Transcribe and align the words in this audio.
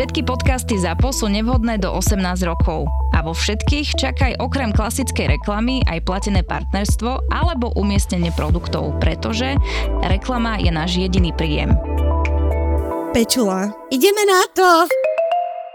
Všetky 0.00 0.24
podcasty 0.24 0.80
ZAPO 0.80 1.12
sú 1.12 1.28
nevhodné 1.28 1.76
do 1.76 1.92
18 1.92 2.24
rokov. 2.48 2.88
A 3.12 3.20
vo 3.20 3.36
všetkých 3.36 4.00
čakaj 4.00 4.32
okrem 4.40 4.72
klasickej 4.72 5.36
reklamy 5.36 5.84
aj 5.84 6.08
platené 6.08 6.40
partnerstvo 6.40 7.28
alebo 7.28 7.76
umiestnenie 7.76 8.32
produktov, 8.32 8.96
pretože 8.96 9.60
reklama 10.00 10.56
je 10.56 10.72
náš 10.72 10.96
jediný 10.96 11.36
príjem. 11.36 11.76
Pečula. 13.12 13.76
Ideme 13.92 14.24
na 14.24 14.40
to! 14.56 14.88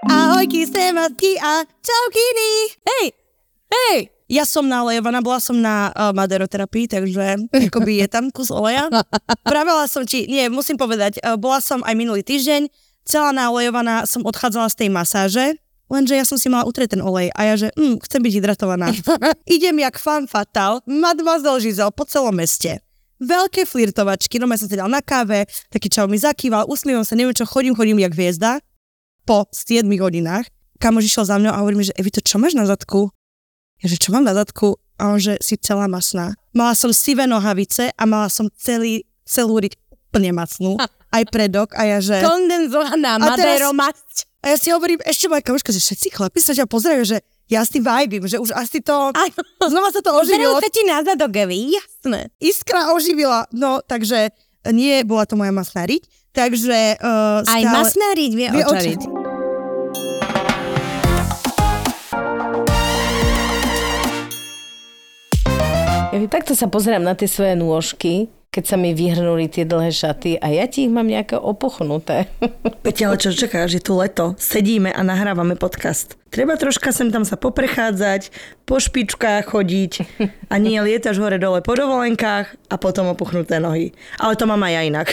Ahojky, 0.09 0.65
sematky 0.73 1.37
a 1.37 1.61
čaukiny! 1.61 2.49
Hej, 2.81 3.05
hej! 3.77 4.09
Ja 4.25 4.41
som 4.41 4.65
nalejovaná, 4.65 5.21
bola 5.21 5.37
som 5.37 5.61
na 5.61 5.93
uh, 5.93 6.09
maderoterapii, 6.09 6.89
takže 6.89 7.45
akoby 7.69 8.01
je 8.01 8.07
tam 8.09 8.33
kus 8.33 8.49
oleja. 8.49 8.89
Pravila 9.45 9.85
som 9.85 10.01
ti, 10.01 10.25
nie, 10.25 10.49
musím 10.49 10.81
povedať, 10.81 11.21
uh, 11.21 11.37
bola 11.37 11.61
som 11.61 11.85
aj 11.85 11.93
minulý 11.93 12.25
týždeň, 12.25 12.84
celá 13.05 13.31
nalejovaná 13.31 14.09
som 14.09 14.25
odchádzala 14.25 14.67
z 14.73 14.75
tej 14.85 14.89
masáže, 14.91 15.45
lenže 15.87 16.17
ja 16.17 16.25
som 16.25 16.35
si 16.41 16.49
mala 16.49 16.65
utrieť 16.65 16.97
ten 16.97 17.01
olej 17.05 17.29
a 17.37 17.41
ja 17.45 17.53
že, 17.55 17.67
mm, 17.77 18.01
chcem 18.03 18.19
byť 18.19 18.33
hydratovaná. 18.41 18.91
Idem 19.55 19.77
jak 19.79 20.01
fan 20.01 20.25
fatal, 20.25 20.81
mademoiselle 20.89 21.61
Žizel 21.61 21.93
po 21.93 22.03
celom 22.09 22.33
meste. 22.35 22.81
Veľké 23.21 23.63
flirtovačky, 23.63 24.41
no 24.43 24.49
ja 24.51 24.59
som 24.59 24.67
sedel 24.67 24.91
na 24.91 24.99
káve, 24.99 25.47
taký 25.71 25.87
čau 25.87 26.09
mi 26.11 26.19
zakýval, 26.19 26.67
usmievam 26.67 27.07
sa, 27.07 27.15
neviem 27.15 27.31
čo, 27.31 27.47
chodím, 27.47 27.71
chodím 27.71 28.03
jak 28.03 28.11
hviezda 28.11 28.59
po 29.23 29.47
7 29.55 29.87
hodinách. 29.87 30.51
Kamož 30.83 31.07
išiel 31.07 31.23
za 31.23 31.39
mňou 31.39 31.55
a 31.55 31.61
hovorí 31.63 31.79
mi, 31.79 31.87
že 31.87 31.95
Evi, 31.95 32.11
to 32.11 32.19
čo 32.19 32.35
máš 32.35 32.53
na 32.53 32.67
zadku? 32.67 33.09
Ja, 33.79 33.87
že 33.87 33.95
čo 33.95 34.11
mám 34.11 34.27
na 34.27 34.35
zadku? 34.35 34.75
A 34.99 35.15
on, 35.15 35.19
že 35.19 35.39
si 35.39 35.55
celá 35.59 35.87
masná. 35.87 36.35
Mala 36.55 36.75
som 36.75 36.91
sivé 36.91 37.27
nohavice 37.27 37.91
a 37.95 38.03
mala 38.03 38.31
som 38.31 38.47
celý, 38.55 39.07
celú 39.27 39.59
riť 39.59 39.75
úplne 39.91 40.31
masnú. 40.35 40.75
Aj 41.15 41.23
predok 41.23 41.71
a 41.79 41.87
ja, 41.87 42.03
že... 42.03 42.19
Kondenzovaná 42.19 43.15
maderomasť. 43.15 44.27
A 44.43 44.51
ja 44.51 44.57
si 44.59 44.67
hovorím, 44.69 44.99
ešte 45.07 45.31
moja 45.31 45.39
kamoška, 45.39 45.71
že 45.71 45.79
všetci 45.79 46.11
chlapi 46.11 46.39
sa 46.43 46.51
ťa 46.51 46.67
pozerajú, 46.67 47.03
že 47.07 47.17
ja 47.47 47.63
si 47.63 47.79
vibím, 47.79 48.27
že 48.27 48.35
už 48.35 48.51
asi 48.51 48.83
to... 48.83 49.15
Áno. 49.15 49.41
Znova 49.63 49.95
sa 49.95 50.03
to 50.03 50.11
oživilo. 50.11 50.59
Zerajú 50.59 50.65
sa 50.65 50.69
ti 50.69 50.81
na 50.83 50.97
zadok, 51.05 51.31
jasné. 51.39 52.29
Iskra 52.43 52.91
oživila. 52.91 53.47
No, 53.55 53.79
takže 53.85 54.35
nie 54.75 55.05
bola 55.07 55.23
to 55.23 55.39
moja 55.39 55.55
masná 55.55 55.87
riť. 55.87 56.03
Takže 56.35 56.99
uh, 56.99 57.47
Aj 57.47 57.63
stále... 57.63 57.71
masná 57.71 58.09
riť 58.11 58.31
vie 58.35 58.47
Vie 58.51 58.65
očariť. 58.67 59.01
Ja 66.15 66.19
takto 66.31 66.55
sa 66.55 66.71
pozerám 66.71 67.03
na 67.03 67.11
tie 67.11 67.27
svoje 67.27 67.59
nôžky, 67.59 68.31
keď 68.55 68.63
sa 68.63 68.79
mi 68.79 68.95
vyhrnuli 68.95 69.51
tie 69.51 69.67
dlhé 69.67 69.91
šaty 69.91 70.39
a 70.39 70.47
ja 70.47 70.63
ti 70.71 70.87
ich 70.87 70.93
mám 70.95 71.11
nejaké 71.11 71.35
opuchnuté. 71.35 72.31
Peťa, 72.87 73.11
čo 73.19 73.35
čakáš, 73.35 73.75
je 73.75 73.83
tu 73.83 73.99
leto, 73.99 74.31
sedíme 74.39 74.95
a 74.95 75.01
nahrávame 75.03 75.59
podcast. 75.59 76.15
Treba 76.25 76.57
troška 76.57 76.89
sem 76.89 77.13
tam 77.13 77.21
sa 77.21 77.37
poprechádzať, 77.37 78.33
po 78.65 78.81
špičkách 78.81 79.45
chodiť 79.45 79.91
a 80.49 80.57
nie 80.57 80.75
lietaš 80.75 81.21
hore 81.21 81.37
dole 81.37 81.61
po 81.61 81.77
dovolenkách 81.77 82.49
a 82.65 82.75
potom 82.75 83.05
opuchnuté 83.07 83.61
nohy. 83.61 83.93
Ale 84.17 84.33
to 84.33 84.43
mám 84.43 84.59
aj 84.59 84.73
ja 84.73 84.81
inak. 84.83 85.07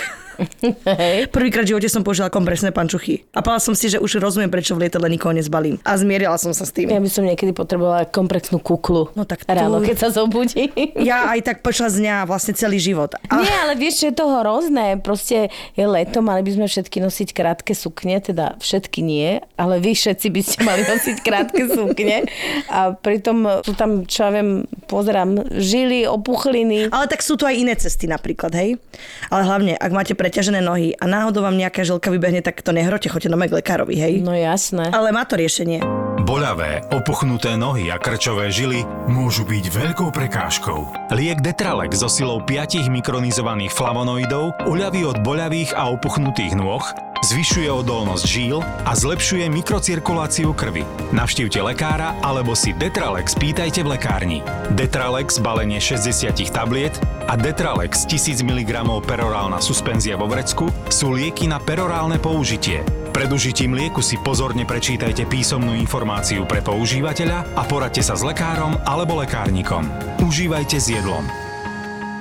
Hej. 0.89 1.29
Prvýkrát 1.29 1.63
v 1.63 1.77
živote 1.77 1.87
som 1.87 2.01
použila 2.01 2.27
kompresné 2.27 2.73
pančuchy. 2.73 3.29
A 3.31 3.45
povedala 3.45 3.61
som 3.61 3.77
si, 3.77 3.87
že 3.87 4.01
už 4.01 4.17
rozumiem, 4.17 4.49
prečo 4.49 4.73
v 4.73 4.89
lietadle 4.89 5.05
nikoho 5.07 5.31
nezbalím. 5.31 5.77
A 5.83 5.93
zmierila 5.95 6.35
som 6.35 6.51
sa 6.51 6.65
s 6.65 6.73
tým. 6.73 6.89
Ja 6.89 6.97
by 6.97 7.07
som 7.07 7.23
niekedy 7.23 7.53
potrebovala 7.53 8.09
komplexnú 8.09 8.57
kuklu. 8.57 9.13
No 9.13 9.23
tak 9.23 9.45
tu- 9.45 9.53
Ráno, 9.53 9.79
keď 9.79 9.97
sa 9.99 10.09
zobudí. 10.11 10.73
Ja 10.97 11.29
aj 11.29 11.45
tak 11.45 11.57
počas 11.61 11.93
dňa 11.95 12.25
vlastne 12.25 12.57
celý 12.57 12.81
život. 12.81 13.13
A 13.29 13.39
Nie, 13.39 13.53
ale 13.61 13.77
vieš, 13.77 14.01
čo 14.01 14.07
je 14.09 14.17
toho 14.17 14.41
hrozné. 14.41 14.97
Proste 14.97 15.49
je 15.75 15.85
leto, 15.85 16.25
mali 16.25 16.41
by 16.41 16.57
sme 16.57 16.67
všetky 16.67 16.99
nosiť 16.99 17.29
krátke 17.31 17.73
sukne, 17.73 18.17
teda 18.19 18.57
všetky 18.57 18.99
nie, 18.99 19.37
ale 19.55 19.77
vy 19.79 19.93
všetci 19.93 20.27
by 20.27 20.41
ste 20.41 20.59
mali 20.65 20.83
nosiť 20.83 21.12
krátke 21.21 21.69
sukne. 21.69 22.25
A 22.73 22.97
pritom 22.97 23.61
sú 23.61 23.77
tam, 23.77 24.09
čo 24.09 24.25
ja 24.25 24.31
viem, 24.33 24.65
pozerám, 24.89 25.53
žily, 25.53 26.09
opuchliny. 26.09 26.89
Ale 26.89 27.07
tak 27.13 27.21
sú 27.21 27.37
tu 27.37 27.45
aj 27.45 27.55
iné 27.59 27.77
cesty 27.77 28.09
napríklad, 28.09 28.57
hej? 28.57 28.81
Ale 29.29 29.43
hlavne, 29.45 29.73
ak 29.77 29.93
máte 29.93 30.15
preťažené 30.17 30.65
nohy 30.65 30.97
a 30.97 31.05
náhodou 31.05 31.45
vám 31.45 31.61
nejaká 31.61 31.85
žilka 31.85 32.09
vybehne, 32.09 32.41
tak 32.41 32.65
to 32.65 32.73
nehrote, 32.73 33.13
choďte 33.13 33.29
na 33.29 33.37
k 33.45 33.59
lekárovi, 33.61 33.95
hej? 33.99 34.15
No 34.25 34.33
jasné. 34.33 34.89
Ale 34.95 35.13
má 35.13 35.29
to 35.29 35.37
riešenie. 35.37 35.83
Boľavé, 36.23 36.87
opuchnuté 36.95 37.59
nohy 37.59 37.91
a 37.91 37.99
krčové 37.99 38.47
žily 38.55 38.87
môžu 39.11 39.43
byť 39.43 39.65
veľkou 39.75 40.15
prekážkou. 40.15 41.11
Liek 41.11 41.43
Detralex 41.43 41.99
so 41.99 42.07
silou 42.07 42.39
5 42.47 42.87
mikronizovaných 42.87 43.75
flavonoidov 43.75 44.55
uľaví 44.71 45.03
od 45.03 45.19
boľavých 45.27 45.75
a 45.75 45.91
opuchnutých 45.91 46.55
nôh, 46.55 46.85
zvyšuje 47.23 47.71
odolnosť 47.71 48.25
žíl 48.27 48.59
a 48.61 48.93
zlepšuje 48.93 49.47
mikrocirkuláciu 49.49 50.51
krvi. 50.53 50.83
Navštívte 51.15 51.63
lekára 51.63 52.19
alebo 52.21 52.53
si 52.53 52.75
Detralex 52.75 53.39
pýtajte 53.39 53.87
v 53.87 53.97
lekárni. 53.97 54.39
Detralex 54.75 55.39
balenie 55.39 55.79
60 55.79 56.35
tabliet 56.51 56.99
a 57.31 57.39
Detralex 57.39 58.05
1000 58.11 58.43
mg 58.43 58.71
perorálna 59.07 59.63
suspenzia 59.63 60.19
vo 60.19 60.27
vrecku 60.27 60.69
sú 60.91 61.15
lieky 61.15 61.47
na 61.47 61.63
perorálne 61.63 62.19
použitie. 62.19 62.83
Pred 63.15 63.29
užitím 63.33 63.77
lieku 63.79 64.03
si 64.03 64.19
pozorne 64.21 64.67
prečítajte 64.67 65.29
písomnú 65.29 65.77
informáciu 65.79 66.43
pre 66.49 66.65
používateľa 66.65 67.55
a 67.55 67.63
poradte 67.69 68.01
sa 68.01 68.19
s 68.19 68.25
lekárom 68.25 68.75
alebo 68.89 69.21
lekárnikom. 69.21 69.85
Užívajte 70.25 70.81
s 70.81 70.91
jedlom. 70.91 71.23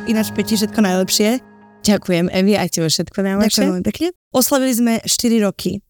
Ináč, 0.05 0.33
Peti, 0.35 0.59
všetko 0.59 0.79
najlepšie. 0.81 1.50
Ďakujem, 1.81 2.29
Evi, 2.29 2.53
aj 2.53 2.69
tebe 2.77 2.87
všetko 2.87 3.17
najlepšie. 3.25 3.49
Ďakujem 3.49 3.71
veľmi 3.73 3.85
pekne. 3.89 4.07
Oslavili 4.29 4.73
sme 4.73 4.93
4 5.01 5.41
roky. 5.41 5.81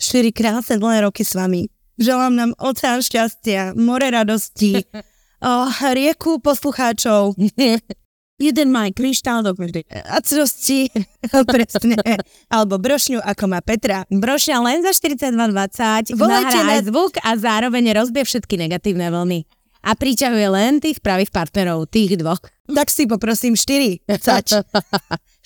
4 0.00 0.34
krásne 0.34 0.76
dlhé 0.82 1.06
roky 1.06 1.22
s 1.22 1.38
vami. 1.38 1.70
Želám 2.00 2.32
nám 2.34 2.50
oceán 2.58 3.04
šťastia, 3.04 3.76
more 3.76 4.08
radosti, 4.08 4.80
o, 5.44 5.52
rieku 5.92 6.40
poslucháčov, 6.40 7.36
jeden 8.46 8.68
maj 8.72 8.96
kryštál 8.96 9.44
do 9.44 9.52
každej 9.52 9.84
acrosti, 10.08 10.88
presne, 11.52 12.00
alebo 12.48 12.80
brošňu, 12.80 13.20
ako 13.20 13.44
má 13.52 13.60
Petra. 13.60 14.08
Brošňa 14.08 14.56
len 14.64 14.80
za 14.80 14.96
42,20 14.96 16.16
Volajte 16.16 16.58
na- 16.64 16.80
zvuk 16.80 17.20
a 17.20 17.36
zároveň 17.36 17.92
rozbie 17.92 18.24
všetky 18.24 18.56
negatívne 18.56 19.12
vlny. 19.12 19.44
A 19.80 19.96
priťahuje 19.96 20.46
len 20.52 20.80
tých 20.80 21.00
pravých 21.00 21.32
partnerov, 21.32 21.88
tých 21.88 22.20
dvoch. 22.20 22.40
Tak 22.68 22.92
si 22.92 23.08
poprosím 23.08 23.56
4, 23.56 24.04
cač. 24.20 24.60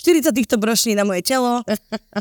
40 0.05 0.37
týchto 0.37 0.61
brošní 0.61 0.93
na 0.93 1.09
moje 1.09 1.25
telo, 1.25 1.65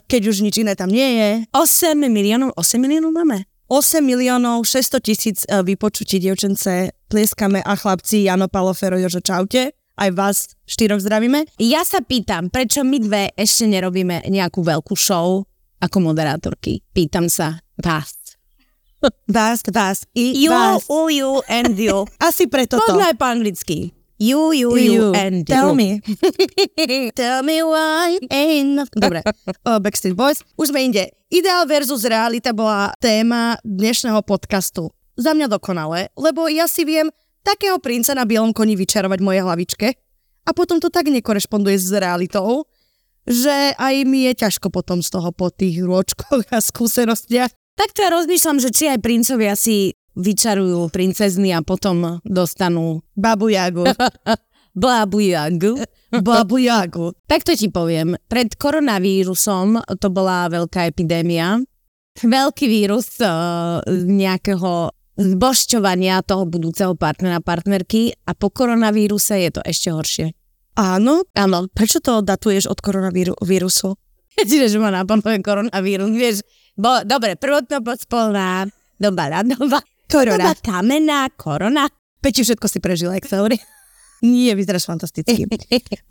keď 0.08 0.22
už 0.32 0.40
nič 0.40 0.64
iné 0.64 0.72
tam 0.78 0.88
nie 0.88 1.20
je. 1.20 1.30
8 1.52 2.00
miliónov, 2.00 2.56
8 2.56 2.80
miliónov 2.80 3.12
máme? 3.12 3.44
8 3.68 4.00
miliónov 4.00 4.64
600 4.64 5.04
tisíc 5.04 5.38
e, 5.44 5.60
vypočutí, 5.66 6.22
dievčence. 6.22 6.96
Plieskame 7.10 7.60
a 7.60 7.74
chlapci, 7.76 8.24
Jano, 8.24 8.48
Palo, 8.48 8.72
Fero, 8.72 8.96
Jožo, 8.96 9.20
čaute. 9.20 9.76
Aj 9.94 10.10
vás 10.16 10.56
štyroch 10.66 11.04
zdravíme. 11.04 11.46
Ja 11.60 11.86
sa 11.86 12.00
pýtam, 12.02 12.50
prečo 12.50 12.82
my 12.88 12.98
dve 13.04 13.24
ešte 13.36 13.68
nerobíme 13.68 14.26
nejakú 14.26 14.64
veľkú 14.64 14.96
show 14.96 15.46
ako 15.84 15.98
moderátorky? 16.00 16.82
Pýtam 16.96 17.28
sa 17.28 17.60
vás. 17.78 18.23
Vás, 19.28 19.60
vás 19.74 20.02
i 20.16 20.44
You, 20.44 20.52
vás. 20.52 20.88
you 21.10 21.42
and 21.48 21.80
you. 21.80 22.06
Asi 22.28 22.48
preto 22.48 22.80
to. 22.80 22.86
Poznaj 22.88 23.20
po 23.20 23.26
anglicky. 23.28 23.92
You, 24.16 24.56
you, 24.56 24.72
you, 24.78 25.12
and 25.12 25.44
you. 25.44 25.52
Tell 25.52 25.76
me. 25.76 26.00
Tell 27.20 27.44
me 27.44 27.60
why 27.60 28.16
ain't 28.32 28.80
no... 28.80 28.88
Dobre, 28.88 29.20
uh, 29.68 29.80
Backstreet 29.84 30.16
Boys. 30.16 30.40
Už 30.56 30.72
sme 30.72 30.88
inde. 30.88 31.12
Ideál 31.28 31.68
versus 31.68 32.08
realita 32.08 32.56
bola 32.56 32.96
téma 33.04 33.60
dnešného 33.68 34.24
podcastu. 34.24 34.96
Za 35.20 35.36
mňa 35.36 35.52
dokonale, 35.52 36.08
lebo 36.16 36.48
ja 36.48 36.72
si 36.72 36.88
viem 36.88 37.12
takého 37.44 37.84
princa 37.84 38.16
na 38.16 38.24
bielom 38.24 38.56
koni 38.56 38.80
vyčarovať 38.80 39.20
v 39.20 39.28
mojej 39.28 39.44
hlavičke 39.44 39.88
a 40.48 40.50
potom 40.56 40.80
to 40.80 40.88
tak 40.88 41.12
nekorešponduje 41.12 41.76
s 41.76 41.92
realitou, 41.92 42.64
že 43.28 43.76
aj 43.76 44.08
mi 44.08 44.32
je 44.32 44.48
ťažko 44.48 44.72
potom 44.72 45.04
z 45.04 45.12
toho 45.12 45.36
po 45.36 45.52
tých 45.52 45.84
rôčkoch 45.84 46.48
a 46.56 46.64
skúsenostiach. 46.64 47.52
Takto 47.74 48.06
ja 48.06 48.10
rozmýšľam, 48.14 48.58
že 48.62 48.70
či 48.70 48.84
aj 48.94 49.00
princovia 49.02 49.58
si 49.58 49.98
vyčarujú 50.14 50.94
princezny 50.94 51.50
a 51.58 51.66
potom 51.66 52.22
dostanú 52.22 53.02
Babu 53.18 53.50
Jagu. 53.50 53.86
Blabu 54.74 55.20
Jagu. 55.34 55.82
Babu 56.14 56.58
Jagu. 56.62 57.18
Takto 57.32 57.58
ti 57.58 57.74
poviem, 57.74 58.14
pred 58.30 58.54
koronavírusom 58.54 59.82
to 59.98 60.08
bola 60.14 60.46
veľká 60.50 60.86
epidémia. 60.86 61.58
Veľký 62.22 62.70
vírus 62.70 63.18
uh, 63.26 63.82
nejakého 63.90 64.94
zbošťovania 65.18 66.22
toho 66.26 66.46
budúceho 66.46 66.94
partnera, 66.94 67.42
partnerky 67.42 68.14
a 68.26 68.38
po 68.38 68.54
koronavíruse 68.54 69.42
je 69.42 69.50
to 69.50 69.62
ešte 69.66 69.90
horšie. 69.90 70.28
Áno, 70.78 71.26
Áno, 71.38 71.70
prečo 71.70 72.02
to 72.02 72.22
datuješ 72.26 72.70
od 72.70 72.82
koronavírusu? 72.82 73.94
čiže 74.42 74.74
že 74.74 74.78
ma 74.82 74.90
napadlo 74.90 75.30
koronavírus, 75.42 76.10
vieš. 76.14 76.38
Bo, 76.74 77.06
dobre, 77.06 77.38
prvotno 77.38 77.86
podspolná 77.86 78.66
doba 78.98 79.30
ľadová, 79.30 79.80
Korona. 80.10 80.42
doba 80.42 80.54
kamená, 80.58 81.30
korona. 81.38 81.86
Peti 82.18 82.42
všetko 82.42 82.66
si 82.66 82.80
prežila, 82.82 83.14
jak 83.20 83.30
sa. 83.30 83.46
Nie, 84.24 84.56
vyzeráš 84.56 84.88
fantasticky. 84.88 85.44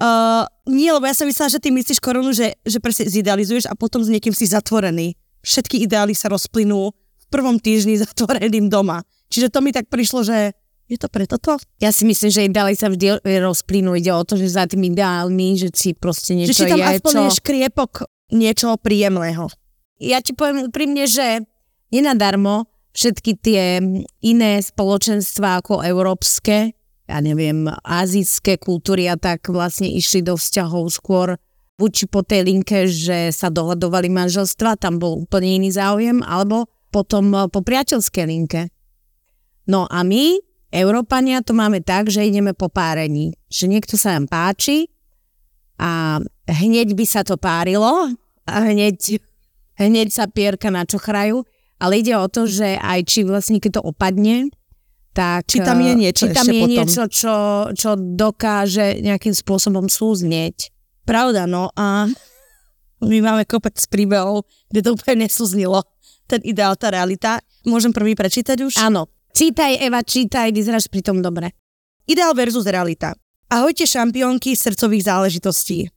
Uh, 0.03 0.43
nie, 0.67 0.91
lebo 0.91 1.07
ja 1.07 1.15
som 1.15 1.31
myslela, 1.31 1.47
že 1.47 1.63
ty 1.63 1.71
myslíš 1.71 2.03
koronu, 2.03 2.35
že, 2.35 2.59
že 2.67 2.83
presne 2.83 3.07
zidealizuješ 3.07 3.71
a 3.71 3.79
potom 3.79 4.03
s 4.03 4.11
niekým 4.11 4.35
si 4.35 4.51
zatvorený. 4.51 5.15
všetky 5.47 5.79
ideály 5.87 6.11
sa 6.11 6.27
rozplynú 6.27 6.91
v 6.91 7.27
prvom 7.31 7.63
týždni 7.63 8.03
zatvoreným 8.03 8.67
doma. 8.67 9.07
Čiže 9.31 9.55
to 9.55 9.63
mi 9.63 9.71
tak 9.71 9.87
prišlo, 9.87 10.27
že 10.27 10.59
je 10.91 10.99
to 10.99 11.07
preto 11.07 11.39
to? 11.39 11.55
Ja 11.79 11.95
si 11.95 12.03
myslím, 12.03 12.31
že 12.35 12.51
ideály 12.51 12.75
sa 12.75 12.91
vždy 12.91 13.23
rozplynú. 13.23 13.95
Ide 13.95 14.11
o 14.11 14.27
to, 14.27 14.35
že 14.35 14.51
za 14.51 14.67
tým 14.67 14.91
ideálmi, 14.91 15.55
že 15.55 15.71
si 15.71 15.95
proste 15.95 16.35
niečo 16.35 16.53
že 16.53 16.67
či 16.67 16.71
tam 16.75 16.83
je, 16.83 16.87
aspoň 16.99 17.15
čo... 17.15 17.23
škriepok 17.39 17.93
niečo 18.35 18.75
príjemného. 18.83 19.47
Ja 20.03 20.19
ti 20.19 20.35
poviem 20.35 20.67
úprimne, 20.67 21.07
že 21.07 21.47
nenadarmo 21.95 22.67
všetky 22.91 23.39
tie 23.39 23.79
iné 24.19 24.53
spoločenstva 24.59 25.63
ako 25.63 25.87
európske, 25.87 26.75
ja 27.07 27.19
neviem, 27.23 27.71
azijské 27.87 28.59
kultúry 28.59 29.07
a 29.07 29.15
tak 29.15 29.47
vlastne 29.47 29.87
išli 29.87 30.27
do 30.27 30.35
vzťahov 30.35 30.91
skôr 30.91 31.39
buď 31.79 31.95
po 32.11 32.21
tej 32.27 32.47
linke, 32.47 32.91
že 32.91 33.31
sa 33.31 33.49
dohľadovali 33.49 34.11
manželstva, 34.13 34.79
tam 34.79 34.99
bol 34.99 35.25
úplne 35.25 35.63
iný 35.63 35.71
záujem, 35.73 36.21
alebo 36.23 36.69
potom 36.93 37.33
po 37.49 37.61
priateľskej 37.65 38.25
linke. 38.29 38.69
No 39.67 39.89
a 39.89 40.05
my, 40.05 40.37
Európania, 40.69 41.41
to 41.41 41.57
máme 41.57 41.81
tak, 41.81 42.13
že 42.13 42.27
ideme 42.27 42.53
po 42.53 42.69
párení. 42.69 43.33
Že 43.49 43.65
niekto 43.73 43.95
sa 43.97 44.19
nám 44.19 44.29
páči 44.29 44.91
a 45.81 46.21
hneď 46.47 46.93
by 46.93 47.05
sa 47.09 47.25
to 47.25 47.41
párilo 47.41 48.13
a 48.47 48.55
hneď, 48.69 49.23
hneď 49.91 50.15
sa 50.15 50.31
pierka 50.31 50.71
na 50.71 50.87
čochrajú 50.87 51.43
ale 51.83 51.99
ide 51.99 52.15
o 52.15 52.31
to, 52.31 52.47
že 52.47 52.79
aj 52.79 53.01
či 53.03 53.27
vlastne 53.27 53.59
keď 53.59 53.83
to 53.83 53.91
opadne, 53.91 54.55
tak... 55.11 55.51
Či 55.51 55.67
tam 55.67 55.83
je 55.83 55.93
niečo 55.99 56.31
či 56.31 56.31
tam 56.31 56.47
je 56.47 56.63
potom. 56.63 56.71
niečo, 56.71 57.03
čo, 57.11 57.35
čo 57.75 57.91
dokáže 57.99 59.03
nejakým 59.03 59.35
spôsobom 59.35 59.91
súznieť. 59.91 60.71
Pravda, 61.03 61.51
no 61.51 61.75
a 61.75 62.07
my 63.03 63.19
máme 63.19 63.43
kopec 63.51 63.75
príbehov, 63.91 64.47
kde 64.71 64.81
to 64.87 64.95
úplne 64.95 65.27
nesúznilo. 65.27 65.83
Ten 66.31 66.39
ideál, 66.47 66.79
tá 66.79 66.95
realita. 66.95 67.43
Môžem 67.67 67.91
prvý 67.91 68.15
prečítať 68.15 68.63
už? 68.63 68.79
Áno. 68.79 69.11
Čítaj, 69.35 69.83
Eva, 69.83 70.07
čítaj, 70.07 70.55
vyzeráš 70.55 70.87
pri 70.87 71.03
tom 71.03 71.19
dobre. 71.19 71.51
Ideál 72.07 72.31
versus 72.39 72.63
realita. 72.63 73.19
Ahojte 73.51 73.91
šampiónky 73.91 74.55
srdcových 74.55 75.11
záležitostí. 75.11 75.91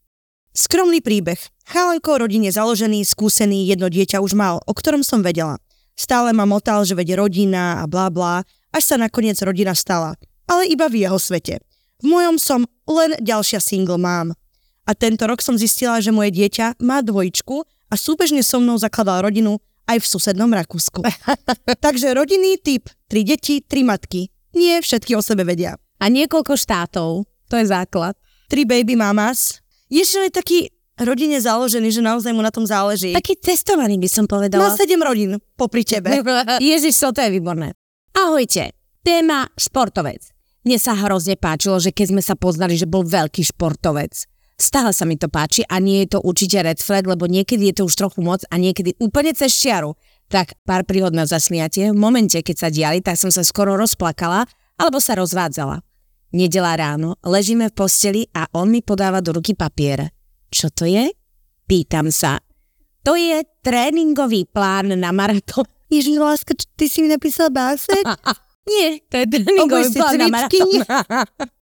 Skromný 0.56 1.04
príbeh. 1.04 1.36
Chalanko 1.68 2.16
rodine 2.16 2.48
založený, 2.48 3.04
skúsený, 3.04 3.68
jedno 3.68 3.92
dieťa 3.92 4.24
už 4.24 4.40
mal, 4.40 4.64
o 4.64 4.72
ktorom 4.72 5.04
som 5.04 5.20
vedela. 5.20 5.60
Stále 6.00 6.32
ma 6.32 6.48
motal, 6.48 6.88
že 6.88 6.96
vede 6.96 7.12
rodina 7.20 7.84
a 7.84 7.92
bla 7.92 8.08
bla, 8.08 8.40
až 8.72 8.84
sa 8.88 8.96
nakoniec 8.96 9.36
rodina 9.44 9.76
stala. 9.76 10.16
Ale 10.48 10.72
iba 10.72 10.88
v 10.88 11.04
jeho 11.04 11.20
svete. 11.20 11.60
V 12.00 12.08
mojom 12.08 12.40
som 12.40 12.64
len 12.88 13.20
ďalšia 13.20 13.60
single 13.60 14.00
mám. 14.00 14.32
A 14.88 14.96
tento 14.96 15.28
rok 15.28 15.44
som 15.44 15.60
zistila, 15.60 16.00
že 16.00 16.16
moje 16.16 16.32
dieťa 16.32 16.80
má 16.80 17.04
dvojičku 17.04 17.56
a 17.92 17.94
súbežne 18.00 18.40
so 18.40 18.64
mnou 18.64 18.80
zakladal 18.80 19.28
rodinu 19.28 19.60
aj 19.92 20.00
v 20.00 20.06
susednom 20.08 20.48
Rakúsku. 20.56 21.04
Takže 21.86 22.16
rodinný 22.16 22.64
typ, 22.64 22.88
tri 23.12 23.28
deti, 23.28 23.60
tri 23.60 23.84
matky. 23.84 24.32
Nie 24.56 24.80
všetky 24.80 25.20
o 25.20 25.22
sebe 25.26 25.44
vedia. 25.44 25.76
A 26.00 26.08
niekoľko 26.08 26.56
štátov, 26.56 27.28
to 27.52 27.56
je 27.60 27.66
základ. 27.68 28.16
Tri 28.48 28.64
baby 28.64 28.96
mamas. 28.96 29.65
Ježiš, 29.90 30.30
je 30.30 30.34
taký 30.34 30.60
rodine 30.98 31.38
založený, 31.38 31.92
že 31.92 32.02
naozaj 32.02 32.32
mu 32.32 32.42
na 32.42 32.50
tom 32.50 32.66
záleží. 32.66 33.14
Taký 33.14 33.38
testovaný 33.38 34.00
by 34.00 34.10
som 34.10 34.26
Má 34.26 34.32
povedala. 34.40 34.74
sedem 34.74 35.02
rodín 35.04 35.38
popri 35.60 35.84
tebe. 35.86 36.10
Ježiš, 36.64 36.96
to 37.12 37.20
je 37.20 37.30
výborné. 37.30 37.76
Ahojte, 38.16 38.72
téma 39.04 39.52
športovec. 39.60 40.32
Mne 40.66 40.82
sa 40.82 40.98
hrozne 40.98 41.38
páčilo, 41.38 41.78
že 41.78 41.94
keď 41.94 42.16
sme 42.16 42.22
sa 42.26 42.34
poznali, 42.34 42.74
že 42.74 42.90
bol 42.90 43.06
veľký 43.06 43.46
športovec. 43.46 44.26
Stále 44.56 44.96
sa 44.96 45.04
mi 45.04 45.20
to 45.20 45.28
páči 45.28 45.68
a 45.68 45.84
nie 45.84 46.08
je 46.08 46.16
to 46.16 46.20
určite 46.24 46.56
red 46.64 46.80
flag, 46.80 47.04
lebo 47.06 47.28
niekedy 47.28 47.70
je 47.70 47.84
to 47.84 47.92
už 47.92 47.94
trochu 48.00 48.24
moc 48.24 48.40
a 48.48 48.56
niekedy 48.56 48.96
úplne 49.04 49.36
cez 49.36 49.52
čiaru. 49.52 50.00
Tak 50.32 50.58
pár 50.66 50.88
príhod 50.88 51.12
na 51.14 51.28
zasmiatie. 51.28 51.92
V 51.92 52.00
momente, 52.00 52.40
keď 52.40 52.56
sa 52.56 52.70
diali, 52.72 53.04
tak 53.04 53.20
som 53.20 53.30
sa 53.30 53.44
skoro 53.44 53.76
rozplakala 53.76 54.48
alebo 54.80 54.98
sa 55.04 55.20
rozvádzala. 55.20 55.84
Nedela 56.36 56.76
ráno, 56.76 57.16
ležíme 57.24 57.72
v 57.72 57.78
posteli 57.80 58.22
a 58.36 58.44
on 58.60 58.68
mi 58.68 58.84
podáva 58.84 59.24
do 59.24 59.40
ruky 59.40 59.56
papier. 59.56 60.12
Čo 60.52 60.68
to 60.68 60.84
je? 60.84 61.08
Pýtam 61.64 62.12
sa. 62.12 62.44
To 63.08 63.16
je 63.16 63.40
tréningový 63.64 64.44
plán 64.44 65.00
na 65.00 65.16
maratón. 65.16 65.64
Ježiš, 65.96 66.20
láska, 66.20 66.52
ty 66.76 66.92
si 66.92 67.00
mi 67.00 67.08
napísal 67.08 67.56
básek? 67.56 68.04
Nie, 68.68 69.00
to 69.08 69.24
je 69.24 69.26
tréningový 69.32 69.96
plán 69.96 70.20
na 70.20 70.28
maratón. 70.28 70.84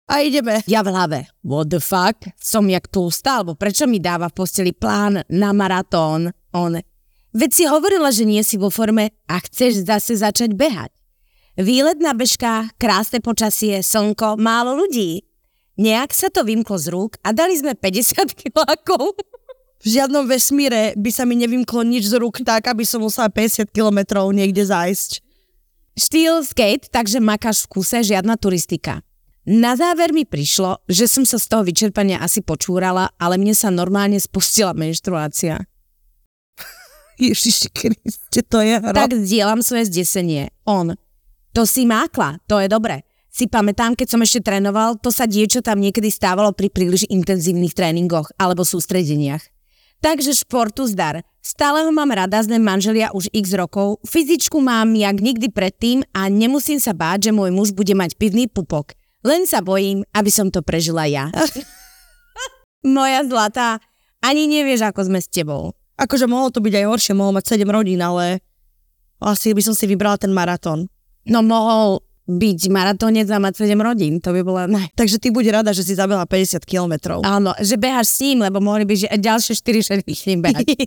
A 0.05 0.21
ideme. 0.21 0.61
Ja 0.69 0.85
v 0.85 0.93
hlave, 0.93 1.19
what 1.41 1.73
the 1.73 1.81
fuck? 1.81 2.21
Som 2.37 2.69
jak 2.69 2.85
tlustá, 2.85 3.41
alebo 3.41 3.57
prečo 3.57 3.89
mi 3.89 3.97
dáva 3.97 4.29
v 4.29 4.45
posteli 4.45 4.77
plán 4.77 5.25
na 5.25 5.57
maratón? 5.57 6.29
On, 6.53 6.77
veď 7.33 7.49
si 7.49 7.63
hovorila, 7.65 8.13
že 8.13 8.29
nie 8.29 8.45
si 8.45 8.61
vo 8.61 8.69
forme 8.69 9.09
a 9.25 9.41
chceš 9.41 9.89
zase 9.89 10.21
začať 10.21 10.53
behať. 10.53 11.00
Výlet 11.61 12.01
na 12.01 12.17
bežkách, 12.17 12.73
krásne 12.81 13.21
počasie, 13.21 13.85
slnko, 13.85 14.33
málo 14.41 14.73
ľudí. 14.81 15.21
Nejak 15.77 16.09
sa 16.09 16.33
to 16.33 16.41
vymklo 16.41 16.73
z 16.81 16.89
rúk 16.89 17.21
a 17.21 17.37
dali 17.37 17.53
sme 17.53 17.77
50 17.77 18.33
kilákov. 18.41 19.13
V 19.81 19.85
žiadnom 19.85 20.25
vesmíre 20.25 20.97
by 20.97 21.09
sa 21.13 21.21
mi 21.21 21.37
nevymklo 21.37 21.85
nič 21.85 22.09
z 22.09 22.17
rúk 22.17 22.41
tak, 22.41 22.65
aby 22.65 22.81
som 22.81 23.05
musela 23.05 23.29
50 23.29 23.69
kilometrov 23.69 24.33
niekde 24.33 24.65
zájsť. 24.65 25.21
Štýl 25.93 26.41
skate, 26.41 26.89
takže 26.89 27.21
makáš 27.21 27.69
v 27.69 27.77
kuse, 27.77 28.01
žiadna 28.01 28.41
turistika. 28.41 29.05
Na 29.45 29.77
záver 29.77 30.17
mi 30.17 30.25
prišlo, 30.25 30.81
že 30.89 31.05
som 31.05 31.29
sa 31.29 31.37
z 31.37 31.45
toho 31.45 31.61
vyčerpania 31.61 32.25
asi 32.25 32.41
počúrala, 32.41 33.13
ale 33.21 33.37
mne 33.37 33.53
sa 33.53 33.69
normálne 33.69 34.17
spustila 34.17 34.73
menštruácia. 34.73 35.61
Ježiši 37.21 37.69
Kriste, 37.69 38.41
to 38.49 38.65
je 38.65 38.81
hra. 38.81 38.97
Tak 38.97 39.13
zdieľam 39.13 39.61
svoje 39.61 39.93
zdesenie. 39.93 40.49
On. 40.65 40.97
To 41.51 41.68
si 41.68 41.83
mákla, 41.83 42.39
to 42.48 42.63
je 42.63 42.71
dobre. 42.71 43.03
Si 43.31 43.48
pamätám, 43.48 43.95
keď 43.95 44.07
som 44.12 44.24
ešte 44.24 44.44
trénoval, 44.44 45.00
to 45.00 45.07
sa 45.07 45.24
diečo 45.24 45.63
tam 45.63 45.80
niekedy 45.80 46.12
stávalo 46.12 46.51
pri 46.51 46.68
príliš 46.68 47.07
intenzívnych 47.07 47.71
tréningoch 47.71 48.27
alebo 48.36 48.68
sústredeniach. 48.68 49.44
Takže 50.03 50.36
športu 50.36 50.83
zdar. 50.92 51.24
Stále 51.39 51.88
ho 51.88 51.92
mám 51.95 52.12
rada, 52.12 52.42
sme 52.44 52.59
manželia 52.59 53.13
už 53.15 53.31
x 53.33 53.56
rokov, 53.56 54.03
fyzičku 54.06 54.59
mám 54.59 54.94
jak 54.94 55.18
nikdy 55.18 55.48
predtým 55.50 56.03
a 56.13 56.30
nemusím 56.30 56.77
sa 56.77 56.92
báť, 56.92 57.30
že 57.30 57.31
môj 57.31 57.50
muž 57.56 57.71
bude 57.71 57.95
mať 57.97 58.19
pivný 58.19 58.51
pupok. 58.51 58.94
Len 59.25 59.45
sa 59.45 59.63
bojím, 59.63 60.06
aby 60.12 60.30
som 60.30 60.51
to 60.51 60.59
prežila 60.62 61.07
ja. 61.07 61.31
Moja 62.86 63.24
zlatá, 63.25 63.80
ani 64.21 64.45
nevieš, 64.45 64.86
ako 64.86 65.07
sme 65.07 65.19
s 65.24 65.31
tebou. 65.31 65.74
Akože 65.97 66.30
mohlo 66.30 66.51
to 66.51 66.59
byť 66.59 66.74
aj 66.81 66.86
horšie, 66.86 67.13
mohol 67.15 67.38
mať 67.38 67.57
7 67.57 67.65
rodín, 67.69 68.01
ale 68.01 68.44
asi 69.21 69.56
by 69.56 69.62
som 69.63 69.73
si 69.78 69.87
vybrala 69.87 70.19
ten 70.19 70.33
maratón. 70.33 70.91
No 71.30 71.45
mohol 71.45 72.01
byť 72.31 72.59
maratónec 72.71 73.28
a 73.28 73.37
mať 73.42 73.66
7 73.68 73.75
rodín, 73.81 74.23
to 74.23 74.31
by 74.31 74.42
bola 74.45 74.63
naj... 74.69 74.94
Takže 74.95 75.19
ty 75.19 75.33
buď 75.33 75.61
rada, 75.61 75.75
že 75.75 75.83
si 75.83 75.97
zabila 75.97 76.23
50 76.23 76.63
kilometrov. 76.63 77.25
Áno, 77.28 77.51
že 77.59 77.75
beháš 77.75 78.16
s 78.16 78.18
ním, 78.23 78.45
lebo 78.45 78.63
mohli 78.63 78.87
by 78.87 78.94
že 78.95 79.07
ďalšie 79.11 79.57
4 79.57 79.83
všetky 79.83 80.13
s 80.16 80.23
ním 80.31 80.40
behať. 80.45 80.66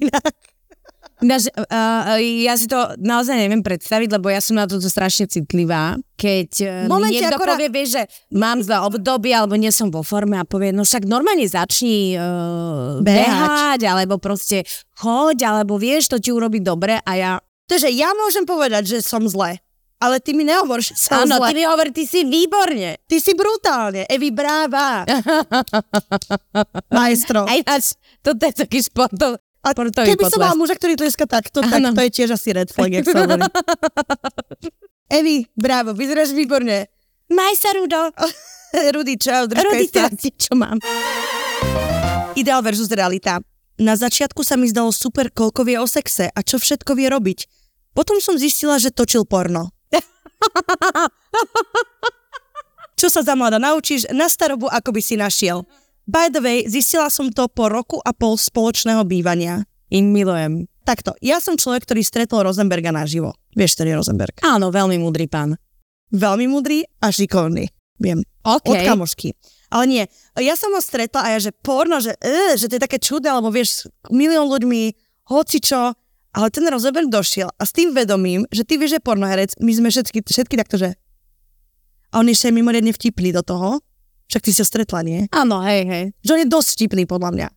Ináč, 1.24 1.46
uh, 1.56 2.18
ja 2.20 2.58
si 2.58 2.66
to 2.66 2.76
naozaj 2.98 3.38
neviem 3.38 3.62
predstaviť, 3.62 4.18
lebo 4.18 4.28
ja 4.28 4.42
som 4.42 4.58
na 4.58 4.66
toto 4.66 4.84
strašne 4.90 5.30
citlivá. 5.30 5.94
Keď 6.18 6.50
uh, 6.60 6.68
mi 6.84 6.90
Momente, 6.90 7.22
niekto 7.22 7.38
akorát- 7.38 7.54
povie, 7.56 7.70
vieš, 7.70 7.88
že 7.96 8.02
mám 8.34 8.58
za 8.60 8.82
obdobie, 8.82 9.30
alebo 9.30 9.54
nie 9.54 9.70
som 9.70 9.94
vo 9.94 10.02
forme 10.02 10.36
a 10.36 10.44
povie, 10.44 10.74
no 10.74 10.82
však 10.82 11.06
normálne 11.06 11.46
začni 11.46 12.18
uh, 12.18 12.98
Behať. 12.98 13.30
behať, 13.30 13.80
alebo 13.86 14.18
proste 14.18 14.66
choď, 14.98 15.38
alebo 15.48 15.78
vieš, 15.78 16.12
to 16.12 16.18
ti 16.18 16.34
urobí 16.34 16.58
dobre 16.58 16.98
a 16.98 17.12
ja... 17.14 17.32
Takže 17.64 17.88
ja 17.94 18.12
môžem 18.12 18.44
povedať, 18.44 18.84
že 18.84 18.98
som 19.00 19.24
zle. 19.24 19.63
Ale 20.04 20.20
ty 20.20 20.36
mi 20.36 20.44
nehovor, 20.44 20.78
že 20.78 20.92
som 20.92 21.24
Áno, 21.24 21.40
zle. 21.40 21.48
ty 21.48 21.52
mi 21.54 21.64
hovorí, 21.64 21.88
ty 21.88 22.04
si 22.04 22.20
výborne. 22.22 23.00
Ty 23.02 23.16
si 23.16 23.32
brutálne. 23.32 24.04
Evi, 24.04 24.28
bráva. 24.28 25.08
Maestro. 26.92 27.48
A 27.48 27.56
ináč, 27.56 27.96
toto 28.20 28.44
je 28.44 28.52
taký 28.54 28.82
športov, 28.82 29.40
A 29.60 29.72
športový 29.72 30.12
keby 30.12 30.22
som 30.22 30.36
potlesk. 30.36 30.44
mal 30.44 30.54
muža, 30.54 30.74
ktorý 30.76 30.92
tleska 30.94 31.24
takto, 31.24 31.64
tak 31.64 31.80
Áno. 31.80 31.96
to 31.96 32.04
je 32.04 32.10
tiež 32.12 32.30
asi 32.30 32.52
red 32.52 32.68
flag, 32.68 32.92
jak 32.92 33.06
sa 33.06 33.24
hovorí. 33.24 33.42
Evi, 35.18 35.48
bravo, 35.56 35.92
vyzeráš 35.92 36.32
výborne. 36.32 36.92
Maj 37.26 37.54
sa, 37.56 37.72
Rudo. 37.72 38.12
Rudy, 38.94 39.16
čau, 39.16 39.48
držkaj 39.48 39.64
Rudy, 39.64 39.88
sa. 39.88 40.12
čo 40.36 40.52
mám. 40.52 40.76
Ideál 42.34 42.60
versus 42.60 42.90
realita. 42.90 43.40
Na 43.74 43.96
začiatku 43.96 44.44
sa 44.44 44.54
mi 44.54 44.68
zdalo 44.68 44.92
super, 44.92 45.30
koľko 45.30 45.64
vie 45.64 45.78
o 45.78 45.86
sexe 45.88 46.28
a 46.28 46.40
čo 46.42 46.60
všetko 46.60 46.92
vie 46.92 47.08
robiť. 47.08 47.38
Potom 47.94 48.18
som 48.18 48.34
zistila, 48.34 48.76
že 48.76 48.90
točil 48.90 49.22
porno. 49.22 49.70
Čo 53.00 53.10
sa 53.10 53.26
za 53.26 53.34
mladá 53.34 53.58
naučíš, 53.58 54.06
na 54.14 54.30
starobu 54.30 54.70
ako 54.70 54.94
by 54.94 55.00
si 55.02 55.18
našiel. 55.18 55.66
By 56.04 56.28
the 56.28 56.44
way, 56.44 56.68
zistila 56.68 57.08
som 57.08 57.32
to 57.32 57.48
po 57.48 57.72
roku 57.72 57.96
a 58.04 58.12
pol 58.12 58.36
spoločného 58.36 59.08
bývania. 59.08 59.64
Im 59.88 60.12
milujem. 60.12 60.68
Takto, 60.84 61.16
ja 61.24 61.40
som 61.40 61.56
človek, 61.56 61.88
ktorý 61.88 62.04
stretol 62.04 62.44
Rosenberga 62.44 62.92
naživo. 62.92 63.32
Vieš, 63.56 63.80
ktorý 63.80 63.96
je 63.96 63.98
Rosenberg? 64.04 64.36
Áno, 64.44 64.68
veľmi 64.68 65.00
múdry 65.00 65.24
pán. 65.24 65.56
Veľmi 66.12 66.44
múdry 66.44 66.84
a 67.00 67.08
šikovný. 67.08 67.72
Viem. 67.96 68.20
OK. 68.44 68.68
Od 68.68 68.84
kamošky. 68.84 69.32
Ale 69.72 69.84
nie, 69.88 70.04
ja 70.38 70.54
som 70.60 70.76
ho 70.76 70.80
stretla 70.84 71.24
a 71.24 71.28
ja, 71.34 71.40
že 71.40 71.56
porno, 71.56 72.04
že, 72.04 72.12
uh, 72.20 72.52
že 72.54 72.68
to 72.68 72.76
je 72.76 72.84
také 72.84 73.00
čudné, 73.00 73.32
lebo 73.32 73.48
vieš, 73.48 73.88
milión 74.12 74.46
ľuďmi, 74.46 74.92
hocičo, 75.32 75.96
Ale 76.34 76.50
ten 76.50 76.66
rozhovor 76.66 77.06
došiel 77.06 77.46
a 77.48 77.62
s 77.62 77.70
tým 77.70 77.94
vedomím, 77.94 78.42
že 78.50 78.66
ty 78.66 78.74
vieš, 78.74 78.98
že 78.98 79.00
pornoherec, 79.00 79.54
my 79.62 79.70
sme 79.70 79.88
všetky, 79.88 80.26
všetky 80.26 80.58
takto, 80.58 80.76
že... 80.76 80.98
A 82.10 82.18
on 82.18 82.26
ešte 82.26 82.50
je 82.50 82.58
mimoriadne 82.58 82.90
vtipný 82.90 83.30
do 83.30 83.42
toho. 83.42 83.78
Však 84.26 84.42
ty 84.42 84.50
si 84.50 84.58
ho 84.58 84.66
stretla, 84.66 85.02
nie? 85.02 85.30
Áno, 85.30 85.62
hej, 85.62 85.82
hej. 85.86 86.04
Že 86.22 86.30
on 86.34 86.40
je 86.42 86.48
dosť 86.50 86.68
vtipný, 86.74 87.02
podľa 87.06 87.30
mňa. 87.34 87.48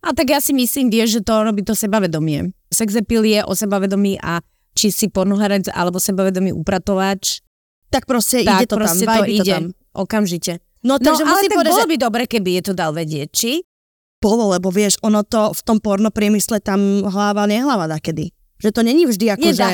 A 0.00 0.08
tak 0.16 0.32
ja 0.32 0.40
si 0.40 0.56
myslím, 0.56 0.88
vieš, 0.88 1.20
že 1.20 1.26
to 1.26 1.44
robí 1.44 1.60
to 1.60 1.76
sebavedomie. 1.76 2.50
Sex 2.72 2.96
appeal 2.96 3.22
je 3.22 3.44
o 3.44 3.52
sebavedomí 3.52 4.16
a 4.18 4.40
či 4.72 4.88
si 4.88 5.06
pornoherec 5.06 5.68
alebo 5.70 6.00
sebavedomý 6.00 6.54
upratovač, 6.56 7.44
Tak 7.90 8.06
proste 8.06 8.46
tak 8.46 8.64
ide 8.64 8.66
to 8.70 8.78
proste 8.78 9.04
tam, 9.04 9.22
to 9.22 9.22
ide 9.26 9.42
to 9.42 9.50
tam. 9.50 9.64
okamžite. 9.92 10.52
No, 10.80 10.96
No, 10.96 11.12
takže 11.12 11.22
ale 11.26 11.30
musím 11.36 11.50
tak 11.52 11.56
povedať, 11.60 11.72
bolo 11.74 11.82
že 11.82 11.90
by 11.90 11.96
dobre, 12.00 12.22
keby 12.24 12.50
je 12.56 12.62
to 12.64 12.72
dal 12.72 12.90
vedieť, 12.96 13.28
či? 13.34 13.52
Bolo, 14.20 14.52
lebo 14.52 14.68
vieš, 14.68 15.00
ono 15.00 15.24
to 15.24 15.56
v 15.56 15.60
tom 15.64 15.80
porno 15.80 16.12
priemysle 16.12 16.60
tam 16.60 17.08
hlava 17.08 17.48
nehlava 17.48 17.88
dakedy. 17.88 18.30
Že 18.60 18.76
to 18.76 18.80
není 18.84 19.08
vždy 19.08 19.26
ako, 19.32 19.40
Nie, 19.40 19.56
že... 19.56 19.64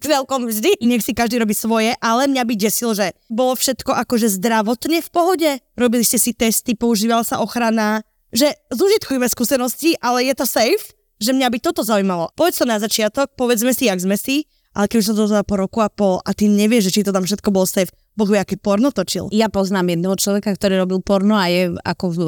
celkom 0.00 0.48
vždy. 0.48 0.80
nech 0.80 1.04
si 1.04 1.12
každý 1.12 1.36
robí 1.36 1.52
svoje, 1.52 1.92
ale 2.00 2.24
mňa 2.32 2.42
by 2.48 2.54
desilo, 2.56 2.96
že 2.96 3.12
bolo 3.28 3.52
všetko 3.52 3.92
akože 3.92 4.32
zdravotne 4.40 5.04
v 5.04 5.08
pohode. 5.12 5.50
Robili 5.76 6.00
ste 6.00 6.16
si 6.16 6.32
testy, 6.32 6.72
používala 6.72 7.28
sa 7.28 7.44
ochrana, 7.44 8.00
že 8.32 8.48
zužitkujeme 8.72 9.28
skúsenosti, 9.28 10.00
ale 10.00 10.24
je 10.24 10.34
to 10.40 10.48
safe, 10.48 10.96
že 11.20 11.36
mňa 11.36 11.52
by 11.52 11.58
toto 11.60 11.84
zaujímalo. 11.84 12.32
Povedz 12.32 12.64
to 12.64 12.64
na 12.64 12.80
začiatok, 12.80 13.36
povedzme 13.36 13.76
si, 13.76 13.92
jak 13.92 14.00
sme 14.00 14.16
si, 14.16 14.48
ale 14.72 14.88
keď 14.88 14.96
už 15.04 15.06
som 15.12 15.16
to 15.20 15.28
po 15.44 15.60
roku 15.60 15.84
a 15.84 15.92
pol 15.92 16.24
a 16.24 16.32
ty 16.32 16.48
nevieš, 16.48 16.88
že 16.88 16.92
či 16.96 17.04
to 17.04 17.12
tam 17.12 17.28
všetko 17.28 17.52
bolo 17.52 17.68
safe, 17.68 17.92
Boh 18.12 18.28
vie, 18.28 18.36
aký 18.36 18.60
porno 18.60 18.92
točil. 18.92 19.32
Ja 19.32 19.48
poznám 19.48 19.96
jedného 19.96 20.16
človeka, 20.20 20.52
ktorý 20.52 20.84
robil 20.84 21.00
porno 21.00 21.32
a 21.32 21.48
je 21.48 21.72
ako, 21.80 22.04
v, 22.12 22.18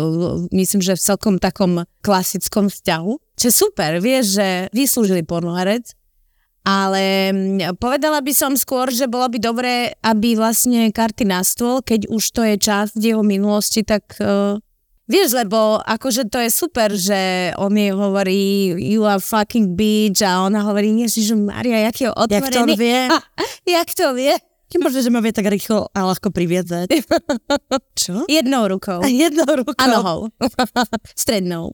myslím, 0.56 0.80
že 0.80 0.96
v 0.96 1.04
celkom 1.04 1.36
takom 1.36 1.84
klasickom 2.00 2.72
vzťahu. 2.72 3.12
Čo 3.36 3.48
super, 3.52 4.00
vieš, 4.00 4.40
že 4.40 4.48
vyslúžili 4.72 5.20
pornoherec, 5.28 5.92
ale 6.64 7.28
mm, 7.36 7.76
povedala 7.76 8.24
by 8.24 8.32
som 8.32 8.56
skôr, 8.56 8.88
že 8.88 9.04
bolo 9.04 9.28
by 9.28 9.36
dobré, 9.36 9.74
aby 10.00 10.32
vlastne 10.32 10.88
karty 10.88 11.28
na 11.28 11.44
stôl, 11.44 11.84
keď 11.84 12.08
už 12.08 12.24
to 12.32 12.40
je 12.40 12.56
časť 12.56 12.96
jeho 12.96 13.20
minulosti, 13.20 13.84
tak 13.84 14.16
uh, 14.24 14.56
vieš, 15.04 15.36
lebo 15.36 15.84
akože 15.84 16.32
to 16.32 16.40
je 16.40 16.48
super, 16.48 16.88
že 16.96 17.52
on 17.60 17.76
jej 17.76 17.92
hovorí 17.92 18.72
you 18.80 19.04
are 19.04 19.20
fucking 19.20 19.76
bitch 19.76 20.24
a 20.24 20.40
ona 20.40 20.64
hovorí, 20.64 20.88
ježiš 20.96 21.36
Maria, 21.36 21.84
jak 21.92 21.96
je 22.00 22.08
Jak 22.08 22.48
to 22.48 22.64
otvorený. 22.64 22.72
vie? 22.80 23.00
jak 23.76 23.88
to 23.92 24.16
vie? 24.16 24.32
Ty 24.74 24.82
možno, 24.82 24.98
že 24.98 25.10
ma 25.14 25.22
vie 25.22 25.30
tak 25.30 25.46
rýchlo 25.46 25.86
a 25.94 26.02
ľahko 26.02 26.34
priviedzať. 26.34 26.90
Čo? 28.02 28.26
Jednou 28.26 28.66
rukou. 28.66 29.06
Jednou 29.06 29.46
rukou. 29.46 29.78
A 29.78 29.86
nohou. 29.86 30.34
Strednou. 31.14 31.70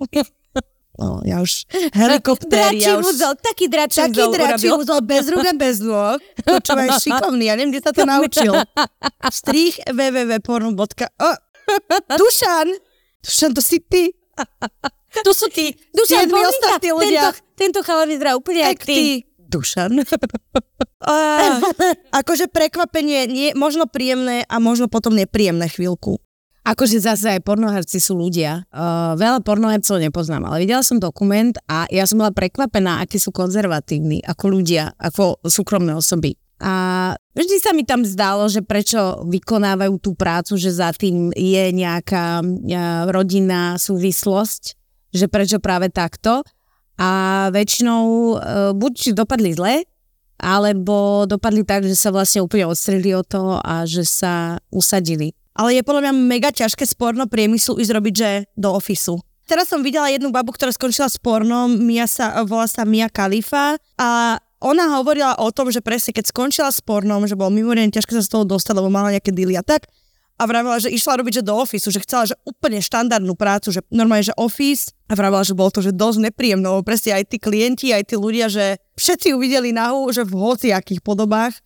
No, 1.00 1.24
ja 1.24 1.40
už 1.40 1.64
helikoptér, 1.96 2.76
Dračí 2.76 2.84
ja 2.84 3.00
už... 3.00 3.08
úzol, 3.08 3.32
taký 3.40 3.72
dračí 3.72 4.04
Taký 4.04 4.20
úzol 4.20 4.32
dračí 4.36 4.68
urobil. 4.68 4.84
úzol 4.84 5.00
bez 5.00 5.24
rúk 5.32 5.46
a 5.48 5.54
bez 5.56 5.76
nôh. 5.80 6.20
Počúvaj, 6.44 7.00
šikovný, 7.00 7.48
ja 7.48 7.56
neviem, 7.56 7.72
kde 7.72 7.80
sa 7.80 7.96
to 7.96 8.04
naučil. 8.12 8.52
Strich 9.32 9.80
www.porno.o 9.88 11.30
Dušan! 12.20 12.68
Dušan, 13.24 13.50
to 13.56 13.64
si 13.64 13.80
ty. 13.80 14.12
To 15.24 15.32
sú 15.32 15.48
ty. 15.48 15.72
Dušan, 15.90 16.28
Siedmi 16.28 16.42
ostatní 16.44 16.90
ľudia. 16.92 17.32
Tento, 17.32 17.40
tento 17.56 17.80
chalan 17.80 18.12
vyzerá 18.12 18.36
úplne 18.36 18.60
jak 18.62 18.84
ty. 18.84 18.92
ty. 18.92 19.08
Dušan. 19.50 19.92
Uh, 21.00 21.64
akože 22.12 22.52
prekvapenie, 22.52 23.24
nie, 23.24 23.48
možno 23.56 23.88
príjemné 23.88 24.44
a 24.44 24.60
možno 24.60 24.84
potom 24.84 25.16
nepríjemné 25.16 25.72
chvíľku. 25.72 26.20
Akože 26.60 27.00
zase 27.00 27.40
aj 27.40 27.40
pornoherci 27.40 27.96
sú 27.96 28.20
ľudia. 28.20 28.68
Uh, 28.68 29.16
veľa 29.16 29.40
pornohercov 29.40 29.96
nepoznám, 29.96 30.44
ale 30.44 30.68
videla 30.68 30.84
som 30.84 31.00
dokument 31.00 31.56
a 31.72 31.88
ja 31.88 32.04
som 32.04 32.20
bola 32.20 32.36
prekvapená, 32.36 33.00
akí 33.00 33.16
sú 33.16 33.32
konzervatívni 33.32 34.20
ako 34.20 34.60
ľudia, 34.60 34.92
ako 35.00 35.40
súkromné 35.40 35.96
osoby. 35.96 36.36
A 36.60 37.16
vždy 37.32 37.56
sa 37.56 37.72
mi 37.72 37.88
tam 37.88 38.04
zdalo, 38.04 38.44
že 38.52 38.60
prečo 38.60 39.24
vykonávajú 39.24 39.96
tú 40.04 40.12
prácu, 40.12 40.60
že 40.60 40.68
za 40.68 40.92
tým 40.92 41.32
je 41.32 41.64
nejaká 41.72 42.44
uh, 42.44 43.08
rodinná 43.08 43.80
súvislosť, 43.80 44.76
že 45.16 45.26
prečo 45.32 45.64
práve 45.64 45.88
takto. 45.88 46.44
A 47.00 47.48
väčšinou 47.48 48.04
uh, 48.04 48.38
buď 48.76 49.16
dopadli 49.16 49.56
zle, 49.56 49.88
alebo 50.40 51.24
dopadli 51.24 51.64
tak, 51.64 51.88
že 51.88 51.96
sa 51.96 52.12
vlastne 52.12 52.44
úplne 52.44 52.68
odstrelili 52.68 53.16
od 53.16 53.24
toho 53.24 53.56
a 53.60 53.88
že 53.88 54.04
sa 54.04 54.60
usadili. 54.72 55.32
Ale 55.56 55.76
je 55.76 55.84
podľa 55.84 56.08
mňa 56.08 56.12
mega 56.28 56.50
ťažké 56.52 56.84
z 56.88 56.94
porno 56.96 57.28
priemyslu 57.28 57.76
ísť 57.80 57.92
robiť, 57.92 58.14
že 58.16 58.30
do 58.56 58.72
ofisu. 58.72 59.20
Teraz 59.44 59.66
som 59.66 59.82
videla 59.82 60.06
jednu 60.08 60.30
babu, 60.30 60.54
ktorá 60.54 60.70
skončila 60.70 61.10
s 61.10 61.18
pornom, 61.18 61.66
Mia 61.74 62.06
sa, 62.06 62.38
volá 62.46 62.70
sa 62.70 62.86
Mia 62.86 63.10
Khalifa 63.10 63.76
a 63.98 64.38
ona 64.60 65.00
hovorila 65.00 65.40
o 65.40 65.48
tom, 65.50 65.72
že 65.72 65.82
presne 65.82 66.14
keď 66.14 66.30
skončila 66.30 66.70
s 66.70 66.84
pornom, 66.84 67.24
že 67.26 67.34
bolo 67.34 67.50
mimoriadne 67.50 67.90
ťažké 67.90 68.14
sa 68.14 68.22
z 68.22 68.30
toho 68.30 68.44
dostať, 68.46 68.76
lebo 68.76 68.92
mala 68.92 69.16
nejaké 69.16 69.32
dealy 69.34 69.58
a 69.58 69.64
tak. 69.64 69.90
A 70.40 70.48
vravela, 70.48 70.80
že 70.80 70.88
išla 70.88 71.20
robiť 71.20 71.40
že 71.40 71.42
do 71.44 71.52
ofisu, 71.52 71.92
že 71.92 72.00
chcela 72.00 72.24
že 72.24 72.32
úplne 72.48 72.80
štandardnú 72.80 73.36
prácu, 73.36 73.76
že 73.76 73.84
normálne, 73.92 74.24
že 74.24 74.32
office. 74.40 74.96
A 75.12 75.12
vravela, 75.12 75.44
že 75.44 75.52
bolo 75.52 75.68
to 75.68 75.84
že 75.84 75.92
dosť 75.92 76.32
nepríjemné, 76.32 76.64
lebo 76.64 76.80
presne 76.80 77.20
aj 77.20 77.28
tí 77.28 77.36
klienti, 77.36 77.92
aj 77.92 78.08
tí 78.08 78.16
ľudia, 78.16 78.48
že 78.48 78.80
všetci 78.96 79.34
ju 79.34 79.36
videli 79.36 79.76
nahu, 79.76 80.08
že 80.08 80.24
v 80.24 80.32
hociakých 80.32 81.04
podobách 81.04 81.60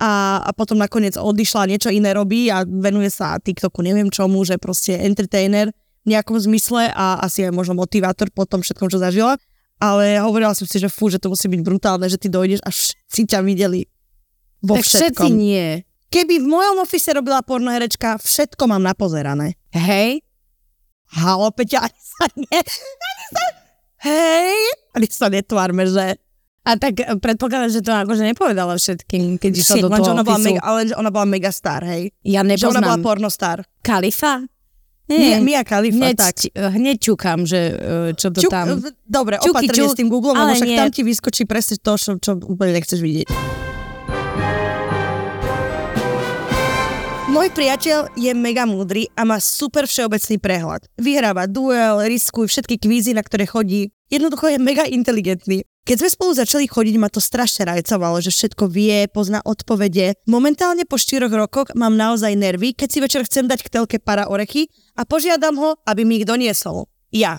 a, 0.00 0.40
a 0.40 0.50
potom 0.56 0.80
nakoniec 0.80 1.18
odišla 1.18 1.68
niečo 1.68 1.92
iné 1.92 2.16
robí 2.16 2.48
a 2.48 2.64
venuje 2.64 3.12
sa 3.12 3.36
TikToku, 3.36 3.84
neviem 3.84 4.08
čomu, 4.08 4.40
že 4.48 4.56
proste 4.56 4.96
entertainer 4.96 5.68
v 6.04 6.16
nejakom 6.16 6.40
zmysle 6.40 6.88
a 6.88 7.20
asi 7.20 7.44
aj 7.44 7.52
možno 7.52 7.76
motivátor 7.76 8.32
po 8.32 8.48
tom 8.48 8.64
všetkom, 8.64 8.88
čo 8.88 8.96
zažila. 8.96 9.36
Ale 9.80 10.20
hovorila 10.20 10.56
som 10.56 10.68
si, 10.68 10.76
že 10.76 10.92
fú, 10.92 11.08
že 11.08 11.20
to 11.20 11.32
musí 11.32 11.48
byť 11.48 11.60
brutálne, 11.60 12.08
že 12.08 12.20
ty 12.20 12.28
dojdeš 12.32 12.64
a 12.64 12.72
všetci 12.72 13.20
ťa 13.28 13.40
videli 13.44 13.88
vo 14.60 14.76
tak 14.76 14.84
všetci 14.84 15.24
všetkom. 15.24 15.30
nie. 15.36 15.84
Keby 16.10 16.42
v 16.42 16.46
mojom 16.50 16.82
ofise 16.82 17.14
robila 17.14 17.38
pornoherečka, 17.38 18.18
všetko 18.18 18.66
mám 18.66 18.82
napozerané. 18.82 19.54
Hej? 19.70 20.26
Halo, 21.14 21.54
Peťa, 21.54 21.86
ani 21.86 22.00
sa 22.02 22.26
ne... 22.34 22.58
Ani 22.58 23.24
sa... 23.30 23.42
Hej! 24.10 24.58
Ani 24.90 25.06
sa 25.06 25.26
netvárme, 25.30 25.86
že... 25.86 26.18
A 26.66 26.74
tak 26.74 26.98
eh, 26.98 27.14
predpokladám, 27.14 27.70
že 27.70 27.80
to 27.86 27.94
akože 27.94 28.26
nepovedala 28.26 28.74
všetkým, 28.74 29.38
keď 29.38 29.52
išla 29.54 29.86
do 29.86 29.88
lenže 29.88 30.02
toho 30.02 30.14
ona 30.18 30.24
bola, 30.26 30.40
mega, 30.42 30.60
ale 30.66 30.80
ona 30.98 31.10
bola 31.14 31.26
mega 31.30 31.50
star, 31.54 31.86
hej. 31.86 32.10
Ja 32.26 32.42
Že 32.42 32.74
ona 32.74 32.82
bola 32.82 32.98
nepoznám. 32.98 33.06
pornostar. 33.06 33.56
Kalifa? 33.78 34.50
Nie, 35.10 35.42
Mia 35.42 35.62
Khalifa, 35.66 35.94
hneď, 35.94 36.18
tak. 36.18 36.38
hneď 36.54 36.96
čukám, 37.02 37.46
že 37.46 37.60
eh, 37.70 38.10
čo 38.18 38.34
to 38.34 38.42
Čuk, 38.42 38.50
tam... 38.50 38.82
Dobre, 39.06 39.38
Čuky, 39.38 39.54
opatrne 39.54 39.78
čuk, 39.78 39.94
s 39.94 39.98
tým 39.98 40.10
Googlom, 40.10 40.34
lebo 40.34 40.58
však 40.58 40.70
nie. 40.74 40.78
tam 40.78 40.90
ti 40.90 41.06
vyskočí 41.06 41.46
presne 41.46 41.78
to, 41.78 41.94
čo, 41.94 42.18
čo 42.18 42.34
úplne 42.50 42.74
nechceš 42.74 42.98
vidieť. 42.98 43.59
Môj 47.30 47.46
priateľ 47.54 48.18
je 48.18 48.34
mega 48.34 48.66
múdry 48.66 49.06
a 49.14 49.22
má 49.22 49.38
super 49.38 49.86
všeobecný 49.86 50.42
prehľad. 50.42 50.82
Vyhráva 50.98 51.46
duel, 51.46 52.02
riskuj, 52.02 52.50
všetky 52.50 52.82
kvízy, 52.82 53.14
na 53.14 53.22
ktoré 53.22 53.46
chodí. 53.46 53.94
Jednoducho 54.10 54.50
je 54.50 54.58
mega 54.58 54.82
inteligentný. 54.82 55.62
Keď 55.86 55.96
sme 56.02 56.10
spolu 56.10 56.32
začali 56.34 56.66
chodiť, 56.66 56.98
ma 56.98 57.06
to 57.06 57.22
strašne 57.22 57.70
rajcovalo, 57.70 58.18
že 58.18 58.34
všetko 58.34 58.66
vie, 58.66 59.06
pozná 59.14 59.38
odpovede. 59.46 60.18
Momentálne 60.26 60.82
po 60.82 60.98
4 60.98 61.30
rokoch 61.30 61.70
mám 61.78 61.94
naozaj 61.94 62.34
nervy, 62.34 62.74
keď 62.74 62.88
si 62.90 62.98
večer 62.98 63.22
chcem 63.22 63.46
dať 63.46 63.62
k 63.62 63.72
telke 63.78 63.96
para 64.02 64.26
orechy 64.26 64.66
a 64.98 65.06
požiadam 65.06 65.54
ho, 65.54 65.78
aby 65.86 66.02
mi 66.02 66.18
ich 66.18 66.26
doniesol. 66.26 66.90
Ja. 67.14 67.38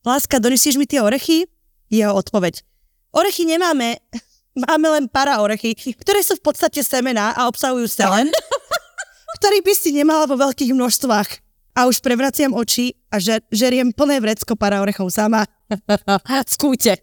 Láska, 0.00 0.40
donesieš 0.40 0.80
mi 0.80 0.88
tie 0.88 1.04
orechy? 1.04 1.44
Jeho 1.92 2.16
odpoveď. 2.16 2.64
Orechy 3.12 3.44
nemáme, 3.44 4.00
máme 4.64 4.86
len 4.96 5.04
para 5.12 5.44
orechy, 5.44 5.76
ktoré 5.76 6.24
sú 6.24 6.40
v 6.40 6.44
podstate 6.48 6.80
semená 6.80 7.36
a 7.36 7.52
obsahujú 7.52 7.84
selen, 7.84 8.32
ktorý 9.36 9.60
by 9.60 9.72
si 9.76 9.92
nemala 9.92 10.24
vo 10.24 10.40
veľkých 10.40 10.72
množstvách. 10.72 11.28
A 11.76 11.84
už 11.84 12.00
prevraciam 12.00 12.56
oči 12.56 12.96
a 13.12 13.20
žer, 13.20 13.44
žeriem 13.52 13.92
plné 13.92 14.24
vrecko 14.24 14.56
para 14.56 14.80
orechov 14.80 15.12
sama. 15.12 15.44
Skúte. 16.48 16.96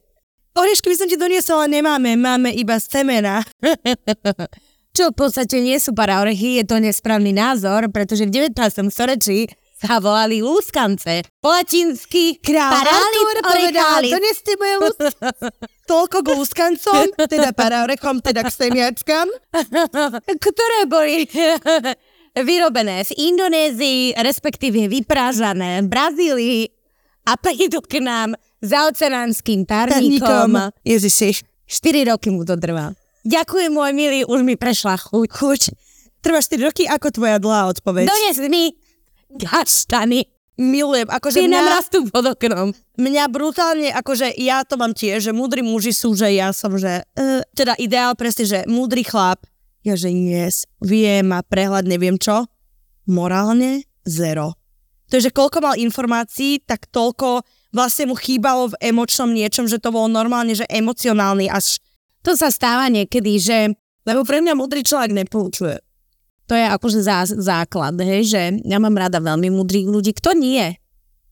Orešky 0.54 0.90
by 0.90 0.98
som 0.98 1.08
ti 1.10 1.18
doniesla, 1.18 1.62
ale 1.62 1.78
nemáme, 1.78 2.18
máme 2.18 2.50
iba 2.54 2.82
semena. 2.82 3.46
Čo 4.98 5.10
v 5.10 5.16
podstate 5.18 5.58
nie 5.62 5.78
sú 5.82 5.98
para 5.98 6.22
orechy, 6.22 6.62
je 6.62 6.66
to 6.70 6.78
nesprávny 6.78 7.34
názor, 7.34 7.90
pretože 7.90 8.30
v 8.30 8.50
19. 8.50 8.94
storočí 8.94 9.50
sa 9.74 9.98
volali 9.98 10.40
lúskance. 10.40 11.25
Po 11.42 11.50
latinsky 11.50 12.38
povedal, 12.40 13.42
orechalis. 13.44 14.13
doneste 14.13 14.52
moje 14.56 14.75
lúsk- 14.80 15.18
Toľko 15.92 16.18
k 16.24 16.28
lúskancom, 16.40 17.04
teda 17.28 17.52
para 17.52 17.84
orechom, 17.84 18.24
teda 18.24 18.48
k 18.48 18.54
semiačkám. 18.54 19.28
ktoré 20.40 20.80
boli 20.88 21.28
vyrobené 22.42 23.06
v 23.06 23.12
Indonézii, 23.13 24.18
respektíve 24.18 24.90
vyprážané 24.90 25.86
v 25.86 25.88
Brazílii 25.88 26.62
a 27.30 27.38
prídu 27.38 27.80
k 27.86 28.02
nám 28.02 28.34
za 28.63 28.90
oceánským. 28.90 29.70
Tarníkom. 29.70 30.74
Ježiši. 30.82 31.46
4 31.70 32.12
roky 32.12 32.34
mu 32.34 32.44
to 32.44 32.58
trvá. 32.60 32.92
Ďakujem, 33.24 33.72
môj 33.72 33.92
milý, 33.96 34.20
už 34.28 34.44
mi 34.44 34.60
prešla 34.60 35.00
chuť. 35.00 35.28
Chuť. 35.32 35.62
Trvá 36.20 36.40
4 36.44 36.68
roky, 36.68 36.84
ako 36.84 37.08
tvoja 37.12 37.40
dlhá 37.40 37.72
odpoveď. 37.72 38.06
Dones 38.12 38.38
mi 38.52 38.75
gaštany. 39.40 40.28
Milujem, 40.54 41.10
akože 41.10 41.50
nám 41.50 41.66
mňa, 41.66 41.74
rastú 41.82 42.06
pod 42.13 42.30
oknom. 42.30 42.78
mňa 42.94 43.24
brutálne, 43.34 43.90
akože 43.90 44.38
ja 44.38 44.62
to 44.62 44.78
mám 44.78 44.94
tiež, 44.94 45.25
že 45.25 45.32
múdri 45.34 45.66
muži 45.66 45.90
sú, 45.90 46.13
že 46.13 46.30
ja 46.30 46.54
som, 46.54 46.78
že 46.78 47.02
uh, 47.02 47.42
teda 47.58 47.74
ideál 47.82 48.13
presne, 48.13 48.46
že 48.46 48.60
múdry 48.70 49.02
chlap, 49.02 49.42
ja 49.84 50.00
že 50.00 50.10
yes, 50.10 50.63
vie, 50.80 51.20
má 51.22 51.44
prehľad, 51.44 51.84
neviem 51.86 52.16
čo, 52.16 52.48
morálne 53.08 53.84
zero. 54.08 54.56
To 55.12 55.20
je, 55.20 55.30
že 55.30 55.36
koľko 55.36 55.60
mal 55.62 55.75
informácií, 55.78 56.63
tak 56.63 56.90
toľko 56.90 57.44
vlastne 57.75 58.10
mu 58.10 58.16
chýbalo 58.16 58.72
v 58.72 58.80
emočnom 58.80 59.30
niečom, 59.30 59.68
že 59.68 59.78
to 59.78 59.92
bolo 59.92 60.08
normálne, 60.08 60.56
že 60.56 60.66
emocionálny 60.72 61.52
až 61.52 61.78
To 62.24 62.40
sa 62.40 62.48
stáva 62.48 62.88
niekedy, 62.88 63.36
že 63.36 63.75
lebo 64.08 64.24
pre 64.24 64.40
mňa 64.40 64.56
múdry 64.56 64.84
človek 64.84 65.12
nepoučuje. 65.12 65.75
to 66.48 66.54
je 66.56 66.66
akože 66.68 67.00
zá, 67.04 67.24
základ, 67.28 67.96
hej, 68.04 68.28
že 68.28 68.42
ja 68.68 68.80
mám 68.80 68.96
rada 68.96 69.20
veľmi 69.20 69.48
múdrych 69.52 69.88
ľudí, 69.88 70.12
kto 70.12 70.36
nie 70.36 70.75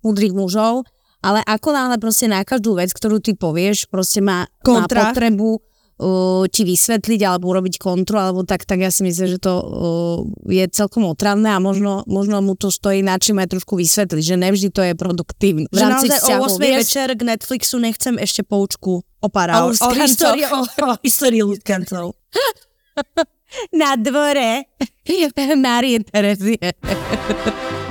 múdrych 0.02 0.34
mužov, 0.34 0.88
ale 1.22 1.46
ako 1.46 1.70
náhle 1.76 2.02
proste 2.02 2.26
na 2.26 2.42
každú 2.42 2.80
vec, 2.80 2.90
ktorú 2.90 3.22
ty 3.22 3.38
povieš, 3.38 3.86
proste 3.92 4.24
má, 4.24 4.50
má 4.50 4.64
Kontra. 4.66 5.14
potrebu 5.14 5.62
uh, 6.02 6.50
ti 6.50 6.66
vysvetliť 6.66 7.22
alebo 7.22 7.54
urobiť 7.54 7.78
kontrolu, 7.78 8.34
alebo 8.34 8.42
tak, 8.42 8.66
tak 8.66 8.82
ja 8.82 8.90
si 8.90 9.06
myslím, 9.06 9.38
že 9.38 9.40
to 9.40 9.54
uh, 9.54 10.18
je 10.50 10.66
celkom 10.74 11.06
otravné 11.06 11.54
a 11.54 11.62
možno, 11.62 12.02
možno 12.10 12.42
mu 12.42 12.58
to 12.58 12.74
stojí 12.74 13.06
na 13.06 13.22
čím 13.22 13.38
aj 13.38 13.54
trošku 13.54 13.78
vysvetliť, 13.78 14.24
že 14.26 14.36
nevždy 14.42 14.70
to 14.74 14.82
je 14.82 14.94
produktívne. 14.98 15.70
Že 15.70 15.86
naozaj 15.86 16.18
o 16.18 16.22
vzťahov, 16.26 16.50
8 16.58 16.66
vieš, 16.66 16.78
večer 16.82 17.08
k 17.14 17.22
Netflixu 17.22 17.78
nechcem 17.78 18.16
ešte 18.18 18.42
poučku 18.42 19.06
o 19.06 19.28
para. 19.30 19.62
O 19.62 19.72
O, 19.72 19.88
o, 19.88 19.94
histórii, 19.94 20.46
o, 20.50 20.60
o 20.66 20.94
histórii 21.06 21.46
ľudkancov. 21.46 22.18
na 23.80 23.96
dvore 23.96 24.66
Márie 25.64 26.02
Terezie. 26.04 26.58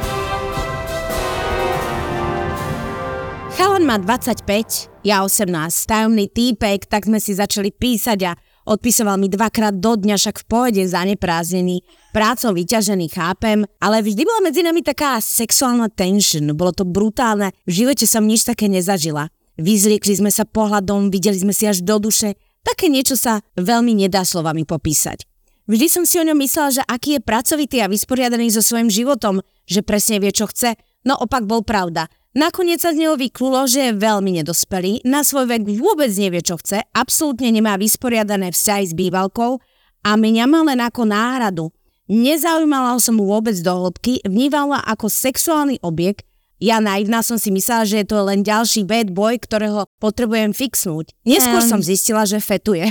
Chalan 3.61 3.85
má 3.85 4.00
25, 4.00 5.05
ja 5.05 5.21
18, 5.21 5.52
tajomný 5.85 6.33
týpek, 6.33 6.88
tak 6.88 7.05
sme 7.05 7.21
si 7.21 7.37
začali 7.37 7.69
písať 7.69 8.19
a 8.25 8.33
odpisoval 8.64 9.21
mi 9.21 9.29
dvakrát 9.29 9.76
do 9.76 10.00
dňa, 10.00 10.17
však 10.17 10.40
v 10.40 10.49
pohode 10.49 10.81
zaneprázdnený, 10.81 11.85
prácou 12.09 12.57
vyťažený, 12.57 13.12
chápem, 13.12 13.69
ale 13.76 14.00
vždy 14.00 14.25
bola 14.25 14.49
medzi 14.49 14.64
nami 14.64 14.81
taká 14.81 15.21
sexuálna 15.21 15.93
tension, 15.93 16.57
bolo 16.57 16.73
to 16.73 16.88
brutálne, 16.88 17.52
v 17.69 17.85
živote 17.85 18.09
som 18.09 18.25
nič 18.25 18.49
také 18.49 18.64
nezažila. 18.64 19.29
Vyzliekli 19.61 20.17
sme 20.17 20.33
sa 20.33 20.49
pohľadom, 20.49 21.12
videli 21.12 21.37
sme 21.37 21.52
si 21.52 21.69
až 21.69 21.85
do 21.85 22.00
duše, 22.00 22.40
také 22.64 22.88
niečo 22.88 23.12
sa 23.12 23.45
veľmi 23.61 23.93
nedá 23.93 24.25
slovami 24.25 24.64
popísať. 24.64 25.29
Vždy 25.69 25.87
som 25.93 26.09
si 26.09 26.17
o 26.17 26.25
ňom 26.25 26.40
myslela, 26.40 26.81
že 26.81 26.83
aký 26.88 27.21
je 27.21 27.29
pracovitý 27.29 27.85
a 27.85 27.93
vysporiadaný 27.93 28.57
so 28.57 28.64
svojím 28.64 28.88
životom, 28.88 29.45
že 29.69 29.85
presne 29.85 30.17
vie, 30.17 30.33
čo 30.33 30.49
chce, 30.49 30.81
no 31.05 31.12
opak 31.21 31.45
bol 31.45 31.61
pravda. 31.61 32.09
Nakoniec 32.30 32.78
sa 32.78 32.94
z 32.94 33.02
neho 33.02 33.18
vyklulo, 33.18 33.66
že 33.66 33.90
je 33.90 33.99
veľmi 33.99 34.38
nedospelý, 34.38 35.02
na 35.02 35.26
svoj 35.26 35.50
vek 35.50 35.66
vôbec 35.75 36.14
nevie, 36.14 36.38
čo 36.38 36.62
chce, 36.62 36.78
absolútne 36.94 37.50
nemá 37.50 37.75
vysporiadané 37.75 38.54
vzťahy 38.54 38.84
s 38.87 38.94
bývalkou 38.94 39.58
a 40.06 40.10
mňa 40.14 40.44
mal 40.46 40.62
len 40.70 40.78
ako 40.78 41.10
náhradu. 41.10 41.75
Nezaujímala 42.06 43.02
som 43.02 43.18
mu 43.18 43.26
vôbec 43.26 43.58
do 43.58 43.75
hĺbky, 43.75 44.22
vnívala 44.22 44.78
ako 44.87 45.10
sexuálny 45.10 45.82
objekt, 45.82 46.22
ja 46.60 46.76
naivná 46.78 47.25
som 47.25 47.40
si 47.40 47.49
myslela, 47.50 47.88
že 47.88 48.04
je 48.04 48.06
to 48.06 48.20
len 48.20 48.44
ďalší 48.44 48.84
bad 48.84 49.10
boy, 49.16 49.40
ktorého 49.40 49.88
potrebujem 49.96 50.52
fixnúť. 50.52 51.16
Neskôr 51.25 51.64
Ehm. 51.64 51.70
som 51.72 51.80
zistila, 51.80 52.28
že 52.28 52.37
fetuje. 52.37 52.84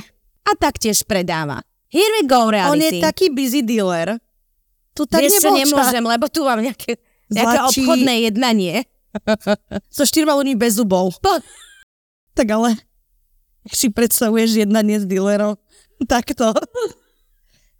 A 0.43 0.51
taktiež 0.57 1.05
predáva. 1.05 1.61
Here 1.93 2.09
we 2.17 2.25
go, 2.25 2.49
On 2.49 2.51
reality. 2.51 2.97
je 2.97 3.05
taký 3.05 3.29
busy 3.29 3.61
dealer. 3.61 4.17
Tu 4.97 5.05
tak 5.05 5.21
Vieš, 5.21 5.45
nemôžem, 5.45 6.01
lebo 6.01 6.25
tu 6.27 6.41
mám 6.41 6.59
nejaké, 6.59 6.97
nejaké 7.29 7.57
obchodné 7.69 8.25
jednanie. 8.25 8.89
So 9.95 10.05
štyrma 10.05 10.35
ľuďmi 10.37 10.55
bez 10.57 10.77
zubov. 10.77 11.17
Tak 12.37 12.47
ale, 12.49 12.77
ak 13.65 13.73
si 13.73 13.89
predstavuješ 13.91 14.65
jednanie 14.65 15.01
s 15.01 15.05
dealerom, 15.05 15.57
takto. 16.11 16.53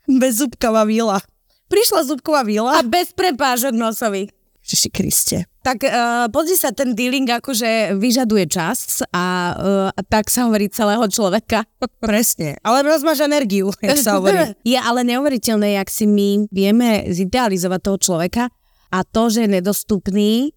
Bez 0.10 0.42
zubková 0.42 0.90
vila. 0.90 1.22
Prišla 1.70 2.02
zubková 2.10 2.42
vila. 2.42 2.74
A 2.78 2.82
bez 2.82 3.14
prepážok 3.14 3.78
nosových. 3.78 4.34
Ježiši 4.66 4.90
Kriste. 4.94 5.38
Tak 5.66 5.82
uh, 5.82 6.30
pozri 6.30 6.54
sa, 6.54 6.70
ten 6.70 6.94
dealing 6.94 7.26
akože 7.26 7.98
vyžaduje 7.98 8.46
čas 8.46 9.02
a 9.10 9.26
uh, 9.54 10.04
tak 10.06 10.30
sa 10.30 10.46
hovorí 10.46 10.70
celého 10.70 11.04
človeka. 11.10 11.66
Presne. 12.06 12.58
Ale 12.62 12.86
rozmáš 12.86 13.26
energiu, 13.26 13.74
jak 13.82 13.98
sa 13.98 14.22
hovorí. 14.22 14.54
Je 14.62 14.78
ale 14.78 15.02
neuveriteľné, 15.10 15.78
jak 15.78 15.90
si 15.90 16.06
my 16.06 16.50
vieme 16.54 17.10
zidealizovať 17.10 17.80
toho 17.82 17.98
človeka 17.98 18.44
a 18.90 18.98
to, 19.06 19.30
že 19.30 19.46
je 19.46 19.50
nedostupný, 19.62 20.54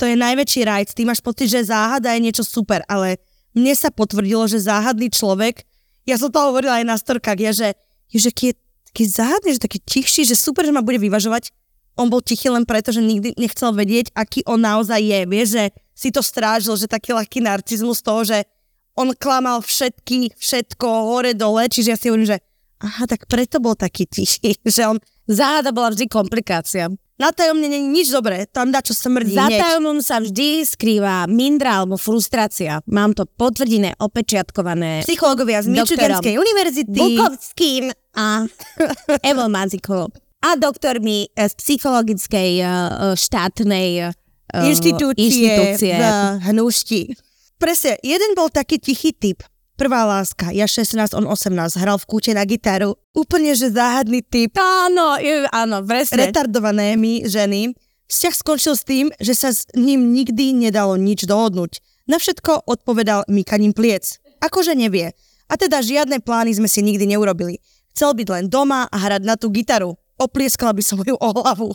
To 0.00 0.08
je 0.08 0.16
najväčší 0.16 0.64
rajc. 0.64 0.88
Ty 0.96 1.02
máš 1.04 1.20
pocit, 1.20 1.52
že 1.52 1.68
záhada 1.68 2.16
je 2.16 2.24
niečo 2.24 2.40
super, 2.40 2.80
ale 2.88 3.20
mne 3.52 3.76
sa 3.76 3.92
potvrdilo, 3.92 4.48
že 4.48 4.64
záhadný 4.64 5.12
človek, 5.12 5.68
ja 6.08 6.16
som 6.16 6.32
to 6.32 6.40
hovorila 6.40 6.80
aj 6.80 6.86
na 6.88 6.96
storkách, 6.96 7.38
ja, 7.38 7.52
že, 7.52 7.68
že 8.08 8.32
taký, 8.32 8.56
taký 8.88 9.04
záhadný, 9.04 9.60
že 9.60 9.60
taký 9.60 9.78
tichší, 9.84 10.24
že 10.24 10.40
super, 10.40 10.64
že 10.64 10.72
ma 10.72 10.80
bude 10.80 10.96
vyvažovať. 10.96 11.52
On 12.00 12.08
bol 12.08 12.24
tichý 12.24 12.48
len 12.48 12.64
preto, 12.64 12.96
že 12.96 13.04
nikdy 13.04 13.36
nechcel 13.36 13.76
vedieť, 13.76 14.16
aký 14.16 14.40
on 14.48 14.64
naozaj 14.64 15.04
je. 15.04 15.20
Vieš, 15.28 15.48
že 15.52 15.64
si 15.92 16.08
to 16.08 16.24
strážil, 16.24 16.72
že 16.80 16.88
taký 16.88 17.12
ľahký 17.12 17.44
narcizmus 17.44 18.00
toho, 18.00 18.24
že 18.24 18.48
on 18.96 19.12
klamal 19.12 19.60
všetky, 19.60 20.32
všetko 20.32 20.86
hore 21.12 21.36
dole, 21.36 21.68
čiže 21.68 21.92
ja 21.92 21.98
si 22.00 22.08
hovorím, 22.08 22.32
že 22.32 22.38
aha, 22.80 23.04
tak 23.04 23.28
preto 23.28 23.60
bol 23.60 23.76
taký 23.76 24.08
tichý, 24.08 24.56
že 24.64 24.88
on 24.88 24.96
záhada 25.28 25.76
bola 25.76 25.92
vždy 25.92 26.08
komplikácia. 26.08 26.88
Na 27.20 27.36
tajomne 27.36 27.68
je 27.68 27.80
nič 27.84 28.08
dobré, 28.08 28.48
tam 28.48 28.72
dá 28.72 28.80
čo 28.80 28.96
smrdí. 28.96 29.36
Za 29.36 29.52
hneď. 29.52 29.60
tajomom 29.60 30.00
sa 30.00 30.24
vždy 30.24 30.64
skrýva 30.64 31.28
mindra 31.28 31.84
alebo 31.84 32.00
frustrácia. 32.00 32.80
Mám 32.88 33.12
to 33.12 33.28
potvrdené, 33.28 33.92
opečiatkované 34.00 35.04
psychológovia 35.04 35.60
z. 35.60 35.68
Michiganskej 35.68 36.40
univerzity. 36.40 36.96
Bukovským 36.96 37.92
a 38.16 38.48
Evo 39.30 39.52
Mazikovou. 39.52 40.08
A 40.40 40.56
doktormi 40.56 41.28
z 41.36 41.52
psychologickej 41.60 42.50
eh, 42.58 42.66
eh, 42.66 43.12
štátnej 43.12 44.16
inštitúcie, 44.50 45.28
inštitúcie. 45.28 45.94
v 45.94 46.04
hnušti. 46.50 47.02
Presne, 47.60 48.00
jeden 48.00 48.32
bol 48.32 48.48
taký 48.48 48.80
tichý 48.80 49.12
typ. 49.12 49.44
Prvá 49.80 50.04
láska, 50.04 50.52
ja 50.52 50.68
16, 50.68 51.16
on 51.16 51.24
18, 51.24 51.80
hral 51.80 51.96
v 51.96 52.04
kúte 52.04 52.36
na 52.36 52.44
gitaru. 52.44 53.00
Úplne, 53.16 53.56
že 53.56 53.72
záhadný 53.72 54.20
typ. 54.20 54.52
Áno, 54.60 55.16
áno, 55.48 55.80
presne. 55.80 56.28
Retardované 56.28 57.00
my, 57.00 57.24
ženy. 57.24 57.72
Vzťah 58.04 58.34
skončil 58.36 58.76
s 58.76 58.84
tým, 58.84 59.08
že 59.16 59.32
sa 59.32 59.48
s 59.48 59.64
ním 59.72 60.12
nikdy 60.12 60.52
nedalo 60.52 61.00
nič 61.00 61.24
dohodnúť. 61.24 61.80
Na 62.04 62.20
všetko 62.20 62.68
odpovedal 62.68 63.24
mykaním 63.32 63.72
pliec. 63.72 64.20
Akože 64.44 64.76
nevie. 64.76 65.16
A 65.48 65.56
teda 65.56 65.80
žiadne 65.80 66.20
plány 66.20 66.60
sme 66.60 66.68
si 66.68 66.84
nikdy 66.84 67.16
neurobili. 67.16 67.56
Chcel 67.96 68.12
byť 68.12 68.28
len 68.36 68.44
doma 68.52 68.84
a 68.84 68.96
hrať 69.00 69.24
na 69.24 69.40
tú 69.40 69.48
gitaru. 69.48 69.96
Oplieskala 70.20 70.76
by 70.76 70.84
som 70.84 71.00
ju 71.00 71.16
o 71.16 71.28
hlavu. 71.40 71.72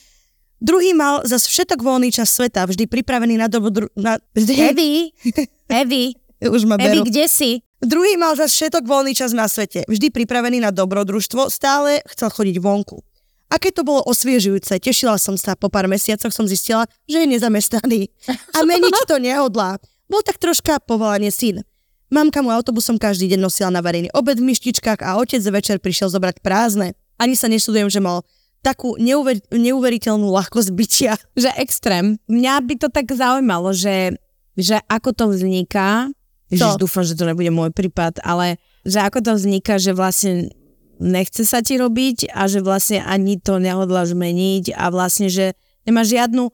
Druhý 0.64 0.96
mal 0.96 1.28
zas 1.28 1.44
všetok 1.44 1.84
voľný 1.84 2.08
čas 2.08 2.32
sveta, 2.32 2.64
vždy 2.64 2.88
pripravený 2.88 3.36
na 3.36 3.52
dobu... 3.52 3.68
Na... 4.00 4.16
Evi, 4.32 5.12
Evi, 5.68 6.16
Už 6.38 6.62
ma 6.64 6.78
Evi, 6.78 7.02
berú. 7.02 7.10
kde 7.10 7.26
si? 7.26 7.62
Druhý 7.78 8.18
mal 8.18 8.34
zas 8.34 8.54
všetok 8.54 8.86
voľný 8.86 9.14
čas 9.14 9.34
na 9.34 9.46
svete, 9.46 9.86
vždy 9.86 10.10
pripravený 10.10 10.62
na 10.62 10.74
dobrodružstvo, 10.74 11.50
stále 11.50 12.02
chcel 12.10 12.30
chodiť 12.30 12.56
vonku. 12.58 13.02
Aké 13.48 13.72
to 13.72 13.80
bolo 13.80 14.04
osviežujúce, 14.04 14.76
tešila 14.76 15.16
som 15.16 15.38
sa, 15.40 15.56
po 15.56 15.72
pár 15.72 15.88
mesiacoch 15.88 16.34
som 16.34 16.44
zistila, 16.44 16.84
že 17.08 17.24
je 17.24 17.26
nezamestnaný. 17.32 18.12
A 18.52 18.60
meniť 18.60 19.08
to 19.08 19.16
nehodlá. 19.16 19.80
Bol 20.04 20.20
tak 20.20 20.36
troška 20.36 20.82
povolanie 20.84 21.32
syn. 21.32 21.64
Mamka 22.08 22.40
mu 22.40 22.52
autobusom 22.52 22.96
každý 22.96 23.28
deň 23.32 23.40
nosila 23.40 23.68
na 23.72 23.84
verejný 23.84 24.08
obed 24.16 24.40
v 24.40 24.48
myštičkách 24.52 25.04
a 25.04 25.20
otec 25.20 25.40
večer 25.48 25.76
prišiel 25.80 26.08
zobrať 26.08 26.40
prázdne. 26.40 26.96
Ani 27.20 27.36
sa 27.36 27.48
neštudujem, 27.52 27.88
že 27.92 28.00
mal 28.00 28.24
takú 28.64 28.96
neuver- 28.96 29.44
neuveriteľnú 29.52 30.28
ľahkosť 30.28 30.70
bytia. 30.72 31.12
Že 31.36 31.50
extrém. 31.60 32.16
Mňa 32.28 32.54
by 32.64 32.74
to 32.80 32.88
tak 32.88 33.12
zaujímalo, 33.12 33.76
že, 33.76 34.16
že 34.56 34.80
ako 34.88 35.10
to 35.12 35.24
vzniká. 35.36 36.08
Ježiš, 36.48 36.80
dúfam, 36.80 37.04
že 37.04 37.16
to 37.16 37.28
nebude 37.28 37.52
môj 37.52 37.70
prípad, 37.76 38.24
ale 38.24 38.56
že 38.84 39.04
ako 39.04 39.20
to 39.20 39.32
vzniká, 39.36 39.76
že 39.76 39.92
vlastne 39.92 40.48
nechce 40.96 41.44
sa 41.44 41.60
ti 41.60 41.76
robiť 41.76 42.32
a 42.32 42.48
že 42.48 42.64
vlastne 42.64 43.04
ani 43.04 43.36
to 43.36 43.60
nehodláš 43.60 44.16
meniť 44.16 44.72
a 44.72 44.88
vlastne, 44.88 45.28
že 45.28 45.52
nemáš 45.84 46.16
žiadnu 46.16 46.48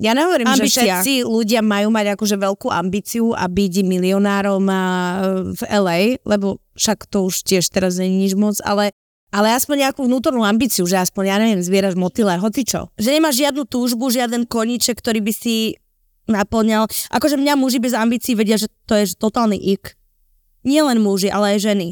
ja 0.00 0.16
nehovorím, 0.16 0.48
Ambícia. 0.48 0.64
že 0.64 0.88
všetci 0.88 1.28
ľudia 1.28 1.60
majú 1.60 1.92
mať 1.92 2.16
akože 2.16 2.40
veľkú 2.40 2.72
ambíciu 2.72 3.36
a 3.36 3.44
byť 3.44 3.84
milionárom 3.84 4.64
a, 4.64 4.82
v 5.52 5.62
LA, 5.68 6.00
lebo 6.24 6.56
však 6.72 7.04
to 7.04 7.28
už 7.28 7.44
tiež 7.44 7.68
teraz 7.68 8.00
je 8.00 8.08
nič 8.08 8.32
moc, 8.32 8.56
ale, 8.64 8.96
ale 9.28 9.52
aspoň 9.52 9.92
nejakú 9.92 10.08
vnútornú 10.08 10.40
ambíciu, 10.40 10.88
že 10.88 10.96
aspoň, 10.96 11.24
ja 11.28 11.36
neviem, 11.36 11.60
zvieraš 11.60 12.00
motyle, 12.00 12.32
hocičo. 12.40 12.88
Že 12.96 13.20
nemáš 13.20 13.44
žiadnu 13.44 13.68
túžbu, 13.68 14.08
žiaden 14.08 14.48
koníček, 14.48 14.96
ktorý 14.96 15.20
by 15.20 15.32
si 15.36 15.76
naplňal. 16.30 16.86
Akože 17.10 17.36
mňa 17.36 17.54
muži 17.58 17.82
bez 17.82 17.92
ambícií 17.92 18.38
vedia, 18.38 18.56
že 18.56 18.70
to 18.86 18.94
je 18.94 19.12
totálny 19.18 19.58
ik. 19.58 19.98
Nie 20.62 20.86
len 20.86 21.02
muži, 21.02 21.28
ale 21.28 21.56
aj 21.56 21.66
ženy. 21.66 21.88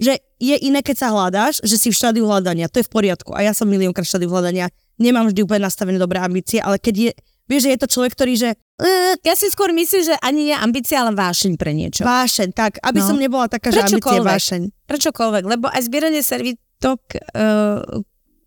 Že 0.00 0.18
je 0.42 0.56
iné, 0.58 0.82
keď 0.82 0.96
sa 1.06 1.08
hľadáš, 1.14 1.62
že 1.62 1.78
si 1.78 1.88
v 1.92 1.98
štádiu 1.98 2.26
hľadania, 2.26 2.66
to 2.66 2.82
je 2.82 2.86
v 2.86 2.92
poriadku. 2.92 3.30
A 3.36 3.46
ja 3.46 3.52
som 3.54 3.70
miliónkrát 3.70 4.02
v 4.02 4.10
štádiu 4.10 4.30
hľadania, 4.32 4.72
nemám 4.98 5.30
vždy 5.30 5.46
úplne 5.46 5.68
nastavené 5.70 5.98
dobré 6.00 6.18
ambície, 6.18 6.58
ale 6.58 6.82
keď 6.82 6.96
je 6.96 7.12
Vieš, 7.44 7.68
že 7.68 7.72
je 7.76 7.80
to 7.84 7.88
človek, 7.92 8.12
ktorý, 8.16 8.32
že 8.40 8.50
uh, 8.56 9.12
ja 9.20 9.34
si 9.36 9.52
skôr 9.52 9.68
myslím, 9.76 10.00
že 10.00 10.16
ani 10.24 10.48
nie 10.48 10.56
ambícia, 10.56 11.04
ale 11.04 11.12
vášeň 11.12 11.60
pre 11.60 11.76
niečo. 11.76 12.00
Vášeň, 12.00 12.56
tak, 12.56 12.80
aby 12.80 13.04
no. 13.04 13.08
som 13.12 13.16
nebola 13.20 13.52
taká, 13.52 13.68
že 13.68 13.84
ambícia 13.84 14.24
vášeň. 14.24 14.62
Prečokoľvek, 14.88 15.44
lebo 15.44 15.68
aj 15.68 15.80
zbieranie 15.84 16.24
servitok 16.24 17.04
uh, 17.36 17.84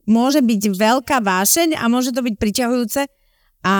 môže 0.09 0.41
byť 0.41 0.61
veľká 0.73 1.21
vášeň 1.21 1.77
a 1.77 1.85
môže 1.93 2.09
to 2.09 2.25
byť 2.25 2.35
priťahujúce 2.41 3.05
a 3.65 3.75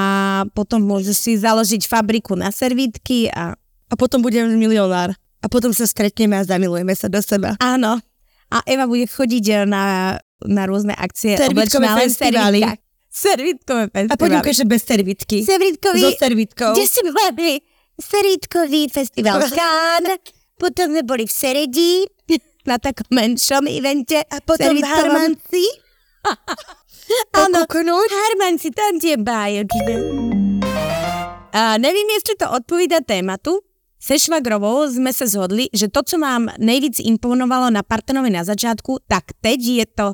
potom 0.51 0.81
môže 0.83 1.13
si 1.13 1.37
založiť 1.37 1.85
fabriku 1.85 2.33
na 2.33 2.49
servítky 2.53 3.29
a... 3.31 3.55
A 3.87 3.95
potom 3.95 4.19
budem 4.19 4.51
milionár. 4.59 5.15
A 5.39 5.45
potom 5.47 5.71
sa 5.71 5.87
stretneme 5.87 6.35
a 6.35 6.43
zamilujeme 6.43 6.91
sa 6.91 7.07
do 7.07 7.23
seba. 7.23 7.55
Áno. 7.63 8.03
A 8.51 8.57
Eva 8.67 8.83
bude 8.83 9.07
chodiť 9.07 9.63
na, 9.63 10.17
na 10.43 10.63
rôzne 10.67 10.91
akcie. 10.91 11.39
Servitkové 11.39 11.87
festivály. 11.87 12.67
Servitkové 13.07 13.87
festivaly. 13.87 14.11
A 14.11 14.19
poďme 14.19 14.43
že 14.43 14.65
bez 14.67 14.83
servitky. 14.83 15.47
Servitkový. 15.47 16.03
So 16.03 16.09
servitkou. 16.19 16.71
Kde 16.75 16.85
si 16.85 17.01
boli? 17.07 17.51
Servitkový 17.97 18.81
festival 18.91 19.39
Kán. 19.47 20.19
Potom 20.59 20.91
sme 20.91 21.01
boli 21.07 21.23
v 21.23 21.33
Seredi 21.33 22.05
na 22.67 22.75
takom 22.75 23.07
menšom 23.09 23.63
evente. 23.71 24.19
A 24.27 24.43
potom 24.43 24.75
v 24.75 24.83
Harmanci. 24.83 25.65
Áno, 27.33 27.63
Harmanci, 27.67 28.69
tam 28.75 28.99
tie 28.99 29.15
bájočné. 29.15 29.95
A 31.53 31.77
nevím, 31.77 32.07
jestli 32.13 32.35
to 32.35 32.51
odpovída 32.51 32.99
tématu. 33.05 33.59
Se 33.97 34.13
švagrovou 34.21 34.85
sme 34.93 35.09
sa 35.09 35.25
zhodli, 35.25 35.73
že 35.73 35.89
to, 35.89 36.05
co 36.05 36.15
nám 36.21 36.53
nejvíc 36.61 37.01
imponovalo 37.01 37.73
na 37.73 37.81
partnerovi 37.81 38.29
na 38.29 38.45
začátku, 38.45 39.01
tak 39.09 39.33
teď 39.41 39.59
je 39.59 39.85
to, 39.89 40.07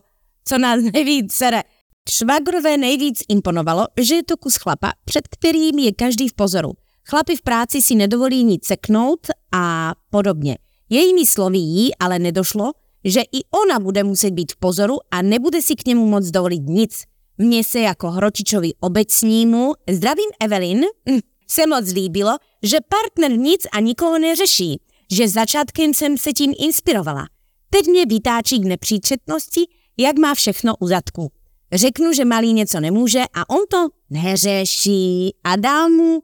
co 0.47 0.55
nás 0.57 0.79
nejvíc 0.93 1.35
sere. 1.35 1.67
Švagrové 2.09 2.77
nejvíc 2.77 3.23
imponovalo, 3.27 3.87
že 3.99 4.15
je 4.15 4.23
to 4.23 4.37
kus 4.37 4.55
chlapa, 4.55 4.91
před 5.05 5.27
kterým 5.27 5.79
je 5.79 5.91
každý 5.91 6.29
v 6.29 6.33
pozoru. 6.33 6.71
Chlapi 7.09 7.35
v 7.35 7.41
práci 7.41 7.81
si 7.81 7.95
nedovolí 7.95 8.43
nic 8.43 8.65
seknout 8.65 9.27
a 9.51 9.93
podobně. 10.09 10.57
Jejími 10.89 11.25
slovy 11.25 11.57
jí 11.57 11.95
ale 11.95 12.19
nedošlo, 12.19 12.71
že 13.05 13.21
i 13.21 13.43
ona 13.65 13.79
bude 13.79 14.03
muset 14.03 14.31
být 14.31 14.51
v 14.51 14.55
pozoru 14.55 14.97
a 15.11 15.21
nebude 15.21 15.61
si 15.61 15.75
k 15.75 15.87
němu 15.87 16.07
moc 16.07 16.31
dovolit 16.31 16.61
nic. 16.65 17.03
Mně 17.37 17.63
se 17.63 17.79
jako 17.79 18.11
hročičovi 18.11 18.71
obecnímu, 18.79 19.73
zdravím 19.89 20.29
Evelyn, 20.39 20.81
hm, 21.09 21.19
se 21.47 21.67
moc 21.67 21.91
líbilo, 21.91 22.37
že 22.63 22.77
partner 22.89 23.37
nic 23.39 23.67
a 23.71 23.79
nikoho 23.79 24.19
neřeší, 24.19 24.81
že 25.11 25.29
začátkem 25.29 25.93
jsem 25.93 26.17
se 26.17 26.33
tím 26.33 26.53
inspirovala. 26.59 27.27
Teď 27.69 27.87
mě 27.87 28.05
vytáčí 28.05 28.59
k 28.59 28.65
nepříčetnosti, 28.65 29.61
jak 29.97 30.17
má 30.17 30.35
všechno 30.35 30.75
u 30.79 30.87
zadku. 30.87 31.31
Řeknu, 31.73 32.13
že 32.13 32.25
malý 32.25 32.53
něco 32.53 32.79
nemůže 32.79 33.23
a 33.33 33.49
on 33.49 33.59
to 33.69 33.87
neřeší 34.09 35.35
a 35.43 35.55
dá 35.55 35.87
mu 35.87 36.19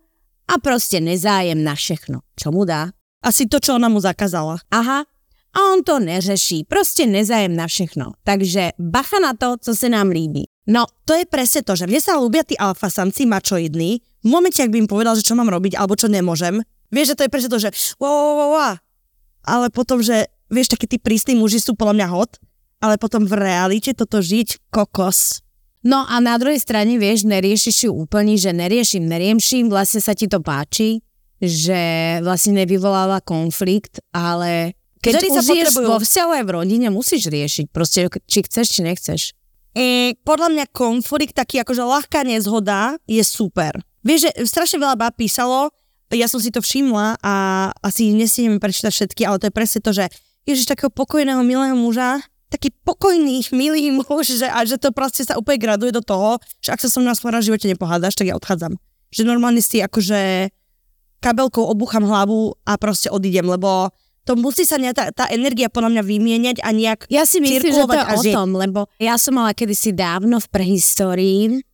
a 0.47 0.59
prostě 0.63 0.99
nezájem 0.99 1.63
na 1.63 1.75
všechno. 1.75 2.19
Čo 2.35 2.51
mu 2.51 2.65
dá? 2.65 2.89
Asi 3.23 3.45
to, 3.45 3.59
čo 3.59 3.75
ona 3.75 3.89
mu 3.89 3.99
zakázala. 3.99 4.57
Aha, 4.71 5.05
a 5.53 5.73
on 5.73 5.83
to 5.83 5.99
neřeší, 5.99 6.63
prostě 6.63 7.05
nezájem 7.05 7.55
na 7.55 7.67
všechno. 7.67 8.11
Takže 8.23 8.69
bacha 8.79 9.19
na 9.19 9.33
to, 9.33 9.55
co 9.61 9.75
se 9.75 9.89
nám 9.89 10.09
líbí. 10.09 10.43
No, 10.69 10.85
to 11.05 11.17
je 11.17 11.25
presne 11.25 11.65
to, 11.65 11.73
že 11.73 11.89
mne 11.89 11.97
sa 11.97 12.13
ľúbia 12.21 12.45
tí 12.45 12.53
alfasamci 12.53 13.25
mačoidní, 13.25 14.05
v 14.21 14.27
momente, 14.29 14.61
ak 14.61 14.69
by 14.69 14.85
im 14.85 14.89
povedal, 14.91 15.17
že 15.17 15.25
čo 15.25 15.33
mám 15.33 15.49
robiť 15.49 15.73
alebo 15.73 15.97
čo 15.97 16.05
nemôžem, 16.05 16.61
vieš, 16.93 17.17
že 17.17 17.17
to 17.17 17.23
je 17.25 17.33
presne 17.33 17.49
to, 17.49 17.57
že 17.57 17.73
wow, 17.97 18.05
wow, 18.05 18.35
wow, 18.37 18.49
wow. 18.53 18.73
ale 19.49 19.73
potom, 19.73 19.97
že 20.05 20.29
vieš, 20.53 20.77
takí 20.77 20.85
tí 20.85 21.01
prísni 21.01 21.33
muži 21.33 21.57
sú 21.57 21.73
podľa 21.73 21.97
mňa 21.97 22.07
hot, 22.13 22.37
ale 22.85 23.01
potom 23.01 23.25
v 23.25 23.33
realite 23.33 23.97
toto 23.97 24.21
žiť 24.21 24.69
kokos. 24.69 25.41
No 25.81 26.05
a 26.05 26.21
na 26.21 26.37
druhej 26.37 26.61
strane, 26.61 27.01
vieš, 27.01 27.25
neriešiš 27.25 27.89
ju 27.89 27.91
úplne, 27.95 28.37
že 28.37 28.53
neriešim, 28.53 29.09
neriešim, 29.09 29.73
vlastne 29.73 30.03
sa 30.03 30.13
ti 30.13 30.29
to 30.29 30.37
páči, 30.37 31.01
že 31.41 32.19
vlastne 32.21 32.61
nevyvoláva 32.61 33.23
konflikt, 33.23 34.03
ale 34.13 34.75
keď 34.99 35.11
už 35.23 35.71
sa 35.71 35.81
vo 35.83 35.99
vzťahu 35.99 36.31
aj 36.39 36.43
v 36.43 36.51
rodine, 36.51 36.87
musíš 36.91 37.31
riešiť, 37.31 37.71
proste, 37.71 38.11
či 38.27 38.39
chceš, 38.43 38.67
či 38.75 38.81
nechceš. 38.83 39.21
E, 39.71 40.17
podľa 40.27 40.51
mňa 40.51 40.65
konflikt, 40.75 41.39
taký 41.39 41.63
akože 41.63 41.83
ľahká 41.83 42.27
nezhoda, 42.27 42.99
je 43.07 43.23
super. 43.23 43.79
Vieš, 44.03 44.27
že 44.27 44.31
strašne 44.43 44.83
veľa 44.83 44.95
bá 44.99 45.07
písalo, 45.15 45.71
ja 46.11 46.25
som 46.25 46.41
si 46.41 46.49
to 46.49 46.59
všimla 46.59 47.21
a 47.21 47.33
asi 47.85 48.09
nestihneme 48.11 48.57
prečítať 48.57 48.89
všetky, 48.89 49.21
ale 49.29 49.37
to 49.37 49.47
je 49.47 49.53
presne 49.53 49.79
to, 49.85 49.91
že 49.93 50.09
ježiš 50.49 50.65
takého 50.65 50.89
pokojného, 50.89 51.45
milého 51.45 51.77
muža, 51.77 52.17
taký 52.49 52.73
pokojný, 52.81 53.45
milý 53.53 53.93
muž, 53.93 54.25
že, 54.25 54.49
a 54.49 54.65
že 54.65 54.81
to 54.81 54.89
proste 54.89 55.21
sa 55.21 55.37
úplne 55.37 55.61
graduje 55.61 55.93
do 55.93 56.01
toho, 56.01 56.41
že 56.65 56.73
ak 56.73 56.81
sa 56.81 56.89
som 56.89 57.05
nás 57.05 57.21
v 57.21 57.29
živote 57.45 57.69
nepohádaš, 57.69 58.17
tak 58.17 58.25
ja 58.25 58.35
odchádzam. 58.35 58.73
Že 59.13 59.21
normálne 59.29 59.61
si 59.61 59.85
akože 59.85 60.49
kabelkou 61.21 61.61
obúcham 61.61 62.01
hlavu 62.01 62.57
a 62.65 62.73
proste 62.81 63.13
odídem, 63.13 63.45
lebo 63.45 63.93
to 64.29 64.37
musí 64.37 64.61
sa 64.61 64.77
ne, 64.77 64.93
tá, 64.93 65.09
tá 65.09 65.25
energia 65.33 65.73
podľa 65.73 65.97
mňa 65.97 66.03
vymieňať 66.05 66.57
a 66.61 66.69
nejak 66.69 67.09
Ja 67.09 67.25
si 67.25 67.41
myslím, 67.41 67.73
že 67.73 67.81
to 67.81 67.97
je 67.97 68.05
o 68.05 68.21
tom, 68.29 68.53
lebo 68.53 68.85
ja 69.01 69.17
som 69.17 69.41
mala 69.41 69.57
kedysi 69.57 69.89
dávno 69.89 70.37
v 70.37 70.47
prehistórii 70.53 71.65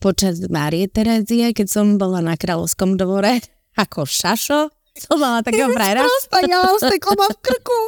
počas 0.00 0.40
Márie 0.48 0.88
Terezie, 0.88 1.52
keď 1.52 1.68
som 1.68 2.00
bola 2.00 2.24
na 2.24 2.40
kráľovskom 2.40 2.96
dvore 2.96 3.44
ako 3.82 4.08
šašo, 4.08 4.72
som 4.96 5.20
mala 5.20 5.44
takého 5.44 5.68
frajera. 5.68 6.08
Ja 6.48 6.64
mám 7.12 7.30
v 7.36 7.38
krku. 7.44 7.78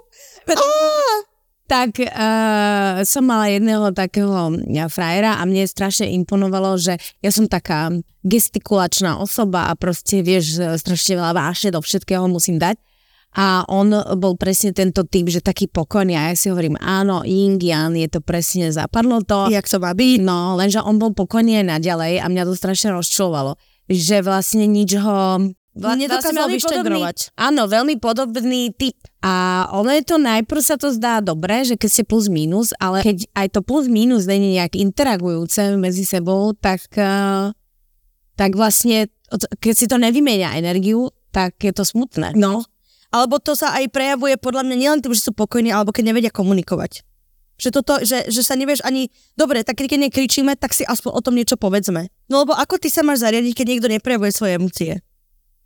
tak 1.70 2.02
uh, 2.02 3.00
som 3.06 3.24
mala 3.24 3.46
jedného 3.46 3.94
takého 3.94 4.58
ja, 4.68 4.90
frajera 4.90 5.38
a 5.38 5.46
mne 5.46 5.64
strašne 5.70 6.10
imponovalo, 6.18 6.74
že 6.76 6.98
ja 7.22 7.30
som 7.30 7.46
taká 7.46 7.94
gestikulačná 8.26 9.16
osoba 9.22 9.70
a 9.70 9.78
proste 9.78 10.20
vieš, 10.20 10.58
strašne 10.82 11.16
veľa 11.16 11.32
vášne 11.32 11.70
do 11.72 11.80
všetkého 11.80 12.26
musím 12.26 12.58
dať. 12.58 12.89
A 13.30 13.62
on 13.70 13.94
bol 14.18 14.34
presne 14.34 14.74
tento 14.74 15.06
typ, 15.06 15.30
že 15.30 15.38
taký 15.38 15.70
pokojný 15.70 16.18
a 16.18 16.30
ja 16.30 16.34
si 16.34 16.50
hovorím, 16.50 16.74
áno, 16.82 17.22
Ying 17.22 17.62
Yang, 17.62 17.92
je 18.02 18.08
to 18.10 18.20
presne, 18.26 18.66
zapadlo 18.74 19.22
to. 19.22 19.46
Jak 19.54 19.70
to 19.70 19.78
má 19.78 19.94
byť. 19.94 20.18
No, 20.18 20.58
lenže 20.58 20.82
on 20.82 20.98
bol 20.98 21.14
pokojný 21.14 21.62
aj 21.62 21.78
naďalej 21.78 22.18
a 22.18 22.26
mňa 22.26 22.42
to 22.50 22.54
strašne 22.58 22.90
rozčulovalo, 22.90 23.54
že 23.86 24.26
vlastne 24.26 24.66
nič 24.66 24.98
ho 24.98 25.46
Vla, 25.70 25.94
nedokázal 25.94 26.50
vyštegrovať. 26.50 27.38
Áno, 27.38 27.70
veľmi 27.70 28.02
podobný 28.02 28.74
typ. 28.74 28.98
A 29.22 29.64
ono 29.70 29.94
je 29.94 30.02
to 30.02 30.18
najprv 30.18 30.60
sa 30.66 30.74
to 30.74 30.90
zdá 30.90 31.22
dobre, 31.22 31.62
že 31.62 31.78
keď 31.78 31.90
ste 31.90 32.02
plus 32.02 32.26
minus, 32.26 32.74
ale 32.82 33.06
keď 33.06 33.30
aj 33.38 33.46
to 33.54 33.60
plus 33.62 33.86
minus 33.86 34.26
není 34.26 34.58
nejak 34.58 34.74
interagujúce 34.74 35.78
medzi 35.78 36.02
sebou, 36.02 36.50
tak, 36.58 36.82
uh, 36.98 37.54
tak 38.34 38.58
vlastne, 38.58 39.06
keď 39.62 39.74
si 39.78 39.86
to 39.86 39.94
nevymenia 39.94 40.58
energiu, 40.58 41.14
tak 41.30 41.54
je 41.62 41.70
to 41.70 41.86
smutné. 41.86 42.34
No, 42.34 42.66
alebo 43.10 43.42
to 43.42 43.58
sa 43.58 43.74
aj 43.78 43.90
prejavuje 43.90 44.38
podľa 44.38 44.66
mňa 44.66 44.76
nielen 44.78 45.00
tým, 45.02 45.14
že 45.14 45.26
sú 45.28 45.32
pokojní, 45.34 45.74
alebo 45.74 45.90
keď 45.90 46.14
nevedia 46.14 46.32
komunikovať. 46.32 47.02
Že, 47.60 47.68
toto, 47.76 48.00
že, 48.00 48.24
že 48.32 48.40
sa 48.40 48.56
nevieš 48.56 48.80
ani, 48.88 49.12
dobre, 49.36 49.60
tak 49.60 49.76
keď 49.76 50.08
nekričíme, 50.08 50.56
tak 50.56 50.72
si 50.72 50.80
aspoň 50.80 51.10
o 51.12 51.20
tom 51.20 51.36
niečo 51.36 51.60
povedzme. 51.60 52.08
No 52.32 52.46
lebo 52.46 52.56
ako 52.56 52.80
ty 52.80 52.88
sa 52.88 53.04
máš 53.04 53.20
zariadiť, 53.20 53.52
keď 53.52 53.66
niekto 53.68 53.88
neprejavuje 53.92 54.32
svoje 54.32 54.56
emócie? 54.56 54.92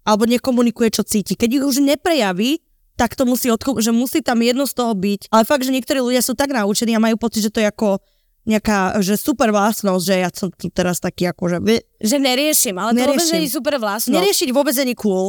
alebo 0.05 0.29
nekomunikuje, 0.29 0.93
čo 0.93 1.03
cíti. 1.03 1.35
Keď 1.35 1.51
ich 1.51 1.65
už 1.65 1.81
neprejaví, 1.81 2.61
tak 2.95 3.17
to 3.19 3.27
musí 3.27 3.51
odko- 3.51 3.81
že 3.81 3.91
musí 3.91 4.23
tam 4.23 4.39
jedno 4.45 4.69
z 4.69 4.77
toho 4.77 4.93
byť. 4.95 5.33
Ale 5.35 5.49
fakt, 5.49 5.67
že 5.67 5.75
niektorí 5.75 5.99
ľudia 5.99 6.23
sú 6.23 6.37
tak 6.39 6.53
naučení 6.55 6.95
a 6.95 7.03
majú 7.03 7.19
pocit, 7.19 7.43
že 7.43 7.51
to 7.51 7.59
je 7.59 7.67
ako 7.67 7.99
nejaká, 8.45 9.01
že 9.01 9.17
super 9.17 9.49
vlastnosť, 9.51 10.05
že 10.05 10.15
ja 10.21 10.29
som 10.31 10.53
tu 10.53 10.69
teraz 10.69 11.01
taký 11.01 11.33
ako, 11.33 11.49
že... 11.49 11.59
Že 12.05 12.17
neriešim, 12.21 12.77
ale 12.77 12.93
neriešim. 12.93 13.09
to 13.09 13.13
vôbec 13.17 13.29
nie 13.33 13.43
je 13.49 13.51
super 13.51 13.75
vlastnosť. 13.81 14.15
Neriešiť 14.21 14.49
vôbec 14.53 14.77
nie 14.85 14.95
cool. 14.95 15.27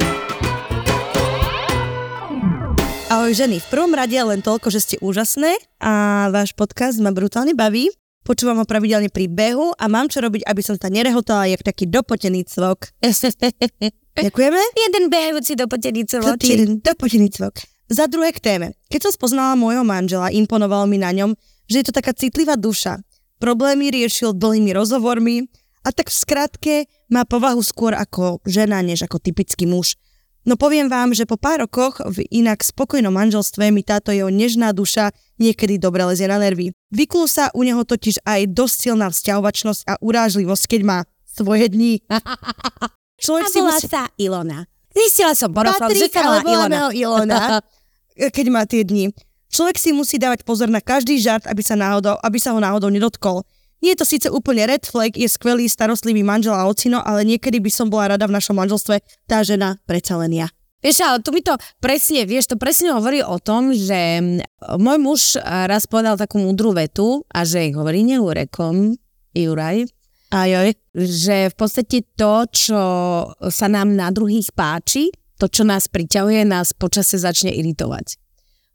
Ahoj 3.05 3.37
ženy, 3.37 3.61
v 3.61 3.67
prvom 3.69 3.93
rade 3.93 4.17
len 4.17 4.41
toľko, 4.41 4.73
že 4.73 4.81
ste 4.81 4.95
úžasné 4.97 5.53
a 5.77 6.25
váš 6.33 6.57
podcast 6.57 6.97
ma 6.97 7.13
brutálne 7.13 7.53
baví. 7.53 7.93
Počúvam 8.25 8.57
ho 8.57 8.65
pravidelne 8.65 9.13
pri 9.13 9.29
behu 9.29 9.77
a 9.77 9.85
mám 9.85 10.09
čo 10.09 10.25
robiť, 10.25 10.41
aby 10.41 10.61
som 10.65 10.73
sa 10.73 10.89
nerehotala 10.89 11.45
jak 11.45 11.61
taký 11.61 11.85
dopotený 11.85 12.49
cvok. 12.49 12.89
Ďakujeme. 14.25 14.57
Jeden 14.57 15.03
behajúci 15.13 15.53
dopotený 15.53 16.09
cvok. 16.09 16.41
Jeden 16.41 16.81
dopotený 16.81 17.29
cvok. 17.29 17.61
Za 17.93 18.09
druhé 18.09 18.33
k 18.33 18.41
téme. 18.41 18.67
Keď 18.89 19.05
som 19.05 19.11
spoznala 19.13 19.53
môjho 19.53 19.85
manžela, 19.85 20.33
imponovalo 20.33 20.89
mi 20.89 20.97
na 20.97 21.13
ňom, 21.13 21.37
že 21.69 21.85
je 21.85 21.85
to 21.85 21.93
taká 21.93 22.09
citlivá 22.17 22.57
duša. 22.57 23.05
Problémy 23.37 23.93
riešil 23.93 24.33
dlhými 24.33 24.73
rozhovormi 24.73 25.45
a 25.85 25.93
tak 25.93 26.09
v 26.09 26.17
skratke 26.17 26.75
má 27.13 27.21
povahu 27.21 27.61
skôr 27.61 27.93
ako 27.93 28.41
žena, 28.49 28.81
než 28.81 29.05
ako 29.05 29.21
typický 29.21 29.69
muž. 29.69 29.93
No 30.45 30.53
poviem 30.61 30.85
vám, 30.85 31.09
že 31.17 31.25
po 31.25 31.41
pár 31.41 31.65
rokoch 31.65 31.97
v 32.05 32.21
inak 32.29 32.61
spokojnom 32.61 33.09
manželstve 33.09 33.73
mi 33.73 33.81
táto 33.81 34.13
jeho 34.13 34.29
nežná 34.29 34.77
duša 34.77 35.09
niekedy 35.41 35.81
dobre 35.81 36.05
lezie 36.05 36.29
na 36.29 36.37
nervy. 36.37 36.69
Vyklú 36.93 37.25
sa 37.25 37.49
u 37.57 37.65
neho 37.65 37.81
totiž 37.81 38.21
aj 38.21 38.53
dosť 38.53 38.75
silná 38.77 39.09
vzťahovačnosť 39.09 39.81
a 39.89 39.97
urážlivosť, 40.05 40.63
keď 40.69 40.81
má 40.85 40.97
svoje 41.25 41.73
dni. 41.73 41.97
Človek 43.25 43.45
si 43.49 43.59
musí... 43.65 43.89
sa 43.89 44.05
Ilona. 44.21 44.69
Zistila 44.93 45.33
som 45.33 45.49
porofom, 45.49 45.89
že 45.91 46.13
Ilona. 46.13 46.93
Ilona. 46.93 47.59
keď 48.37 48.45
má 48.53 48.69
tie 48.69 48.85
dni. 48.85 49.09
Človek 49.49 49.81
si 49.81 49.97
musí 49.97 50.21
dávať 50.21 50.45
pozor 50.45 50.69
na 50.69 50.79
každý 50.79 51.17
žart, 51.17 51.49
aby 51.49 51.65
sa, 51.65 51.73
náhodou, 51.73 52.21
aby 52.21 52.37
sa 52.37 52.53
ho 52.53 52.59
náhodou 52.61 52.93
nedotkol. 52.93 53.41
Nie 53.83 53.93
je 53.93 53.99
to 54.01 54.07
síce 54.07 54.27
úplne 54.31 54.63
red 54.67 54.87
flag, 54.87 55.15
je 55.15 55.27
skvelý 55.27 55.67
starostlivý 55.67 56.23
manžel 56.23 56.55
a 56.55 56.67
ocino, 56.67 57.03
ale 57.03 57.27
niekedy 57.27 57.59
by 57.59 57.71
som 57.71 57.91
bola 57.91 58.15
rada 58.15 58.25
v 58.25 58.35
našom 58.35 58.55
manželstve 58.55 59.03
tá 59.27 59.43
žena 59.43 59.79
predsa 59.83 60.15
len 60.19 60.31
ja. 60.31 60.47
Vieš, 60.85 61.01
ale 61.01 61.17
tu 61.25 61.33
mi 61.33 61.41
to 61.41 61.57
presne, 61.81 62.29
vieš, 62.29 62.53
to 62.53 62.61
presne 62.61 62.93
hovorí 62.93 63.25
o 63.25 63.41
tom, 63.41 63.73
že 63.73 64.21
môj 64.77 64.97
muž 65.01 65.21
raz 65.41 65.89
povedal 65.89 66.13
takú 66.13 66.37
múdru 66.37 66.77
vetu 66.77 67.25
a 67.33 67.41
že 67.41 67.73
hovorí 67.73 68.05
neurekom, 68.05 68.93
Juraj, 69.33 69.89
Ajoj. 70.29 70.77
že 70.93 71.49
v 71.49 71.55
podstate 71.57 72.05
to, 72.13 72.45
čo 72.53 72.81
sa 73.49 73.65
nám 73.65 73.97
na 73.97 74.13
druhých 74.13 74.53
páči, 74.53 75.09
to, 75.41 75.49
čo 75.49 75.65
nás 75.65 75.89
priťahuje, 75.89 76.47
nás 76.47 76.71
počase 76.71 77.17
začne 77.17 77.49
iritovať. 77.49 78.21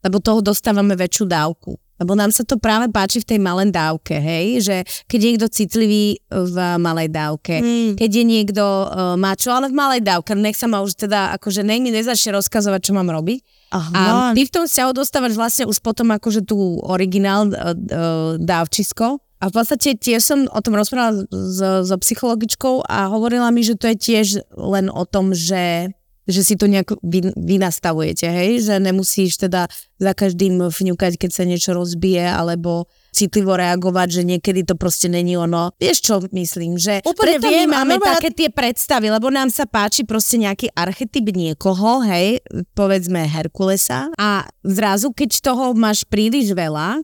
Lebo 0.03 0.19
toho 0.19 0.41
dostávame 0.41 0.97
väčšiu 0.97 1.25
dávku. 1.29 1.77
Lebo 2.01 2.17
nám 2.17 2.33
sa 2.33 2.41
to 2.41 2.57
práve 2.57 2.89
páči 2.89 3.21
v 3.21 3.29
tej 3.29 3.39
malej 3.39 3.69
dávke, 3.69 4.17
hej? 4.17 4.65
Že 4.65 4.75
keď 5.05 5.19
je 5.21 5.29
niekto 5.29 5.47
citlivý 5.53 6.05
v 6.33 6.57
malej 6.81 7.13
dávke, 7.13 7.61
mm. 7.61 7.91
keď 8.01 8.09
je 8.09 8.23
niekto 8.25 8.65
uh, 8.65 9.13
mačo, 9.21 9.53
ale 9.53 9.69
v 9.69 9.77
malej 9.77 10.01
dávke, 10.01 10.33
nech 10.33 10.57
sa 10.57 10.65
ma 10.65 10.81
už 10.81 10.97
teda, 10.97 11.37
akože 11.37 11.61
nech 11.61 11.77
mi 11.77 11.93
nezačne 11.93 12.33
rozkazovať, 12.33 12.81
čo 12.89 12.97
mám 12.97 13.13
robiť. 13.13 13.69
Aha. 13.71 13.93
A 13.93 14.03
ty 14.33 14.43
v 14.43 14.51
tom 14.51 14.65
vzťahu 14.65 14.91
dostávaš 14.97 15.37
vlastne 15.37 15.69
už 15.69 15.79
potom 15.85 16.09
akože 16.09 16.41
tú 16.41 16.81
originál 16.81 17.53
uh, 17.53 17.71
uh, 17.71 18.35
dávčisko. 18.41 19.21
A 19.41 19.49
v 19.49 19.53
podstate 19.57 19.97
tiež 19.97 20.21
som 20.21 20.39
o 20.53 20.61
tom 20.61 20.77
rozprávala 20.77 21.25
so, 21.29 21.81
so 21.81 21.95
psychologičkou 21.97 22.85
a 22.85 23.09
hovorila 23.09 23.49
mi, 23.49 23.65
že 23.65 23.73
to 23.73 23.89
je 23.89 23.97
tiež 23.97 24.27
len 24.53 24.85
o 24.93 25.01
tom, 25.09 25.33
že 25.33 25.89
že 26.31 26.41
si 26.41 26.55
to 26.55 26.65
nejak 26.65 26.95
vy, 27.03 27.35
vynastavujete, 27.35 28.25
hej? 28.25 28.63
Že 28.65 28.79
nemusíš 28.81 29.37
teda 29.37 29.67
za 29.99 30.11
každým 30.15 30.71
fňukať, 30.71 31.19
keď 31.19 31.31
sa 31.31 31.43
niečo 31.45 31.75
rozbije, 31.75 32.25
alebo 32.25 32.89
citlivo 33.11 33.59
reagovať, 33.59 34.07
že 34.17 34.21
niekedy 34.23 34.63
to 34.63 34.79
proste 34.79 35.11
není 35.11 35.35
ono. 35.35 35.75
Vieš 35.77 35.97
čo 35.99 36.13
myslím, 36.31 36.79
že 36.79 37.03
Úplne 37.03 37.37
preto 37.37 37.47
viem, 37.51 37.67
my 37.67 37.83
máme 37.83 37.99
ja- 37.99 38.15
také 38.17 38.31
tie 38.31 38.47
predstavy, 38.47 39.11
lebo 39.11 39.27
nám 39.27 39.51
sa 39.51 39.67
páči 39.67 40.07
proste 40.07 40.39
nejaký 40.39 40.71
archetyp 40.71 41.27
niekoho, 41.29 42.01
hej, 42.07 42.39
povedzme 42.71 43.27
Herkulesa 43.27 44.09
a 44.15 44.47
zrazu, 44.63 45.11
keď 45.11 45.43
toho 45.43 45.75
máš 45.75 46.07
príliš 46.07 46.55
veľa, 46.55 47.03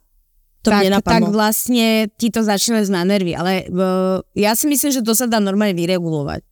To 0.65 0.73
tak, 0.73 0.83
tak 0.99 1.23
vlastne 1.31 2.11
ti 2.19 2.27
to 2.27 2.43
začne 2.43 2.83
lesť 2.83 2.91
na 2.91 3.07
nervy. 3.07 3.31
Ale 3.31 3.71
uh, 3.71 4.19
ja 4.35 4.51
si 4.51 4.67
myslím, 4.67 4.91
že 4.91 4.99
to 4.99 5.15
sa 5.15 5.23
dá 5.23 5.39
normálne 5.39 5.71
vyregulovať. 5.71 6.43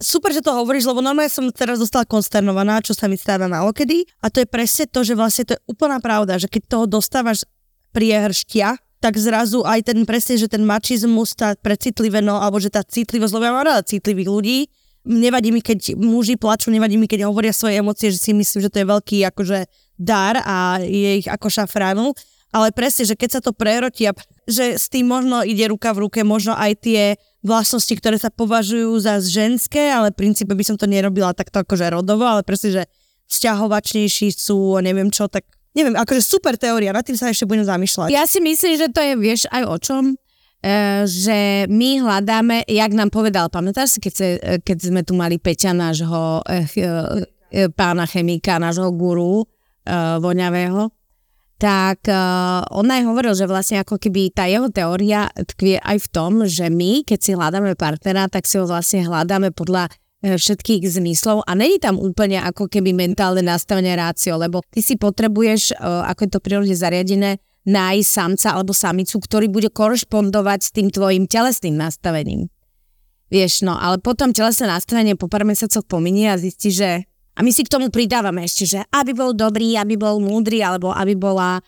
Super, 0.00 0.32
že 0.32 0.40
to 0.40 0.56
hovoríš, 0.56 0.88
lebo 0.88 1.04
normálne 1.04 1.28
som 1.28 1.44
teraz 1.52 1.76
dostala 1.76 2.08
konsternovaná, 2.08 2.80
čo 2.80 2.96
sa 2.96 3.04
mi 3.04 3.20
stáva 3.20 3.52
malokedy. 3.52 4.08
A 4.24 4.32
to 4.32 4.40
je 4.40 4.48
presne 4.48 4.88
to, 4.88 5.04
že 5.04 5.12
vlastne 5.12 5.44
to 5.44 5.60
je 5.60 5.60
úplná 5.68 6.00
pravda, 6.00 6.40
že 6.40 6.48
keď 6.48 6.62
toho 6.72 6.84
dostávaš 6.88 7.44
priehrštia, 7.92 8.80
tak 9.00 9.20
zrazu 9.20 9.60
aj 9.60 9.92
ten 9.92 10.04
presne, 10.08 10.40
že 10.40 10.48
ten 10.48 10.64
mačizmus, 10.64 11.36
tá 11.36 11.52
precitliveno, 11.52 12.40
alebo 12.40 12.56
že 12.56 12.72
tá 12.72 12.80
citlivosť, 12.80 13.32
lebo 13.32 13.44
ja 13.44 13.52
mám 13.52 13.64
rada 13.68 13.84
citlivých 13.84 14.28
ľudí, 14.28 14.58
nevadí 15.04 15.52
mi, 15.52 15.64
keď 15.64 15.96
muži 15.96 16.36
plačú, 16.36 16.68
nevadí 16.68 17.00
mi, 17.00 17.08
keď 17.08 17.28
hovoria 17.28 17.56
svoje 17.56 17.80
emócie, 17.80 18.12
že 18.12 18.20
si 18.20 18.32
myslím, 18.36 18.60
že 18.60 18.72
to 18.72 18.80
je 18.84 18.86
veľký 18.88 19.18
akože 19.32 19.68
dar 19.96 20.40
a 20.44 20.80
je 20.80 21.24
ich 21.24 21.28
ako 21.28 21.48
šafránu, 21.48 22.12
ale 22.50 22.74
presne, 22.74 23.06
že 23.06 23.14
keď 23.14 23.38
sa 23.38 23.40
to 23.40 23.54
prerotí 23.54 24.10
a 24.10 24.12
že 24.46 24.74
s 24.74 24.90
tým 24.90 25.06
možno 25.06 25.46
ide 25.46 25.70
ruka 25.70 25.94
v 25.94 26.06
ruke, 26.06 26.20
možno 26.26 26.58
aj 26.58 26.82
tie 26.82 27.02
vlastnosti, 27.40 27.94
ktoré 27.94 28.18
sa 28.18 28.28
považujú 28.28 28.90
za 29.00 29.22
ženské, 29.22 29.94
ale 29.94 30.10
v 30.10 30.18
princípe 30.26 30.52
by 30.52 30.64
som 30.66 30.76
to 30.76 30.90
nerobila 30.90 31.32
takto 31.32 31.62
akože 31.62 31.88
rodovo, 31.94 32.26
ale 32.26 32.42
presne, 32.42 32.82
že 32.82 32.82
vzťahovačnejší 33.30 34.34
sú, 34.34 34.76
neviem 34.82 35.08
čo, 35.08 35.30
tak 35.30 35.46
neviem, 35.72 35.94
akože 35.94 36.20
super 36.20 36.58
teória, 36.58 36.90
nad 36.90 37.06
tým 37.06 37.14
sa 37.14 37.30
ešte 37.30 37.46
budem 37.46 37.62
zamýšľať. 37.62 38.10
Ja 38.10 38.26
si 38.26 38.42
myslím, 38.42 38.74
že 38.74 38.90
to 38.90 39.00
je, 39.00 39.14
vieš, 39.14 39.46
aj 39.54 39.62
o 39.70 39.76
čom, 39.78 40.02
e, 40.10 41.06
že 41.06 41.70
my 41.70 42.02
hľadáme, 42.02 42.66
jak 42.66 42.90
nám 42.90 43.14
povedal, 43.14 43.46
pamätáš 43.46 43.96
si, 43.96 43.98
keď, 44.02 44.12
se, 44.12 44.26
e, 44.42 44.58
keď 44.58 44.76
sme 44.90 45.00
tu 45.06 45.14
mali 45.14 45.38
Peťa, 45.38 45.70
nášho 45.70 46.42
e, 46.42 46.66
ch- 46.66 46.82
e, 46.82 47.70
pána 47.70 48.04
chemika, 48.10 48.58
nášho 48.58 48.90
guru 48.90 49.46
e, 49.46 49.94
voňavého, 50.18 50.90
tak 51.60 52.08
uh, 52.08 52.64
on 52.72 52.88
aj 52.88 53.04
hovoril, 53.04 53.36
že 53.36 53.44
vlastne 53.44 53.84
ako 53.84 54.00
keby 54.00 54.32
tá 54.32 54.48
jeho 54.48 54.72
teória 54.72 55.28
tkvie 55.36 55.76
aj 55.76 55.96
v 56.00 56.08
tom, 56.08 56.32
že 56.48 56.72
my, 56.72 57.04
keď 57.04 57.18
si 57.20 57.36
hľadáme 57.36 57.76
partnera, 57.76 58.32
tak 58.32 58.48
si 58.48 58.56
ho 58.56 58.64
vlastne 58.64 59.04
hľadáme 59.04 59.52
podľa 59.52 59.92
e, 60.24 60.40
všetkých 60.40 60.88
zmyslov 60.88 61.44
a 61.44 61.52
není 61.52 61.76
tam 61.76 62.00
úplne 62.00 62.40
ako 62.40 62.64
keby 62.64 62.96
mentálne 62.96 63.44
nastavenie 63.44 63.92
rácio, 63.92 64.40
lebo 64.40 64.64
ty 64.72 64.80
si 64.80 64.96
potrebuješ, 64.96 65.76
e, 65.76 65.84
ako 65.84 66.20
je 66.24 66.30
to 66.32 66.40
prírodne 66.40 66.72
zariadené, 66.72 67.44
nájsť 67.68 68.08
samca 68.08 68.56
alebo 68.56 68.72
samicu, 68.72 69.20
ktorý 69.20 69.52
bude 69.52 69.68
korešpondovať 69.68 70.60
s 70.64 70.70
tým 70.72 70.88
tvojim 70.88 71.28
telesným 71.28 71.76
nastavením. 71.76 72.48
Vieš, 73.28 73.68
no, 73.68 73.76
ale 73.76 74.00
potom 74.00 74.32
telesné 74.32 74.64
nastavenie 74.64 75.12
po 75.12 75.28
pár 75.28 75.44
mesiacoch 75.44 75.84
pominie 75.84 76.32
a 76.32 76.40
zistí, 76.40 76.72
že 76.72 77.04
a 77.40 77.44
my 77.44 77.56
si 77.56 77.64
k 77.64 77.72
tomu 77.72 77.88
pridávame 77.88 78.44
ešte, 78.44 78.68
že 78.68 78.80
aby 78.92 79.16
bol 79.16 79.32
dobrý, 79.32 79.80
aby 79.80 79.96
bol 79.96 80.20
múdry, 80.20 80.60
alebo 80.60 80.92
aby 80.92 81.16
bola 81.16 81.56
e, 81.56 81.60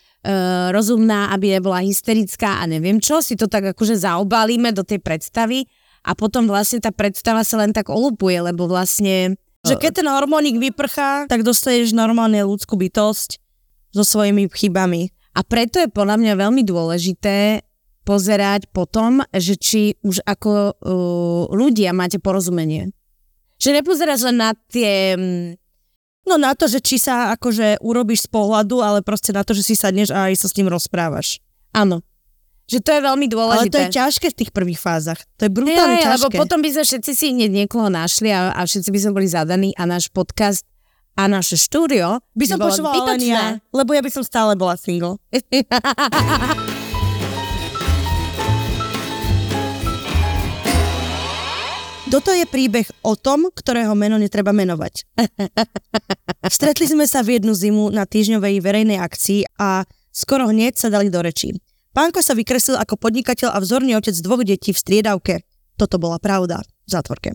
rozumná, 0.69 1.33
aby 1.33 1.57
nebola 1.57 1.81
hysterická 1.81 2.61
a 2.61 2.69
neviem 2.69 3.01
čo, 3.01 3.25
si 3.25 3.41
to 3.41 3.49
tak 3.49 3.73
akože 3.73 3.97
zaobalíme 3.97 4.69
do 4.77 4.85
tej 4.85 5.01
predstavy 5.01 5.65
a 6.05 6.13
potom 6.13 6.45
vlastne 6.45 6.77
tá 6.85 6.93
predstava 6.93 7.41
sa 7.41 7.57
len 7.57 7.73
tak 7.73 7.89
olupuje, 7.89 8.37
lebo 8.45 8.69
vlastne 8.69 9.41
Že 9.65 9.81
keď 9.81 9.93
ten 10.05 10.09
hormónik 10.13 10.61
vyprchá, 10.61 11.25
tak 11.25 11.41
dostaneš 11.41 11.97
normálne 11.97 12.45
ľudskú 12.45 12.77
bytosť 12.77 13.41
so 13.97 14.05
svojimi 14.05 14.53
chybami. 14.53 15.09
A 15.33 15.41
preto 15.41 15.81
je 15.81 15.89
podľa 15.89 16.21
mňa 16.21 16.35
veľmi 16.37 16.63
dôležité 16.69 17.65
pozerať 18.05 18.69
potom, 18.75 19.25
že 19.33 19.57
či 19.57 19.97
už 20.05 20.21
ako 20.27 20.51
uh, 20.53 20.75
ľudia 21.49 21.97
máte 21.97 22.21
porozumenie. 22.21 22.93
Že 23.57 23.81
nepozeráš 23.81 24.29
len 24.29 24.37
na 24.37 24.53
tie... 24.69 25.17
mm, 25.17 25.62
No 26.23 26.39
na 26.39 26.55
to, 26.55 26.71
že 26.71 26.79
či 26.79 27.03
sa 27.03 27.35
akože 27.35 27.83
urobíš 27.83 28.27
z 28.27 28.29
pohľadu, 28.31 28.79
ale 28.79 28.99
proste 29.03 29.35
na 29.35 29.43
to, 29.43 29.53
že 29.59 29.67
si 29.67 29.75
sadneš 29.75 30.15
a 30.15 30.31
aj 30.31 30.39
sa 30.39 30.47
s 30.47 30.55
ním 30.55 30.71
rozprávaš. 30.71 31.43
Áno. 31.75 32.01
Že 32.71 32.79
to 32.79 32.91
je 32.95 33.01
veľmi 33.03 33.27
Ale 33.27 33.35
dôležité. 33.35 33.75
to 33.75 33.79
je 33.83 33.91
ťažké 33.99 34.27
v 34.31 34.37
tých 34.39 34.51
prvých 34.55 34.81
fázach. 34.81 35.19
To 35.43 35.45
je 35.45 35.51
brutálne 35.51 35.99
Hej, 35.99 36.07
ťažké. 36.07 36.15
lebo 36.15 36.29
potom 36.47 36.59
by 36.63 36.71
sme 36.73 36.85
všetci 36.87 37.13
si 37.13 37.27
hneď 37.35 37.51
niekoho 37.51 37.91
našli 37.91 38.31
a, 38.31 38.55
a 38.55 38.63
všetci 38.63 38.89
by 38.89 38.99
sme 39.03 39.13
boli 39.19 39.27
zadaní 39.27 39.71
a 39.75 39.83
náš 39.85 40.09
podcast 40.09 40.63
a 41.19 41.29
naše 41.29 41.59
štúdio 41.61 42.23
by 42.33 42.45
som 42.49 42.57
bolo 42.57 42.73
počúvala 42.73 43.13
len 43.13 43.21
ja, 43.29 43.45
lebo 43.75 43.93
ja 43.93 44.01
by 44.01 44.11
som 44.15 44.23
stále 44.25 44.57
bola 44.57 44.79
single. 44.79 45.21
Toto 52.13 52.29
je 52.29 52.45
príbeh 52.45 52.85
o 53.09 53.17
tom, 53.17 53.49
ktorého 53.49 53.97
meno 53.97 54.21
netreba 54.21 54.53
menovať. 54.53 55.09
Stretli 56.61 56.85
sme 56.85 57.09
sa 57.09 57.25
v 57.25 57.41
jednu 57.41 57.57
zimu 57.57 57.89
na 57.89 58.05
týždňovej 58.05 58.61
verejnej 58.61 59.01
akcii 59.01 59.57
a 59.57 59.89
skoro 60.13 60.53
hneď 60.53 60.77
sa 60.77 60.93
dali 60.93 61.09
do 61.09 61.25
rečí. 61.25 61.57
Pánko 61.97 62.21
sa 62.21 62.37
vykreslil 62.37 62.77
ako 62.77 63.01
podnikateľ 63.01 63.57
a 63.57 63.59
vzorný 63.65 63.97
otec 63.97 64.13
dvoch 64.21 64.45
detí 64.45 64.77
v 64.77 64.83
striedavke. 64.85 65.41
Toto 65.81 65.97
bola 65.97 66.21
pravda. 66.21 66.61
V 66.85 66.91
zátvorke. 66.93 67.33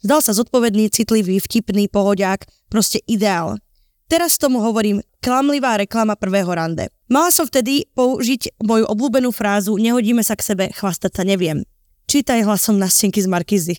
Zdal 0.00 0.24
sa 0.24 0.32
zodpovedný, 0.32 0.88
citlivý, 0.88 1.36
vtipný, 1.44 1.92
pohodiak, 1.92 2.48
proste 2.72 3.04
ideál. 3.04 3.60
Teraz 4.08 4.40
tomu 4.40 4.64
hovorím 4.64 5.04
klamlivá 5.20 5.76
reklama 5.76 6.16
prvého 6.16 6.48
rande. 6.48 6.88
Mala 7.12 7.28
som 7.28 7.44
vtedy 7.44 7.92
použiť 7.92 8.56
moju 8.64 8.88
obľúbenú 8.88 9.36
frázu 9.36 9.76
nehodíme 9.76 10.24
sa 10.24 10.32
k 10.32 10.48
sebe, 10.48 10.64
chvastať 10.72 11.12
sa 11.12 11.28
neviem. 11.28 11.60
Čítaj 12.08 12.40
hlasom 12.48 12.80
na 12.80 12.88
stenky 12.88 13.20
z 13.20 13.28
Markizy. 13.28 13.76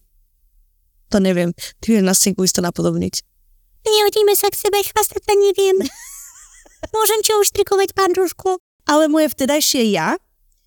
To 1.13 1.21
neviem, 1.21 1.53
ty 1.81 1.95
vieš 1.95 2.03
na 2.05 2.13
stenku 2.17 2.41
isto 2.41 2.63
napodobniť. 2.65 3.21
Nehodíme 3.85 4.33
sa 4.33 4.49
k 4.49 4.57
sebe, 4.57 4.81
chvastať 4.81 5.21
sa 5.21 5.33
neviem. 5.37 5.77
Môžem 6.95 7.19
ti 7.21 7.31
uštrikovať 7.37 7.93
pandrušku? 7.93 8.57
Ale 8.85 9.09
moje 9.09 9.33
vtedajšie 9.33 9.89
ja 9.93 10.17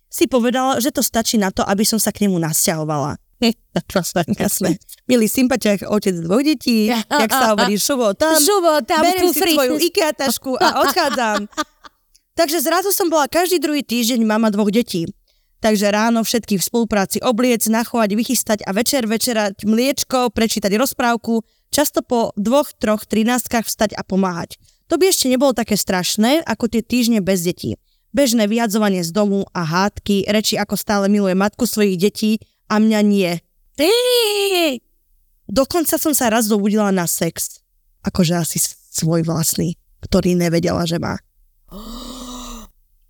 si 0.09 0.25
povedala, 0.25 0.81
že 0.81 0.91
to 0.91 1.05
stačí 1.05 1.37
na 1.37 1.53
to, 1.53 1.63
aby 1.63 1.85
som 1.85 2.01
sa 2.01 2.11
k 2.11 2.27
nemu 2.27 2.39
nasťahovala. 2.41 3.15
Jasné. 4.43 4.75
Milý 5.07 5.27
sympatiak, 5.31 5.87
otec 5.87 6.15
dvoch 6.19 6.43
detí, 6.43 6.91
jak 7.23 7.31
sa 7.31 7.55
hovorí, 7.55 7.79
šuvo 7.79 8.11
tam, 8.11 8.35
Šuvo, 8.35 8.83
tam 8.83 9.03
beriem 9.03 9.31
si 9.31 9.39
svoju 9.39 9.79
IKEA 9.79 10.11
tašku 10.11 10.59
a 10.59 10.83
odchádzam. 10.83 11.47
Takže 12.35 12.63
zrazu 12.63 12.91
som 12.95 13.11
bola 13.11 13.27
každý 13.27 13.59
druhý 13.59 13.83
týždeň 13.83 14.23
mama 14.23 14.51
dvoch 14.51 14.71
detí. 14.71 15.07
Takže 15.59 15.91
ráno 15.91 16.23
všetkých 16.23 16.63
v 16.63 16.67
spolupráci 16.71 17.17
obliec, 17.19 17.67
nachovať, 17.67 18.15
vychystať 18.15 18.59
a 18.63 18.71
večer 18.71 19.03
večerať 19.03 19.67
mliečko, 19.67 20.31
prečítať 20.31 20.71
rozprávku, 20.79 21.43
často 21.67 21.99
po 21.99 22.31
dvoch, 22.39 22.71
troch, 22.79 23.03
trináctkach 23.03 23.67
vstať 23.67 23.91
a 23.99 24.07
pomáhať. 24.07 24.55
To 24.87 24.95
by 24.95 25.11
ešte 25.11 25.27
nebolo 25.27 25.51
také 25.51 25.75
strašné, 25.75 26.47
ako 26.47 26.71
tie 26.71 26.81
týždne 26.81 27.19
bez 27.19 27.43
detí. 27.43 27.75
Bežné 28.09 28.49
vyhadzovanie 28.49 29.05
z 29.05 29.13
domu 29.13 29.45
a 29.53 29.61
hádky, 29.61 30.25
reči 30.31 30.57
ako 30.57 30.73
stále 30.73 31.05
miluje 31.11 31.37
matku 31.37 31.69
svojich 31.69 31.99
detí 31.99 32.41
a 32.65 32.81
mňa 32.81 32.99
nie. 33.05 33.31
Dokonca 35.45 36.01
som 36.01 36.15
sa 36.17 36.33
raz 36.33 36.49
zobudila 36.49 36.89
na 36.89 37.05
sex. 37.05 37.61
Akože 38.01 38.33
asi 38.33 38.57
svoj 38.89 39.27
vlastný, 39.27 39.77
ktorý 40.01 40.33
nevedela, 40.33 40.87
že 40.89 40.97
má. 40.97 41.21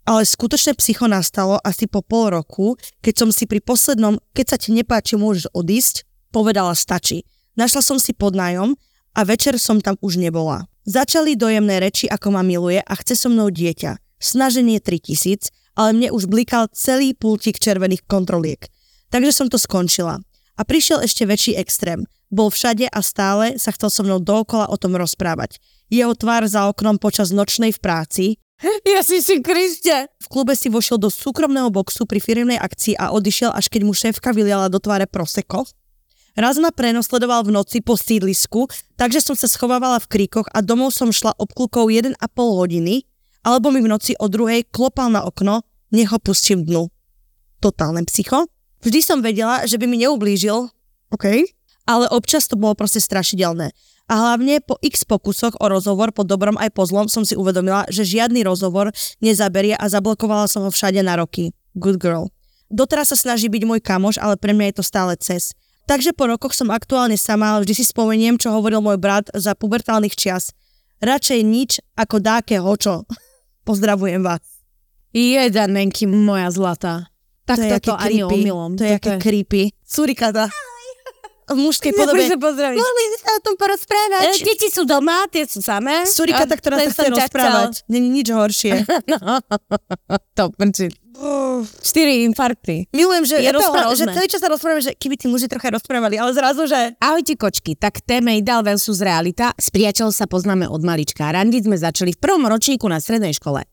Ale 0.10 0.26
skutočné 0.26 0.74
psycho 0.74 1.06
nastalo 1.06 1.62
asi 1.62 1.86
po 1.86 2.02
pol 2.02 2.34
roku, 2.34 2.74
keď 3.06 3.14
som 3.14 3.30
si 3.30 3.46
pri 3.46 3.62
poslednom, 3.62 4.18
keď 4.34 4.46
sa 4.50 4.58
ti 4.58 4.74
nepáči, 4.74 5.22
môžeš 5.22 5.54
odísť, 5.54 6.02
povedala 6.34 6.74
stačí. 6.74 7.30
Našla 7.54 7.86
som 7.86 8.02
si 8.02 8.18
podnájom 8.18 8.74
a 9.14 9.22
večer 9.22 9.62
som 9.62 9.78
tam 9.78 10.02
už 10.02 10.18
nebola. 10.18 10.66
Začali 10.90 11.38
dojemné 11.38 11.78
reči, 11.78 12.10
ako 12.10 12.34
ma 12.34 12.42
miluje 12.42 12.82
a 12.82 12.94
chce 12.98 13.22
so 13.22 13.30
mnou 13.30 13.54
dieťa. 13.54 14.02
Snaženie 14.18 14.82
3000, 14.82 15.54
ale 15.78 15.94
mne 15.94 16.10
už 16.10 16.26
blikal 16.26 16.74
celý 16.74 17.14
pultík 17.14 17.62
červených 17.62 18.02
kontroliek. 18.10 18.66
Takže 19.14 19.30
som 19.30 19.46
to 19.46 19.62
skončila. 19.62 20.26
A 20.58 20.62
prišiel 20.66 21.06
ešte 21.06 21.30
väčší 21.30 21.54
extrém. 21.54 22.10
Bol 22.34 22.50
všade 22.50 22.90
a 22.90 23.00
stále 23.06 23.62
sa 23.62 23.70
chcel 23.78 23.94
so 23.94 24.02
mnou 24.02 24.18
dookola 24.18 24.74
o 24.74 24.78
tom 24.82 24.98
rozprávať. 24.98 25.62
Jeho 25.94 26.18
tvár 26.18 26.50
za 26.50 26.66
oknom 26.66 26.98
počas 26.98 27.30
nočnej 27.30 27.70
v 27.70 27.80
práci, 27.80 28.26
Ja 28.94 29.02
si 29.04 29.24
si 29.24 29.40
Kriste. 29.40 30.12
v 30.20 30.28
klube 30.28 30.54
si 30.56 30.68
vošiel 30.68 31.00
do 31.00 31.08
súkromného 31.08 31.72
boxu 31.72 32.04
pri 32.04 32.20
firmnej 32.20 32.60
akcii 32.60 33.00
a 33.00 33.12
odišiel, 33.16 33.56
až 33.56 33.72
keď 33.72 33.82
mu 33.88 33.94
šéfka 33.96 34.36
vyliala 34.36 34.68
do 34.68 34.80
tváre 34.80 35.08
proseko. 35.08 35.66
Raz 36.40 36.56
ma 36.62 36.72
prenosledoval 36.72 37.44
v 37.44 37.56
noci 37.56 37.84
po 37.84 38.00
sídlisku, 38.00 38.70
takže 38.96 39.20
som 39.20 39.36
sa 39.36 39.50
schovávala 39.50 40.00
v 40.00 40.08
kríkoch 40.08 40.48
a 40.56 40.64
domov 40.64 40.96
som 40.96 41.12
šla 41.12 41.36
obklukou 41.36 41.92
1,5 41.92 42.16
hodiny, 42.36 43.04
alebo 43.44 43.74
mi 43.74 43.84
v 43.84 43.92
noci 43.92 44.16
o 44.16 44.32
druhej 44.32 44.68
klopal 44.72 45.12
na 45.12 45.26
okno, 45.26 45.68
nech 45.92 46.08
ho 46.14 46.20
pustím 46.22 46.64
dnu. 46.64 46.88
Totálne 47.60 48.08
psycho. 48.08 48.48
Vždy 48.80 49.00
som 49.04 49.20
vedela, 49.20 49.68
že 49.68 49.76
by 49.76 49.86
mi 49.90 50.00
neublížil, 50.00 50.72
OK, 51.12 51.26
ale 51.90 52.06
občas 52.14 52.48
to 52.48 52.56
bolo 52.56 52.78
proste 52.78 53.04
strašidelné. 53.04 53.76
A 54.10 54.14
hlavne 54.18 54.58
po 54.66 54.82
x 54.82 55.06
pokusoch 55.06 55.54
o 55.62 55.66
rozhovor 55.70 56.10
po 56.10 56.26
dobrom 56.26 56.58
aj 56.58 56.74
po 56.74 56.82
zlom 56.90 57.06
som 57.06 57.22
si 57.22 57.38
uvedomila, 57.38 57.86
že 57.94 58.02
žiadny 58.02 58.42
rozhovor 58.42 58.90
nezaberie 59.22 59.78
a 59.78 59.86
zablokovala 59.86 60.50
som 60.50 60.66
ho 60.66 60.74
všade 60.74 60.98
na 61.06 61.14
roky. 61.14 61.54
Good 61.78 62.02
girl. 62.02 62.34
Doteraz 62.74 63.14
sa 63.14 63.18
snaží 63.18 63.54
byť 63.54 63.64
môj 63.70 63.82
kamoš, 63.86 64.18
ale 64.18 64.34
pre 64.34 64.58
mňa 64.58 64.74
je 64.74 64.76
to 64.82 64.86
stále 64.86 65.14
cez. 65.22 65.54
Takže 65.86 66.14
po 66.14 66.30
rokoch 66.30 66.58
som 66.58 66.74
aktuálne 66.74 67.18
sama, 67.18 67.54
ale 67.54 67.66
vždy 67.66 67.82
si 67.82 67.86
spomeniem, 67.86 68.38
čo 68.38 68.54
hovoril 68.54 68.82
môj 68.82 68.98
brat 68.98 69.30
za 69.34 69.54
pubertálnych 69.54 70.14
čias. 70.14 70.54
Radšej 71.02 71.40
nič 71.46 71.82
ako 71.94 72.18
dáke 72.22 72.58
hočo. 72.58 73.06
Pozdravujem 73.70 74.26
vás. 74.26 74.42
Jeden 75.14 75.70
menky, 75.74 76.06
moja 76.06 76.50
zlatá. 76.54 77.10
Tak 77.46 77.58
to 77.58 77.66
je 77.66 77.72
toto 77.82 77.94
aké 77.98 78.06
ani 78.14 78.22
omylom. 78.26 78.78
To 78.78 78.86
je 78.86 78.94
aké 78.94 79.12
creepy. 79.18 79.74
Surikata. 79.82 80.50
V 81.50 81.58
mužskej 81.58 81.92
podobe. 81.98 82.30
pozdraviť. 82.38 82.78
Mohli 82.78 83.04
by 83.10 83.18
sa 83.18 83.30
o 83.34 83.42
tom 83.42 83.56
porozprávať. 83.58 84.24
E, 84.30 84.46
deti 84.46 84.68
sú 84.70 84.86
doma, 84.86 85.26
tie 85.34 85.50
sú 85.50 85.60
samé. 85.66 86.06
Surikata, 86.06 86.54
ktorá 86.54 86.78
sa 86.86 86.94
chce 86.94 87.10
rozprávať. 87.10 87.72
Není 87.90 88.22
nič 88.22 88.28
horšie. 88.30 88.74
To 90.40 90.56
prči. 90.56 90.88
Štyri 91.84 92.24
infarkty. 92.24 92.88
Milujem, 92.96 93.28
že, 93.28 93.36
Je 93.44 93.52
to 93.52 93.60
rozpráva, 93.60 93.92
že 93.92 94.08
celý 94.08 94.28
čas 94.32 94.40
sa 94.40 94.48
rozprávame, 94.48 94.80
že 94.80 94.96
keby 94.96 95.20
tí 95.20 95.28
muži 95.28 95.52
trocha 95.52 95.68
rozprávali, 95.68 96.16
ale 96.16 96.32
zrazu, 96.32 96.64
že 96.64 96.96
Ahojte 97.04 97.36
kočky, 97.36 97.76
tak 97.76 98.00
téme 98.08 98.40
Ideal 98.40 98.64
versus 98.64 99.04
realita. 99.04 99.52
S 99.60 99.68
priateľom 99.68 100.16
sa 100.16 100.32
poznáme 100.32 100.64
od 100.72 100.80
malička. 100.80 101.28
Randiť 101.28 101.68
sme 101.68 101.76
začali 101.76 102.16
v 102.16 102.20
prvom 102.24 102.48
ročníku 102.48 102.88
na 102.88 103.04
strednej 103.04 103.36
škole. 103.36 103.68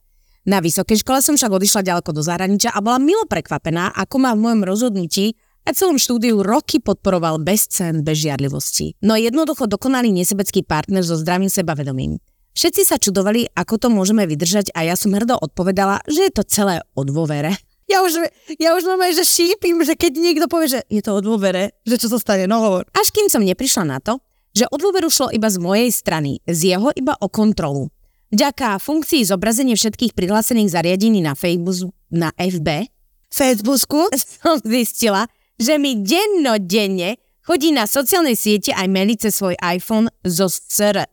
Na 0.47 0.59
vysokej 0.63 1.03
škole 1.03 1.19
som 1.23 1.35
však 1.35 1.51
odišla 1.51 1.87
ďaleko 1.87 2.11
do 2.15 2.23
zahraničia 2.23 2.71
a 2.71 2.79
bola 2.79 2.99
milo 2.99 3.23
prekvapená, 3.27 3.91
ako 3.95 4.15
ma 4.19 4.31
v 4.31 4.43
mojom 4.47 4.61
rozhodnutí 4.63 5.35
a 5.67 5.75
celom 5.75 5.99
štúdiu 5.99 6.39
roky 6.47 6.79
podporoval 6.79 7.43
bez 7.43 7.67
cen, 7.67 7.99
bez 7.99 8.23
žiadlivosti. 8.23 8.95
No 9.03 9.19
jednoducho 9.19 9.67
dokonalý 9.67 10.15
nesebecký 10.15 10.63
partner 10.63 11.03
so 11.03 11.19
zdravým 11.19 11.51
sebavedomím. 11.51 12.23
Všetci 12.55 12.87
sa 12.87 12.95
čudovali, 12.95 13.51
ako 13.51 13.75
to 13.75 13.87
môžeme 13.91 14.23
vydržať 14.23 14.71
a 14.71 14.87
ja 14.87 14.95
som 14.95 15.11
hrdo 15.11 15.35
odpovedala, 15.35 15.99
že 16.07 16.25
je 16.25 16.31
to 16.31 16.47
celé 16.47 16.79
o 16.95 17.03
dôvere. 17.03 17.51
ja 17.91 17.99
už, 17.99 18.31
ja 18.57 18.79
už 18.79 18.87
normálne, 18.87 19.13
že 19.13 19.27
šípim, 19.27 19.83
že 19.83 19.99
keď 19.99 20.11
niekto 20.15 20.45
povie, 20.47 20.79
že 20.79 20.81
je 20.87 21.03
to 21.03 21.19
o 21.19 21.21
dôvere, 21.21 21.75
že 21.83 21.99
čo 21.99 22.07
sa 22.07 22.17
stane, 22.17 22.47
no 22.47 22.63
hovor. 22.63 22.87
Až 22.95 23.11
kým 23.11 23.27
som 23.27 23.43
neprišla 23.43 23.83
na 23.83 23.99
to, 23.99 24.23
že 24.55 24.65
o 24.71 24.75
dôveru 24.79 25.11
šlo 25.11 25.29
iba 25.35 25.51
z 25.51 25.59
mojej 25.59 25.91
strany, 25.91 26.39
z 26.47 26.73
jeho 26.73 26.95
iba 26.95 27.13
o 27.19 27.27
kontrolu. 27.27 27.91
Vďaka 28.31 28.79
funkcii 28.79 29.27
zobrazenie 29.27 29.75
všetkých 29.75 30.15
prihlásených 30.15 30.73
zariadení 30.73 31.21
na 31.21 31.35
Facebook, 31.37 31.93
na 32.09 32.31
FB, 32.39 32.89
Facebooku? 33.31 34.07
som 34.41 34.57
zistila, 34.63 35.27
že 35.57 35.81
mi 35.81 35.97
dennodenne 35.97 37.17
chodí 37.41 37.73
na 37.73 37.89
sociálnej 37.89 38.37
siete 38.37 38.73
aj 38.73 38.87
cez 39.17 39.33
svoj 39.37 39.55
iPhone 39.59 40.07
zo 40.25 40.47
SR. 40.49 41.05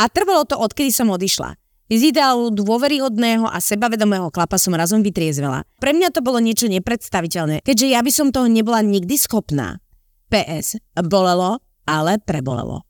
A 0.00 0.04
trvalo 0.08 0.48
to, 0.48 0.56
odkedy 0.56 0.90
som 0.90 1.12
odišla. 1.12 1.54
Z 1.90 2.14
ideálu 2.14 2.54
dôveryhodného 2.54 3.50
a 3.50 3.58
sebavedomého 3.58 4.30
chlapa 4.30 4.56
som 4.62 4.78
razom 4.78 5.02
vytriezvela. 5.02 5.66
Pre 5.82 5.90
mňa 5.90 6.14
to 6.14 6.22
bolo 6.22 6.38
niečo 6.38 6.70
nepredstaviteľné, 6.70 7.66
keďže 7.66 7.86
ja 7.90 7.98
by 7.98 8.10
som 8.14 8.30
toho 8.30 8.46
nebola 8.46 8.78
nikdy 8.78 9.18
schopná. 9.18 9.82
PS. 10.30 10.78
Bolelo, 11.02 11.58
ale 11.90 12.22
prebolelo. 12.22 12.86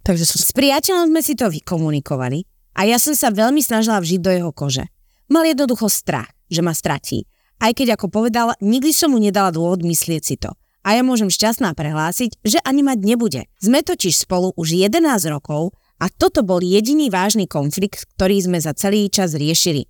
Takže 0.00 0.24
som... 0.24 0.40
S 0.40 0.56
priateľom 0.56 1.12
sme 1.12 1.20
si 1.20 1.36
to 1.36 1.52
vykomunikovali 1.52 2.48
a 2.80 2.88
ja 2.88 2.96
som 2.96 3.12
sa 3.12 3.28
veľmi 3.28 3.60
snažila 3.60 4.00
vžiť 4.00 4.20
do 4.24 4.32
jeho 4.32 4.50
kože. 4.56 4.88
Mal 5.28 5.44
jednoducho 5.44 5.92
strach, 5.92 6.32
že 6.48 6.64
ma 6.64 6.72
stratí. 6.72 7.28
Aj 7.60 7.76
keď, 7.76 8.00
ako 8.00 8.08
povedal, 8.08 8.56
nikdy 8.64 8.90
som 8.90 9.12
mu 9.12 9.20
nedala 9.20 9.52
dôvod 9.52 9.84
myslieť 9.84 10.22
si 10.24 10.40
to. 10.40 10.56
A 10.80 10.96
ja 10.96 11.04
môžem 11.04 11.28
šťastná 11.28 11.76
prehlásiť, 11.76 12.40
že 12.40 12.56
ani 12.64 12.80
mať 12.80 12.98
nebude. 13.04 13.44
Sme 13.60 13.84
totiž 13.84 14.24
spolu 14.24 14.56
už 14.56 14.72
11 14.80 15.04
rokov 15.28 15.76
a 16.00 16.08
toto 16.08 16.40
bol 16.40 16.64
jediný 16.64 17.12
vážny 17.12 17.44
konflikt, 17.44 18.08
ktorý 18.16 18.40
sme 18.40 18.58
za 18.64 18.72
celý 18.72 19.12
čas 19.12 19.36
riešili. 19.36 19.84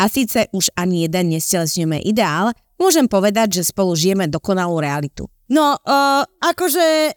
A 0.00 0.08
síce 0.08 0.48
už 0.56 0.72
ani 0.80 1.04
jeden 1.04 1.36
nestelesňujeme 1.36 2.00
ideál, 2.00 2.56
môžem 2.80 3.04
povedať, 3.04 3.60
že 3.60 3.68
spolu 3.68 3.92
žijeme 3.92 4.32
dokonalú 4.32 4.80
realitu. 4.80 5.28
No, 5.52 5.76
uh, 5.76 6.24
akože 6.40 7.12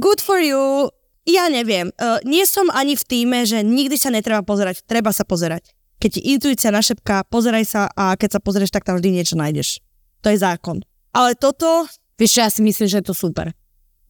good 0.00 0.24
for 0.24 0.40
you, 0.40 0.88
ja 1.28 1.52
neviem. 1.52 1.92
Uh, 2.00 2.16
nie 2.24 2.48
som 2.48 2.72
ani 2.72 2.96
v 2.96 3.04
týme, 3.04 3.44
že 3.44 3.60
nikdy 3.60 4.00
sa 4.00 4.08
netreba 4.08 4.40
pozerať, 4.40 4.88
treba 4.88 5.12
sa 5.12 5.28
pozerať. 5.28 5.76
Keď 5.98 6.10
ti 6.14 6.20
intuícia 6.34 6.70
našepká, 6.70 7.26
pozeraj 7.26 7.64
sa 7.66 7.82
a 7.92 8.14
keď 8.14 8.38
sa 8.38 8.40
pozrieš, 8.40 8.70
tak 8.70 8.86
tam 8.86 8.98
vždy 8.98 9.18
niečo 9.18 9.34
nájdeš. 9.34 9.82
To 10.22 10.30
je 10.30 10.38
zákon. 10.38 10.82
Ale 11.14 11.34
toto, 11.34 11.90
Vieš, 12.18 12.32
ja 12.34 12.50
si 12.50 12.60
myslím, 12.66 12.90
že 12.90 12.98
je 12.98 13.06
to 13.06 13.14
super. 13.14 13.54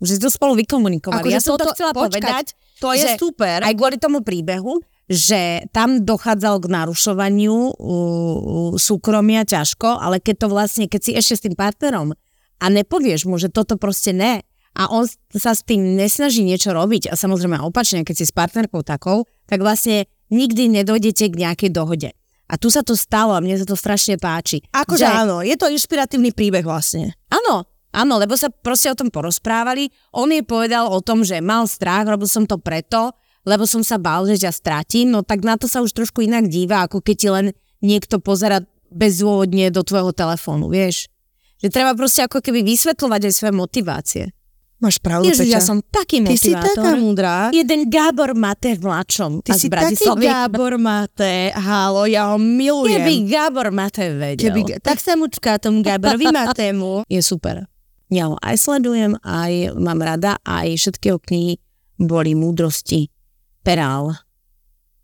Že 0.00 0.24
to 0.24 0.30
spolu 0.32 0.56
vykomunikovali. 0.56 1.28
Akože 1.28 1.36
ja 1.36 1.44
som 1.44 1.60
to 1.60 1.68
chcela 1.76 1.92
počkať, 1.92 2.24
povedať, 2.24 2.46
to 2.80 2.88
je 2.96 3.06
super. 3.20 3.60
aj 3.60 3.74
kvôli 3.76 4.00
tomu 4.00 4.24
príbehu, 4.24 4.80
že 5.04 5.68
tam 5.76 6.08
dochádzalo 6.08 6.56
k 6.64 6.72
narušovaniu 6.72 7.52
uh, 7.52 8.72
súkromia 8.80 9.44
ťažko, 9.44 10.00
ale 10.00 10.24
keď 10.24 10.34
to 10.40 10.48
vlastne, 10.48 10.84
keď 10.88 11.00
si 11.04 11.12
ešte 11.12 11.34
s 11.36 11.44
tým 11.44 11.54
partnerom 11.58 12.16
a 12.58 12.64
nepovieš 12.72 13.28
mu, 13.28 13.36
že 13.36 13.52
toto 13.52 13.76
proste 13.76 14.16
ne, 14.16 14.40
a 14.78 14.82
on 14.94 15.04
sa 15.34 15.58
s 15.58 15.66
tým 15.66 15.98
nesnaží 15.98 16.46
niečo 16.46 16.70
robiť 16.70 17.10
a 17.10 17.18
samozrejme 17.18 17.58
opačne, 17.58 18.06
keď 18.06 18.14
si 18.14 18.24
s 18.30 18.32
partnerkou 18.32 18.86
takou, 18.86 19.26
tak 19.50 19.58
vlastne 19.58 20.06
nikdy 20.28 20.68
nedojdete 20.72 21.28
k 21.28 21.40
nejakej 21.40 21.70
dohode. 21.72 22.10
A 22.48 22.56
tu 22.56 22.72
sa 22.72 22.80
to 22.80 22.96
stalo 22.96 23.36
a 23.36 23.44
mne 23.44 23.60
sa 23.60 23.68
to 23.68 23.76
strašne 23.76 24.16
páči. 24.16 24.64
akože 24.72 25.04
Že- 25.04 25.16
áno, 25.20 25.36
je 25.44 25.52
to 25.60 25.68
inšpiratívny 25.68 26.32
príbeh 26.32 26.64
vlastne. 26.64 27.12
Áno, 27.28 27.68
áno, 27.92 28.14
lebo 28.16 28.40
sa 28.40 28.48
proste 28.48 28.88
o 28.88 28.96
tom 28.96 29.12
porozprávali. 29.12 29.92
On 30.16 30.28
jej 30.32 30.40
povedal 30.40 30.88
o 30.88 31.04
tom, 31.04 31.28
že 31.28 31.44
mal 31.44 31.68
strach, 31.68 32.08
robil 32.08 32.24
som 32.24 32.48
to 32.48 32.56
preto, 32.56 33.12
lebo 33.44 33.68
som 33.68 33.84
sa 33.84 34.00
bál, 34.00 34.24
že 34.24 34.48
ťa 34.48 34.52
stratím. 34.52 35.12
No 35.12 35.20
tak 35.20 35.44
na 35.44 35.60
to 35.60 35.68
sa 35.68 35.84
už 35.84 35.92
trošku 35.92 36.24
inak 36.24 36.48
díva, 36.48 36.88
ako 36.88 37.04
keď 37.04 37.16
ti 37.20 37.28
len 37.28 37.46
niekto 37.84 38.16
pozera 38.16 38.64
bezdôvodne 38.88 39.68
do 39.68 39.84
tvojho 39.84 40.16
telefónu, 40.16 40.72
vieš. 40.72 41.12
Že 41.60 41.68
treba 41.68 41.92
proste 41.92 42.24
ako 42.24 42.40
keby 42.40 42.64
vysvetľovať 42.64 43.20
aj 43.28 43.32
svoje 43.34 43.54
motivácie. 43.54 44.24
Máš 44.78 45.02
pravdu, 45.02 45.26
Ježiš, 45.26 45.50
ja 45.50 45.58
Peťa. 45.58 45.66
som 45.66 45.82
taký 45.82 46.22
Ty 46.22 46.36
si 46.38 46.54
taká 46.54 46.70
motivátor. 46.70 46.94
múdra. 47.02 47.34
Jeden 47.50 47.90
Gábor 47.90 48.30
Mate 48.38 48.78
vláčom 48.78 49.42
Ty 49.42 49.50
a 49.50 49.54
z 49.58 49.66
si 49.66 49.66
taký. 49.66 50.22
Gábor 50.22 50.78
Mate, 50.78 51.50
halo, 51.50 52.06
ja 52.06 52.30
ho 52.30 52.38
milujem. 52.38 53.02
Keby 53.02 53.14
Gábor 53.26 53.74
Mate 53.74 54.14
vedel. 54.14 54.54
Keby, 54.54 54.78
tak 54.78 55.02
sa 55.02 55.18
mučká 55.18 55.58
tomu 55.58 55.82
Gáborovi 55.82 56.30
Matému. 56.38 57.02
je 57.10 57.18
super. 57.18 57.66
Ja 58.06 58.30
ho 58.30 58.38
aj 58.38 58.54
sledujem, 58.54 59.18
aj 59.26 59.74
mám 59.74 59.98
rada, 59.98 60.38
aj 60.46 60.78
všetky 60.78 61.10
jeho 61.10 61.18
knihy 61.26 61.58
boli 61.98 62.38
múdrosti 62.38 63.10
Perál. 63.66 64.14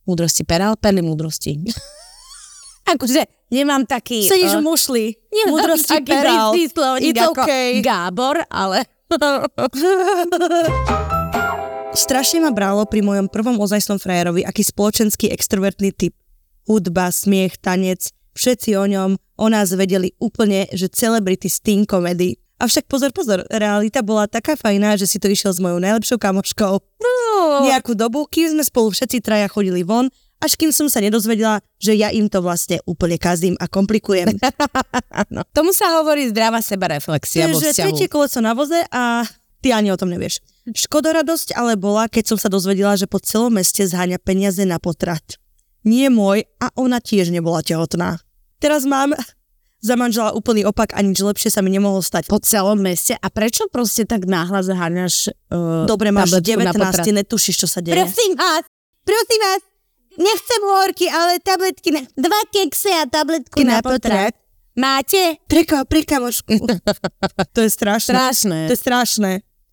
Múdrosti 0.07 0.47
Perál, 0.47 0.79
perly 0.79 1.03
múdrosti. 1.03 1.59
akože 2.95 3.51
nemám 3.51 3.83
taký... 3.91 4.29
Sedíš 4.29 4.55
eh, 4.55 4.61
v 4.61 4.63
mušli. 4.63 5.05
nemám 5.35 5.51
Múdrosti 5.51 5.99
perál. 6.07 6.51
It's 6.55 7.23
okay. 7.35 7.83
Gábor, 7.83 8.45
ale... 8.47 8.87
Strašne 11.95 12.43
ma 12.43 12.51
bralo 12.51 12.83
pri 12.91 13.07
mojom 13.07 13.31
prvom 13.31 13.55
ozajstnom 13.63 14.03
frajerovi, 14.03 14.43
aký 14.43 14.67
spoločenský 14.67 15.31
extrovertný 15.31 15.95
typ. 15.95 16.11
Hudba, 16.67 17.15
smiech, 17.15 17.63
tanec, 17.63 18.11
všetci 18.35 18.75
o 18.75 18.91
ňom, 18.91 19.15
o 19.15 19.47
nás 19.47 19.71
vedeli 19.71 20.11
úplne, 20.19 20.67
že 20.75 20.91
celebrity 20.91 21.47
sting 21.47 21.87
comedy. 21.87 22.35
Avšak 22.59 22.91
pozor, 22.91 23.15
pozor, 23.15 23.47
realita 23.51 24.03
bola 24.03 24.27
taká 24.27 24.59
fajná, 24.59 24.99
že 24.99 25.07
si 25.11 25.19
to 25.23 25.31
išiel 25.31 25.55
s 25.55 25.63
mojou 25.63 25.79
najlepšou 25.83 26.19
kamoškou. 26.19 26.75
No, 27.03 27.15
Nejakú 27.67 27.95
dobu, 27.95 28.27
kým 28.27 28.59
sme 28.59 28.65
spolu 28.67 28.91
všetci 28.95 29.23
traja 29.23 29.47
chodili 29.51 29.83
von 29.87 30.11
až 30.45 30.61
kým 30.61 30.69
som 30.77 30.93
sa 30.93 31.01
nedozvedela, 31.01 31.65
že 31.81 31.97
ja 31.97 32.13
im 32.13 32.29
to 32.29 32.45
vlastne 32.45 32.85
úplne 32.85 33.17
kazím 33.17 33.57
a 33.57 33.65
komplikujem. 33.65 34.37
No. 35.31 35.47
Tomu 35.55 35.71
sa 35.71 35.99
hovorí 35.99 36.27
zdravá 36.31 36.59
sebareflexia 36.59 37.47
vo 37.49 37.59
vzťahu. 37.59 37.87
tretie 37.87 38.07
koleso 38.11 38.43
na 38.43 38.51
voze 38.51 38.83
a 38.91 39.23
ty 39.63 39.71
ani 39.71 39.95
o 39.95 39.97
tom 39.99 40.11
nevieš. 40.11 40.43
Škodoradosť 40.69 41.55
ale 41.55 41.79
bola, 41.79 42.11
keď 42.11 42.35
som 42.35 42.39
sa 42.39 42.51
dozvedela, 42.51 42.99
že 42.99 43.07
po 43.07 43.23
celom 43.23 43.55
meste 43.55 43.87
zháňa 43.87 44.19
peniaze 44.21 44.63
na 44.67 44.83
potrat. 44.83 45.39
Nie 45.87 46.11
môj 46.11 46.45
a 46.59 46.71
ona 46.75 46.99
tiež 46.99 47.31
nebola 47.31 47.63
tehotná. 47.63 48.19
Teraz 48.59 48.85
mám 48.85 49.15
za 49.85 49.95
manžela 50.01 50.33
úplný 50.33 50.65
opak 50.65 50.97
a 50.97 51.05
nič 51.05 51.21
lepšie 51.21 51.53
sa 51.53 51.61
mi 51.61 51.69
nemohlo 51.69 52.01
stať. 52.01 52.27
po 52.33 52.41
celom 52.41 52.81
meste. 52.81 53.15
A 53.21 53.29
prečo 53.29 53.69
proste 53.69 54.09
tak 54.09 54.25
náhla 54.25 54.65
zaháňaš 54.65 55.31
uh, 55.53 55.85
Dobre, 55.85 56.09
máš 56.11 56.33
tabletku 56.41 56.65
na 56.65 56.73
19, 56.73 56.81
potrat? 56.81 57.05
ty 57.05 57.13
netušíš, 57.13 57.57
čo 57.65 57.69
sa 57.69 57.85
deje. 57.85 57.93
Prosím 57.93 58.33
vás, 58.35 58.65
prosím 59.05 59.41
vás, 59.45 59.61
nechcem 60.19 60.61
horky, 60.63 61.07
ale 61.11 61.39
tabletky 61.43 61.91
na... 61.91 62.01
Dva 62.15 62.41
keksy 62.51 62.91
a 62.95 63.05
tabletku 63.07 63.61
na 63.67 63.83
potrat. 63.83 64.35
Máte? 64.75 65.39
Treka, 65.47 65.87
pri 65.87 66.03
kamošku. 66.03 66.59
to 67.55 67.61
je 67.63 67.71
strašné. 67.71 68.11
Strašné. 68.11 68.59
To 68.67 68.73
je 68.75 68.81
strašné. 68.83 69.33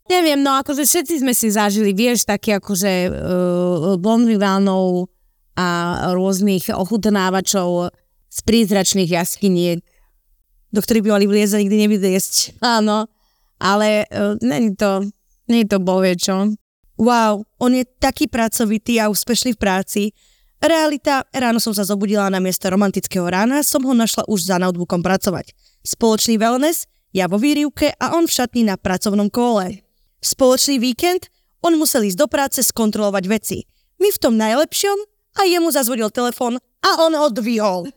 Neviem, 0.09 0.43
no 0.43 0.53
akože 0.59 0.85
všetci 0.85 1.25
sme 1.25 1.33
si 1.33 1.49
zažili, 1.49 1.95
vieš, 1.95 2.27
také 2.27 2.59
akože 2.59 3.09
uh, 3.09 3.13
bonvivánov 3.97 5.09
a 5.57 5.67
rôznych 6.13 6.69
ochutnávačov 6.69 7.95
z 8.27 8.39
prízračných 8.45 9.09
jaskyniek. 9.09 9.79
Do 10.71 10.79
ktorých 10.79 11.03
by 11.07 11.11
mali 11.17 11.25
vliezť 11.27 11.53
a 11.57 11.61
nikdy 11.65 11.77
nevyliesť. 11.87 12.61
Áno, 12.61 13.09
ale 13.57 14.05
uh, 14.11 14.37
není 14.43 14.77
to, 14.77 15.07
není 15.49 15.65
to 15.65 15.81
bovie 15.81 16.13
čo. 16.13 16.53
Wow, 17.01 17.47
on 17.57 17.71
je 17.73 17.87
taký 17.97 18.29
pracovitý 18.29 19.01
a 19.01 19.09
úspešný 19.09 19.57
v 19.57 19.59
práci. 19.59 20.03
Realita, 20.61 21.25
ráno 21.33 21.57
som 21.57 21.73
sa 21.73 21.81
zobudila 21.81 22.29
na 22.29 22.37
miesto 22.37 22.69
romantického 22.69 23.25
rána, 23.25 23.65
som 23.65 23.81
ho 23.81 23.97
našla 23.97 24.29
už 24.29 24.45
za 24.45 24.61
notebookom 24.61 25.01
pracovať. 25.01 25.57
Spoločný 25.81 26.37
wellness, 26.37 26.85
ja 27.17 27.25
vo 27.25 27.41
výrivke 27.41 27.97
a 27.97 28.13
on 28.13 28.29
v 28.29 28.35
šatni 28.37 28.69
na 28.69 28.77
pracovnom 28.77 29.33
kole. 29.33 29.81
Spoločný 30.21 30.77
víkend, 30.77 31.33
on 31.65 31.81
musel 31.81 32.05
ísť 32.05 32.19
do 32.21 32.27
práce 32.29 32.61
skontrolovať 32.61 33.23
veci. 33.25 33.65
My 33.97 34.13
v 34.13 34.21
tom 34.21 34.37
najlepšom 34.37 34.97
a 35.41 35.49
jemu 35.49 35.73
zazvodil 35.73 36.13
telefón 36.13 36.61
a 36.85 36.89
on 37.09 37.17
ho 37.17 37.33
dvihol. 37.33 37.89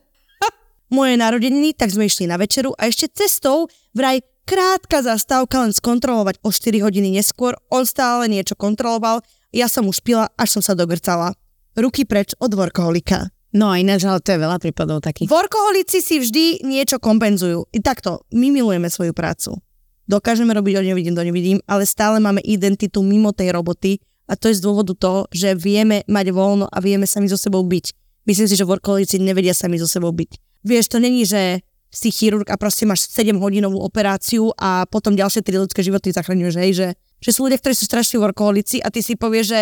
Moje 0.89 1.21
narodeniny, 1.21 1.77
tak 1.77 1.93
sme 1.93 2.09
išli 2.09 2.25
na 2.25 2.41
večeru 2.41 2.73
a 2.81 2.89
ešte 2.89 3.13
cestou 3.13 3.69
vraj 3.93 4.25
krátka 4.49 5.05
zastávka 5.05 5.61
len 5.61 5.69
skontrolovať 5.69 6.41
o 6.41 6.49
4 6.49 6.81
hodiny 6.81 7.13
neskôr, 7.13 7.53
on 7.69 7.85
stále 7.85 8.25
niečo 8.25 8.57
kontroloval, 8.57 9.21
ja 9.53 9.69
som 9.69 9.85
už 9.85 10.01
pila, 10.01 10.33
až 10.33 10.57
som 10.57 10.65
sa 10.65 10.73
dogrcala. 10.73 11.37
Ruky 11.75 12.07
preč 12.07 12.31
od 12.39 12.55
workoholika. 12.55 13.27
No 13.55 13.71
a 13.71 13.79
ináč, 13.79 14.07
ale 14.07 14.23
to 14.23 14.35
je 14.35 14.39
veľa 14.39 14.59
prípadov 14.59 15.03
takých. 15.03 15.27
Workoholici 15.27 15.99
si 15.99 16.23
vždy 16.23 16.63
niečo 16.63 16.99
kompenzujú. 16.99 17.67
I 17.71 17.79
takto, 17.83 18.23
my 18.31 18.51
milujeme 18.51 18.87
svoju 18.87 19.15
prácu. 19.15 19.59
Dokážeme 20.07 20.55
robiť, 20.55 20.79
o 20.79 20.83
nevidím, 20.83 21.15
do 21.15 21.23
nevidím, 21.23 21.59
ale 21.67 21.83
stále 21.83 22.23
máme 22.23 22.39
identitu 22.43 23.03
mimo 23.03 23.35
tej 23.35 23.51
roboty 23.51 23.99
a 24.27 24.39
to 24.39 24.47
je 24.47 24.59
z 24.59 24.63
dôvodu 24.63 24.95
toho, 24.95 25.27
že 25.35 25.55
vieme 25.55 26.07
mať 26.07 26.31
voľno 26.31 26.71
a 26.71 26.77
vieme 26.79 27.03
sami 27.07 27.27
so 27.27 27.35
sebou 27.35 27.63
byť. 27.63 27.91
Myslím 28.23 28.47
si, 28.47 28.55
že 28.55 28.63
workoholici 28.67 29.19
nevedia 29.19 29.51
sami 29.51 29.75
so 29.75 29.87
sebou 29.87 30.15
byť. 30.15 30.63
Vieš, 30.63 30.85
to 30.91 30.97
není, 31.03 31.27
že 31.27 31.59
si 31.95 32.11
chirurg 32.11 32.47
a 32.51 32.59
proste 32.59 32.83
máš 32.83 33.07
7 33.11 33.35
hodinovú 33.39 33.79
operáciu 33.79 34.51
a 34.59 34.83
potom 34.87 35.15
ďalšie 35.15 35.43
3 35.43 35.63
ľudské 35.63 35.79
životy 35.79 36.11
zachraňuješ, 36.11 36.55
hej, 36.59 36.71
že, 36.75 36.87
že 37.23 37.31
sú 37.31 37.47
ľudia, 37.47 37.59
ktorí 37.59 37.71
sú 37.71 37.87
strašní 37.87 38.19
workoholici 38.19 38.83
a 38.83 38.91
ty 38.91 38.99
si 38.99 39.15
povieš, 39.15 39.45
že 39.47 39.61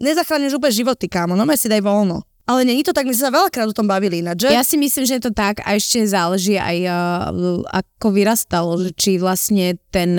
nezachrániš 0.00 0.56
úplne 0.56 0.74
životy, 0.74 1.06
kámo, 1.08 1.36
no 1.36 1.44
si 1.56 1.68
daj 1.68 1.82
voľno. 1.82 2.24
Ale 2.46 2.62
není 2.62 2.86
to 2.86 2.94
tak, 2.94 3.10
my 3.10 3.14
sme 3.14 3.26
sa 3.26 3.34
veľakrát 3.34 3.66
o 3.66 3.74
tom 3.74 3.90
bavili 3.90 4.22
ináč, 4.22 4.46
že? 4.46 4.54
Ja 4.54 4.62
si 4.62 4.78
myslím, 4.78 5.02
že 5.02 5.18
je 5.18 5.24
to 5.26 5.34
tak 5.34 5.58
a 5.66 5.74
ešte 5.74 6.06
záleží 6.06 6.54
aj 6.54 6.78
uh, 6.86 7.66
ako 7.66 8.14
vyrastalo, 8.14 8.78
že 8.78 8.94
či 8.94 9.18
vlastne 9.18 9.74
ten, 9.90 10.14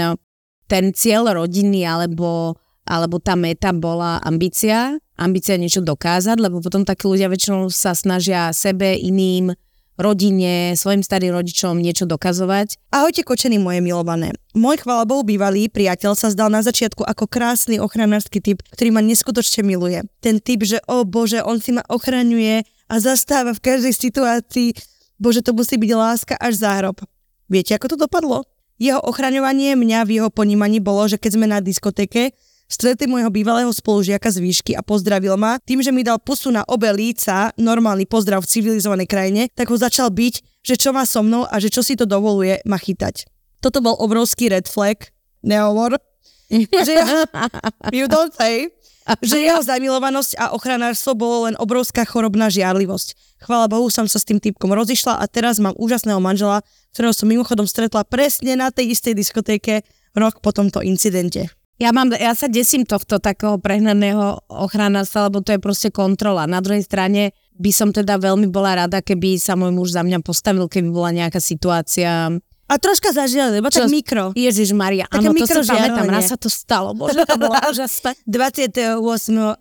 ten 0.68 0.92
cieľ 0.92 1.32
rodiny 1.40 1.88
alebo, 1.88 2.60
alebo 2.84 3.16
tá 3.24 3.40
meta 3.40 3.72
bola 3.72 4.20
ambícia, 4.28 5.00
ambícia 5.16 5.56
niečo 5.56 5.80
dokázať, 5.80 6.36
lebo 6.36 6.60
potom 6.60 6.84
takí 6.84 7.08
ľudia 7.08 7.32
väčšinou 7.32 7.72
sa 7.72 7.96
snažia 7.96 8.52
sebe, 8.52 9.00
iným, 9.00 9.56
rodine, 9.98 10.78
svojim 10.78 11.02
starým 11.02 11.34
rodičom 11.34 11.82
niečo 11.82 12.06
dokazovať. 12.06 12.78
Ahojte 12.94 13.26
kočení 13.26 13.58
moje 13.58 13.82
milované. 13.82 14.38
Môj 14.54 14.86
chvála 14.86 15.10
Bohu 15.10 15.26
bývalý 15.26 15.68
priateľ 15.68 16.14
sa 16.14 16.30
zdal 16.30 16.54
na 16.54 16.62
začiatku 16.62 17.02
ako 17.04 17.26
krásny 17.26 17.82
ochranársky 17.82 18.40
typ, 18.40 18.62
ktorý 18.72 18.94
ma 18.94 19.02
neskutočne 19.02 19.66
miluje. 19.66 20.06
Ten 20.22 20.38
typ, 20.38 20.64
že 20.64 20.80
o 20.86 21.04
bože, 21.04 21.42
on 21.42 21.58
si 21.58 21.74
ma 21.74 21.84
ochraňuje 21.90 22.64
a 22.88 22.96
zastáva 23.02 23.52
v 23.58 23.64
každej 23.66 23.94
situácii. 23.94 24.78
Bože, 25.18 25.42
to 25.42 25.52
musí 25.52 25.76
byť 25.82 25.92
láska 25.98 26.34
až 26.38 26.62
za 26.62 26.78
hrob. 26.78 27.02
Viete, 27.50 27.74
ako 27.74 27.94
to 27.94 27.98
dopadlo? 27.98 28.46
Jeho 28.78 29.02
ochraňovanie 29.02 29.74
mňa 29.74 30.06
v 30.06 30.22
jeho 30.22 30.30
ponímaní 30.30 30.78
bolo, 30.78 31.10
že 31.10 31.18
keď 31.18 31.32
sme 31.34 31.48
na 31.50 31.58
diskotéke, 31.58 32.38
stretli 32.68 33.08
môjho 33.08 33.32
bývalého 33.32 33.72
spolužiaka 33.72 34.28
z 34.28 34.44
výšky 34.44 34.72
a 34.76 34.84
pozdravil 34.84 35.40
ma. 35.40 35.58
Tým, 35.64 35.80
že 35.80 35.96
mi 35.96 36.04
dal 36.04 36.20
pusu 36.20 36.52
na 36.52 36.68
obe 36.68 36.92
líca, 36.92 37.56
normálny 37.56 38.06
pozdrav 38.06 38.44
v 38.44 38.52
civilizovanej 38.52 39.08
krajine, 39.08 39.42
tak 39.56 39.72
ho 39.72 39.78
začal 39.80 40.12
byť, 40.12 40.64
že 40.68 40.76
čo 40.76 40.92
má 40.92 41.08
so 41.08 41.24
mnou 41.24 41.48
a 41.48 41.56
že 41.64 41.72
čo 41.72 41.80
si 41.80 41.96
to 41.96 42.04
dovoluje 42.04 42.60
ma 42.68 42.76
chytať. 42.76 43.26
Toto 43.64 43.80
bol 43.80 43.96
obrovský 43.98 44.52
red 44.52 44.68
flag, 44.68 45.10
nehovor, 45.42 45.98
že 46.88 46.94
ja, 46.96 47.28
you 47.92 48.08
don't 48.08 48.32
say, 48.36 48.72
že 49.24 49.40
jeho 49.40 49.64
zamilovanosť 49.64 50.36
a 50.36 50.52
ochranárstvo 50.52 51.16
bolo 51.16 51.48
len 51.48 51.56
obrovská 51.56 52.04
chorobná 52.04 52.52
žiarlivosť. 52.52 53.40
Chvála 53.44 53.72
Bohu 53.72 53.88
som 53.88 54.08
sa 54.08 54.20
s 54.20 54.28
tým 54.28 54.40
typkom 54.44 54.72
rozišla 54.76 55.20
a 55.20 55.26
teraz 55.32 55.60
mám 55.64 55.76
úžasného 55.80 56.20
manžela, 56.20 56.64
ktorého 56.92 57.16
som 57.16 57.32
mimochodom 57.32 57.68
stretla 57.68 58.04
presne 58.04 58.60
na 58.60 58.72
tej 58.72 58.96
istej 58.96 59.16
diskotéke 59.16 59.88
rok 60.16 60.44
po 60.44 60.52
tomto 60.52 60.84
incidente. 60.84 61.48
Ja, 61.78 61.94
mám, 61.94 62.10
ja 62.10 62.34
sa 62.34 62.50
desím 62.50 62.90
tohto 62.90 63.22
takého 63.22 63.62
prehnaného 63.62 64.42
ochránarstva, 64.50 65.30
lebo 65.30 65.46
to 65.46 65.54
je 65.54 65.62
proste 65.62 65.90
kontrola. 65.94 66.50
Na 66.50 66.58
druhej 66.58 66.82
strane 66.82 67.38
by 67.54 67.70
som 67.70 67.90
teda 67.94 68.18
veľmi 68.18 68.50
bola 68.50 68.86
rada, 68.86 69.02
keby 69.02 69.38
sa 69.38 69.54
môj 69.54 69.70
muž 69.74 69.94
za 69.94 70.02
mňa 70.02 70.26
postavil, 70.26 70.66
keby 70.66 70.90
bola 70.90 71.14
nejaká 71.14 71.38
situácia. 71.38 72.34
A 72.68 72.74
troška 72.82 73.14
zažiarli, 73.14 73.62
lebo 73.62 73.70
tak 73.70 73.88
mikro. 73.94 74.34
Ježiš 74.34 74.74
Maria, 74.74 75.06
Také 75.08 75.30
áno, 75.30 75.32
to 75.32 75.38
mikrožiarenie. 75.38 75.94
pamätám, 75.94 76.10
raz 76.12 76.26
sa 76.34 76.38
to 76.38 76.50
stalo, 76.50 76.98
bože, 76.98 77.24
to 77.24 77.38
bolo 77.38 77.54
úžasné. 77.72 78.12
28. 78.26 79.00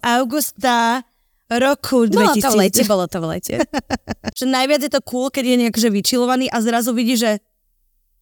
augusta 0.00 1.04
roku 1.46 2.10
Bolo 2.10 2.34
2000. 2.34 2.42
to 2.42 2.48
v 2.50 2.56
lete, 2.58 2.82
bolo 2.88 3.04
to 3.06 3.18
v 3.22 3.26
lete. 3.38 3.54
najviac 4.56 4.80
je 4.82 4.90
to 4.90 5.00
cool, 5.06 5.30
keď 5.30 5.44
je 5.46 5.56
nejak 5.68 5.76
vyčilovaný 5.78 6.50
a 6.50 6.58
zrazu 6.58 6.90
vidí, 6.90 7.14
že 7.14 7.38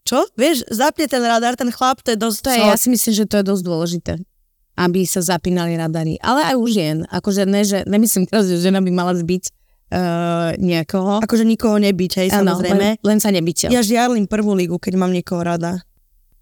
čo? 0.05 0.24
Vieš, 0.36 0.68
zapne 0.68 1.09
ten 1.09 1.24
radar, 1.24 1.57
ten 1.57 1.72
chlap, 1.72 2.05
to 2.05 2.12
je 2.12 2.18
dosť... 2.20 2.38
To 2.44 2.50
je, 2.52 2.61
ja 2.61 2.76
si 2.76 2.88
myslím, 2.92 3.12
že 3.16 3.24
to 3.24 3.40
je 3.40 3.44
dosť 3.44 3.64
dôležité 3.64 4.14
aby 4.74 5.07
sa 5.07 5.22
zapínali 5.22 5.78
radary. 5.78 6.18
Ale 6.18 6.50
aj 6.50 6.57
u 6.59 6.66
žien. 6.66 7.07
Akože 7.07 7.46
ne, 7.46 7.62
že, 7.62 7.86
nemyslím 7.86 8.26
teraz, 8.26 8.50
že 8.50 8.59
žena 8.59 8.82
by 8.82 8.90
mala 8.90 9.14
zbiť 9.14 9.44
uh, 9.94 10.59
niekoho. 10.59 11.22
Akože 11.22 11.46
nikoho 11.46 11.78
nebyť, 11.78 12.12
hej, 12.18 12.28
Áno, 12.34 12.59
samozrejme. 12.59 12.98
len, 12.98 13.07
len 13.07 13.18
sa 13.22 13.30
nebyť. 13.30 13.70
Ja 13.70 13.86
žiarlim 13.86 14.26
prvú 14.26 14.55
ligu, 14.59 14.76
keď 14.82 14.98
mám 14.98 15.14
niekoho 15.14 15.46
rada. 15.46 15.78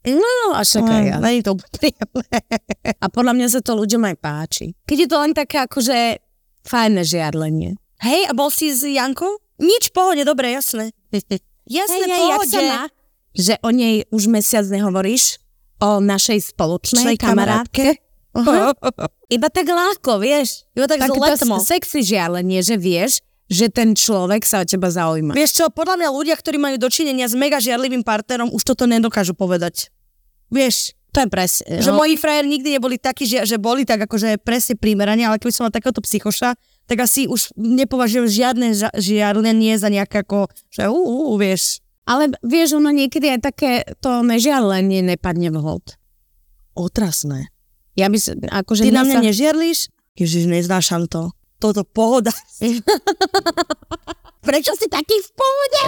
No, 0.02 0.58
až 0.58 0.82
taká 0.82 0.98
ja. 0.98 1.16
Není 1.22 1.46
to 1.46 1.54
príjemné. 1.78 2.38
A 3.04 3.06
podľa 3.06 3.38
mňa 3.38 3.48
sa 3.54 3.60
to 3.62 3.78
ľuďom 3.78 4.02
aj 4.02 4.16
páči. 4.18 4.66
Keď 4.82 4.98
je 4.98 5.08
to 5.08 5.16
len 5.22 5.30
také 5.30 5.62
akože 5.62 6.18
fajné 6.66 7.06
žiarlenie. 7.06 7.78
Hej, 8.02 8.26
a 8.26 8.32
bol 8.34 8.50
si 8.50 8.74
s 8.74 8.82
Jankou? 8.82 9.38
Nič, 9.62 9.94
pohode, 9.94 10.26
dobre, 10.26 10.50
jasné. 10.50 10.90
Jasné, 11.62 12.10
Hej, 12.10 12.10
hej, 12.10 12.24
jak 12.26 12.42
pohode. 12.42 12.50
sa 12.50 12.60
má? 12.66 12.82
Že 13.32 13.54
o 13.64 13.70
nej 13.72 14.04
už 14.12 14.28
mesiac 14.28 14.64
nehovoríš? 14.68 15.40
O 15.82 15.98
našej 15.98 16.52
spoločnej 16.54 17.16
Čnej 17.16 17.18
kamarátke? 17.18 17.98
kamarátke? 17.98 18.12
Iba 19.28 19.48
tak 19.52 19.66
ľahko, 19.68 20.20
vieš? 20.20 20.64
Jo, 20.72 20.88
tak, 20.88 21.04
tak 21.04 21.12
letmo. 21.12 21.60
sexy 21.60 22.00
žiarenie, 22.04 22.60
že 22.64 22.80
vieš, 22.80 23.20
že 23.52 23.68
ten 23.68 23.92
človek 23.92 24.44
sa 24.48 24.60
o 24.60 24.68
teba 24.68 24.88
zaujíma. 24.88 25.36
Vieš 25.36 25.60
čo, 25.60 25.64
podľa 25.68 26.00
mňa 26.00 26.08
ľudia, 26.08 26.34
ktorí 26.36 26.56
majú 26.56 26.80
dočinenia 26.80 27.28
s 27.28 27.36
mega 27.36 27.60
žiarlivým 27.60 28.00
partnerom, 28.00 28.48
už 28.48 28.64
toto 28.64 28.88
nedokážu 28.88 29.36
povedať. 29.36 29.92
Vieš, 30.48 30.96
To 31.12 31.20
je 31.20 31.28
presne. 31.28 31.84
že 31.84 31.92
no. 31.92 32.00
moji 32.00 32.16
frajeri 32.16 32.48
nikdy 32.48 32.80
neboli 32.80 32.96
takí, 32.96 33.28
že, 33.28 33.44
že 33.44 33.60
boli 33.60 33.84
tak 33.84 34.00
akože 34.08 34.40
presne 34.40 34.80
primerane, 34.80 35.28
ale 35.28 35.36
keby 35.36 35.52
som 35.52 35.68
mal 35.68 35.72
takéhoto 35.72 36.00
psychoša, 36.00 36.56
tak 36.88 37.04
asi 37.04 37.28
už 37.28 37.52
nepovažujem 37.52 38.24
žiadne 38.24 38.72
ža- 38.72 38.96
žiarlenie 38.96 39.76
za 39.76 39.92
nejaké 39.92 40.24
ako, 40.24 40.48
že 40.72 40.88
ú, 40.88 40.96
ú, 40.96 41.36
vieš. 41.36 41.84
Ale 42.03 42.34
vieš, 42.42 42.82
ono 42.82 42.90
niekedy 42.90 43.38
aj 43.38 43.40
také 43.42 43.72
to 44.03 44.26
nežiarlenie 44.26 45.07
nepadne 45.07 45.55
vhod. 45.55 45.94
Otrasné. 46.74 47.53
Ja 47.94 48.09
by 48.09 48.18
som, 48.18 48.34
akože... 48.42 48.88
Ty 48.88 48.92
na 48.92 49.05
mňa 49.07 49.18
sa... 49.20 49.24
nežiarliš? 49.24 49.78
Ježiš, 50.16 50.48
neznášam 50.48 51.07
to. 51.07 51.30
Toto 51.62 51.86
pohoda. 51.86 52.34
Prečo 54.46 54.74
si 54.74 54.90
taký 54.90 55.14
v 55.14 55.30
pohode? 55.36 55.80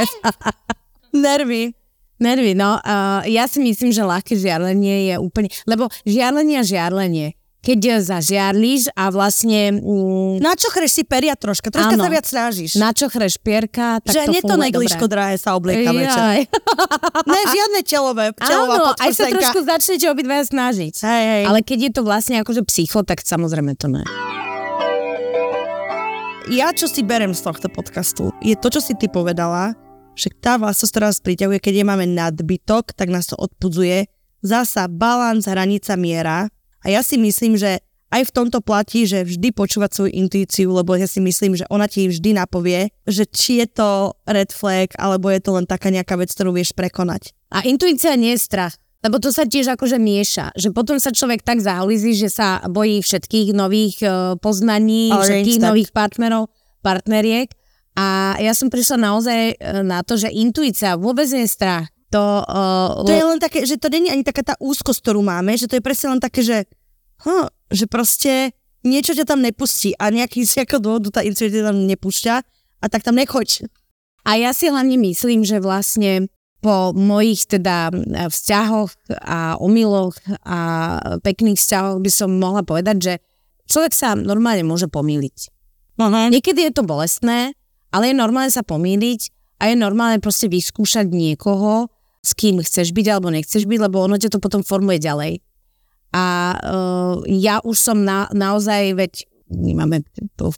Nervy. 1.25 1.75
Nervy, 2.23 2.55
no. 2.55 2.79
Uh, 2.79 3.27
ja 3.27 3.51
si 3.51 3.59
myslím, 3.59 3.91
že 3.91 4.07
ľahké 4.07 4.39
žiarlenie 4.39 5.11
je 5.11 5.15
úplne... 5.19 5.51
Lebo 5.67 5.91
žiarlenie 6.07 6.63
a 6.63 6.65
žiarlenie. 6.65 7.35
Keď 7.65 8.05
zažiarliš 8.05 8.93
a 8.93 9.09
vlastne... 9.09 9.81
Mm, 9.81 10.45
Na 10.45 10.53
čo 10.53 10.69
chreš 10.69 11.01
si 11.01 11.03
peria 11.09 11.33
troška? 11.33 11.73
Troška 11.73 11.97
Áno. 11.97 12.05
sa 12.05 12.11
viac 12.13 12.27
snažíš. 12.29 12.77
na 12.77 12.93
čo 12.93 13.09
chreš 13.09 13.41
pierka, 13.41 14.05
tak 14.05 14.13
že 14.13 14.21
to 14.29 14.45
funguje 14.45 14.69
negliško 14.69 15.09
drahé 15.09 15.41
sa 15.41 15.57
oblieka 15.57 15.97
večer. 15.97 16.45
Ne, 17.25 17.41
žiadne 17.49 17.81
telové, 17.87 18.35
telová 18.37 18.75
Áno, 18.77 18.85
aj 19.01 19.11
sa 19.17 19.25
trošku 19.31 19.65
začnete 19.65 20.05
obidvaja 20.13 20.45
snažiť. 20.45 20.95
Hej, 21.01 21.25
hej. 21.25 21.43
Ale 21.49 21.65
keď 21.65 21.79
je 21.89 21.91
to 21.97 22.03
vlastne 22.05 22.37
akože 22.43 22.67
psycho, 22.69 23.01
tak 23.01 23.25
samozrejme 23.25 23.73
to 23.81 23.89
ne. 23.89 24.05
ja, 26.53 26.69
čo 26.77 26.85
si 26.85 27.01
berem 27.01 27.33
z 27.33 27.41
tohto 27.41 27.73
podcastu, 27.73 28.29
je 28.45 28.53
to, 28.59 28.69
čo 28.69 28.81
si 28.85 28.93
ty 28.99 29.09
povedala, 29.09 29.73
že 30.13 30.29
tá 30.37 30.61
vlastnosť, 30.61 30.93
ktorá 30.93 31.07
nás 31.09 31.21
priťahuje, 31.25 31.59
keď 31.59 31.75
je 31.81 31.85
máme 31.87 32.07
nadbytok, 32.13 32.93
tak 32.93 33.09
nás 33.09 33.31
to 33.31 33.41
odpudzuje. 33.41 34.07
Zasa 34.45 34.87
balans, 34.87 35.49
hranica, 35.49 35.97
miera. 35.97 36.53
A 36.85 36.93
ja 36.93 37.01
si 37.01 37.17
myslím, 37.17 37.57
že 37.57 37.81
aj 38.15 38.31
v 38.31 38.35
tomto 38.35 38.63
platí, 38.63 39.11
že 39.11 39.27
vždy 39.27 39.51
počúvať 39.51 39.91
svoju 39.91 40.11
intuíciu, 40.15 40.71
lebo 40.71 40.95
ja 40.95 41.11
si 41.11 41.19
myslím, 41.19 41.59
že 41.59 41.67
ona 41.67 41.91
ti 41.91 42.07
vždy 42.07 42.39
napovie, 42.39 42.95
že 43.11 43.27
či 43.27 43.65
je 43.65 43.67
to 43.75 44.15
red 44.31 44.55
flag, 44.55 44.95
alebo 44.95 45.33
je 45.35 45.43
to 45.43 45.51
len 45.59 45.67
taká 45.67 45.91
nejaká 45.91 46.15
vec, 46.15 46.31
ktorú 46.31 46.55
vieš 46.55 46.77
prekonať. 46.79 47.35
A 47.51 47.67
intuícia 47.67 48.15
nie 48.15 48.39
je 48.39 48.47
strach. 48.47 48.79
Lebo 49.05 49.21
to 49.21 49.29
sa 49.29 49.45
tiež 49.45 49.77
akože 49.77 50.01
mieša. 50.01 50.57
Že 50.57 50.73
potom 50.73 50.97
sa 50.97 51.13
človek 51.13 51.45
tak 51.45 51.61
zahlizí, 51.61 52.17
že 52.17 52.33
sa 52.33 52.65
bojí 52.65 53.05
všetkých 53.05 53.53
nových 53.53 54.01
uh, 54.01 54.41
poznaní, 54.41 55.13
Ale 55.13 55.29
všetkých 55.29 55.61
nových 55.61 55.91
partnerov, 55.93 56.49
partneriek. 56.81 57.53
A 57.95 58.39
ja 58.41 58.57
som 58.57 58.73
prišla 58.75 58.99
naozaj 58.99 59.41
e, 59.55 59.87
na 59.87 60.03
to, 60.03 60.19
že 60.19 60.27
intuícia 60.27 60.99
vôbec 60.99 61.31
nie 61.31 61.47
je 61.47 61.55
strach. 61.55 61.94
To, 62.15 62.47
uh, 62.47 63.03
To 63.03 63.11
je 63.11 63.27
len 63.27 63.43
také, 63.43 63.67
že 63.67 63.75
to 63.75 63.91
není 63.91 64.07
ani 64.07 64.23
taká 64.23 64.47
tá 64.47 64.55
úzkosť, 64.63 65.03
ktorú 65.03 65.27
máme, 65.27 65.59
že 65.59 65.67
to 65.67 65.75
je 65.75 65.83
presne 65.83 66.15
len 66.15 66.23
také, 66.23 66.47
že, 66.47 66.59
huh, 67.27 67.51
že 67.75 67.91
proste 67.91 68.55
niečo 68.87 69.19
ťa 69.19 69.27
tam 69.27 69.43
nepustí 69.43 69.99
a 69.99 70.15
nejaký 70.15 70.47
z 70.47 70.63
nejakého 70.63 70.79
dôvodu 70.79 71.19
tá 71.19 71.21
intuícia 71.27 71.67
tam 71.67 71.83
nepúšťa 71.83 72.35
a 72.79 72.87
tak 72.87 73.03
tam 73.03 73.19
nechoď. 73.19 73.67
A 74.23 74.39
ja 74.39 74.55
si 74.55 74.71
hlavne 74.71 74.95
myslím, 74.95 75.43
že 75.43 75.59
vlastne 75.59 76.31
po 76.65 76.97
mojich 76.97 77.45
teda 77.45 77.93
e, 77.93 78.31
vzťahoch 78.33 78.89
a 79.21 79.61
omyloch 79.61 80.17
a 80.49 80.59
pekných 81.21 81.61
vzťahoch 81.61 82.01
by 82.01 82.11
som 82.15 82.31
mohla 82.41 82.65
povedať, 82.65 82.97
že 83.03 83.15
človek 83.69 83.93
sa 83.93 84.17
normálne 84.17 84.65
môže 84.65 84.89
pomýliť. 84.89 85.53
Aha. 86.01 86.33
Niekedy 86.33 86.71
je 86.71 86.73
to 86.73 86.89
bolestné, 86.89 87.53
ale 87.93 88.11
je 88.11 88.15
normálne 88.17 88.49
sa 88.49 88.65
pomýliť 88.65 89.21
a 89.61 89.71
je 89.71 89.77
normálne 89.77 90.25
proste 90.25 90.49
vyskúšať 90.49 91.13
niekoho, 91.13 91.93
s 92.25 92.33
kým 92.33 92.65
chceš 92.65 92.97
byť 92.97 93.07
alebo 93.13 93.29
nechceš 93.29 93.69
byť, 93.69 93.79
lebo 93.85 94.01
ono 94.01 94.17
ťa 94.17 94.33
to 94.33 94.41
potom 94.41 94.65
formuje 94.65 94.99
ďalej. 94.99 95.45
A 96.15 96.25
uh, 96.57 97.15
ja 97.29 97.61
už 97.61 97.77
som 97.77 98.01
na, 98.01 98.31
naozaj, 98.33 98.97
veď 98.97 99.13
my 99.53 99.85
máme 99.85 100.03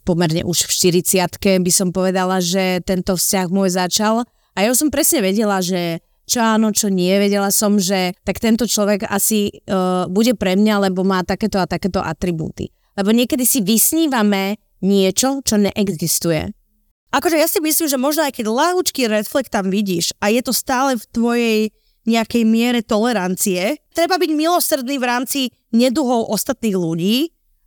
pomerne 0.07 0.47
už 0.47 0.71
v 0.71 1.03
40 1.03 1.27
by 1.61 1.73
som 1.75 1.91
povedala, 1.91 2.39
že 2.39 2.81
tento 2.87 3.19
vzťah 3.19 3.47
môj 3.51 3.75
začal 3.75 4.23
a 4.55 4.59
ja 4.62 4.69
už 4.71 4.87
som 4.87 4.91
presne 4.95 5.21
vedela, 5.21 5.59
že 5.61 6.01
čo 6.27 6.43
áno, 6.43 6.75
čo 6.75 6.91
nie. 6.91 7.14
Vedela 7.23 7.55
som, 7.55 7.79
že 7.79 8.19
tak 8.27 8.43
tento 8.43 8.67
človek 8.67 9.07
asi 9.07 9.62
uh, 9.71 10.11
bude 10.11 10.35
pre 10.35 10.59
mňa, 10.59 10.91
lebo 10.91 11.07
má 11.07 11.23
takéto 11.23 11.62
a 11.62 11.71
takéto 11.71 12.03
atribúty. 12.03 12.75
Lebo 12.99 13.14
niekedy 13.14 13.47
si 13.47 13.62
vysnívame 13.62 14.59
niečo, 14.83 15.41
čo 15.47 15.55
neexistuje. 15.57 16.51
Akože 17.15 17.39
ja 17.39 17.47
si 17.47 17.63
myslím, 17.63 17.87
že 17.87 17.99
možno 17.99 18.27
aj 18.27 18.35
keď 18.35 18.47
lahúčky 18.51 19.07
red 19.07 19.25
flag 19.31 19.47
tam 19.47 19.71
vidíš 19.71 20.13
a 20.19 20.29
je 20.29 20.43
to 20.43 20.53
stále 20.53 20.99
v 20.99 21.05
tvojej 21.15 21.59
nejakej 22.07 22.43
miere 22.47 22.81
tolerancie, 22.87 23.83
treba 23.91 24.17
byť 24.17 24.31
milosrdný 24.31 24.95
v 24.97 25.09
rámci 25.09 25.41
neduhov 25.75 26.31
ostatných 26.31 26.79
ľudí, 26.79 27.17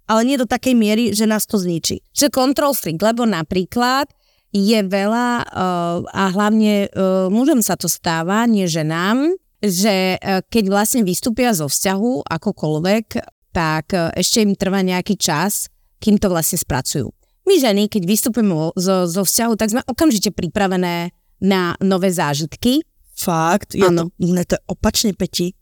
ale 0.10 0.26
nie 0.26 0.40
do 0.40 0.48
takej 0.48 0.74
miery, 0.74 1.04
že 1.12 1.30
nás 1.30 1.46
to 1.46 1.60
zničí. 1.60 2.02
Že 2.16 2.34
control 2.34 2.74
freak, 2.74 2.98
lebo 3.04 3.28
napríklad 3.28 4.10
je 4.50 4.80
veľa 4.82 5.46
uh, 5.46 6.02
a 6.10 6.24
hlavne 6.34 6.90
uh, 6.90 7.30
mužom 7.30 7.62
sa 7.62 7.78
to 7.78 7.86
stáva, 7.86 8.50
nie 8.50 8.66
ženám, 8.66 9.38
že 9.62 10.18
uh, 10.18 10.42
keď 10.50 10.64
vlastne 10.74 11.02
vystúpia 11.06 11.54
zo 11.54 11.70
vzťahu 11.70 12.26
akokoľvek, 12.26 13.06
tak 13.54 13.94
uh, 13.94 14.10
ešte 14.18 14.42
im 14.42 14.58
trvá 14.58 14.82
nejaký 14.82 15.22
čas, 15.22 15.70
kým 16.02 16.18
to 16.18 16.34
vlastne 16.34 16.58
spracujú. 16.58 17.19
My 17.50 17.58
ženy, 17.58 17.90
keď 17.90 18.06
vystúpime 18.06 18.54
vo- 18.54 18.78
zo, 18.78 19.10
zo 19.10 19.26
vzťahu, 19.26 19.54
tak 19.58 19.74
sme 19.74 19.82
okamžite 19.90 20.30
pripravené 20.30 21.10
na 21.42 21.74
nové 21.82 22.14
zážitky. 22.14 22.86
Fakt? 23.18 23.74
Je 23.74 23.82
Áno. 23.82 24.14
to, 24.14 24.22
ne, 24.22 24.46
to 24.46 24.54
je 24.54 24.62
opačne, 24.70 25.12
Peti. 25.18 25.58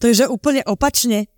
To 0.00 0.08
je, 0.08 0.24
že 0.24 0.32
úplne 0.32 0.64
opačne. 0.64 1.28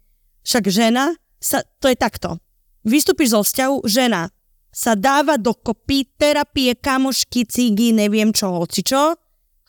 Však 0.46 0.70
žena, 0.70 1.18
sa, 1.42 1.66
to 1.82 1.90
je 1.90 1.98
takto. 1.98 2.38
Vystúpiš 2.86 3.34
zo 3.34 3.42
vzťahu, 3.42 3.76
žena 3.90 4.30
sa 4.70 4.94
dáva 4.94 5.34
dokopy 5.38 6.14
terapie, 6.14 6.74
kamošky, 6.78 7.46
cigy, 7.46 7.90
neviem 7.90 8.30
čo, 8.30 8.54
hoci 8.54 8.86
čo. 8.86 9.18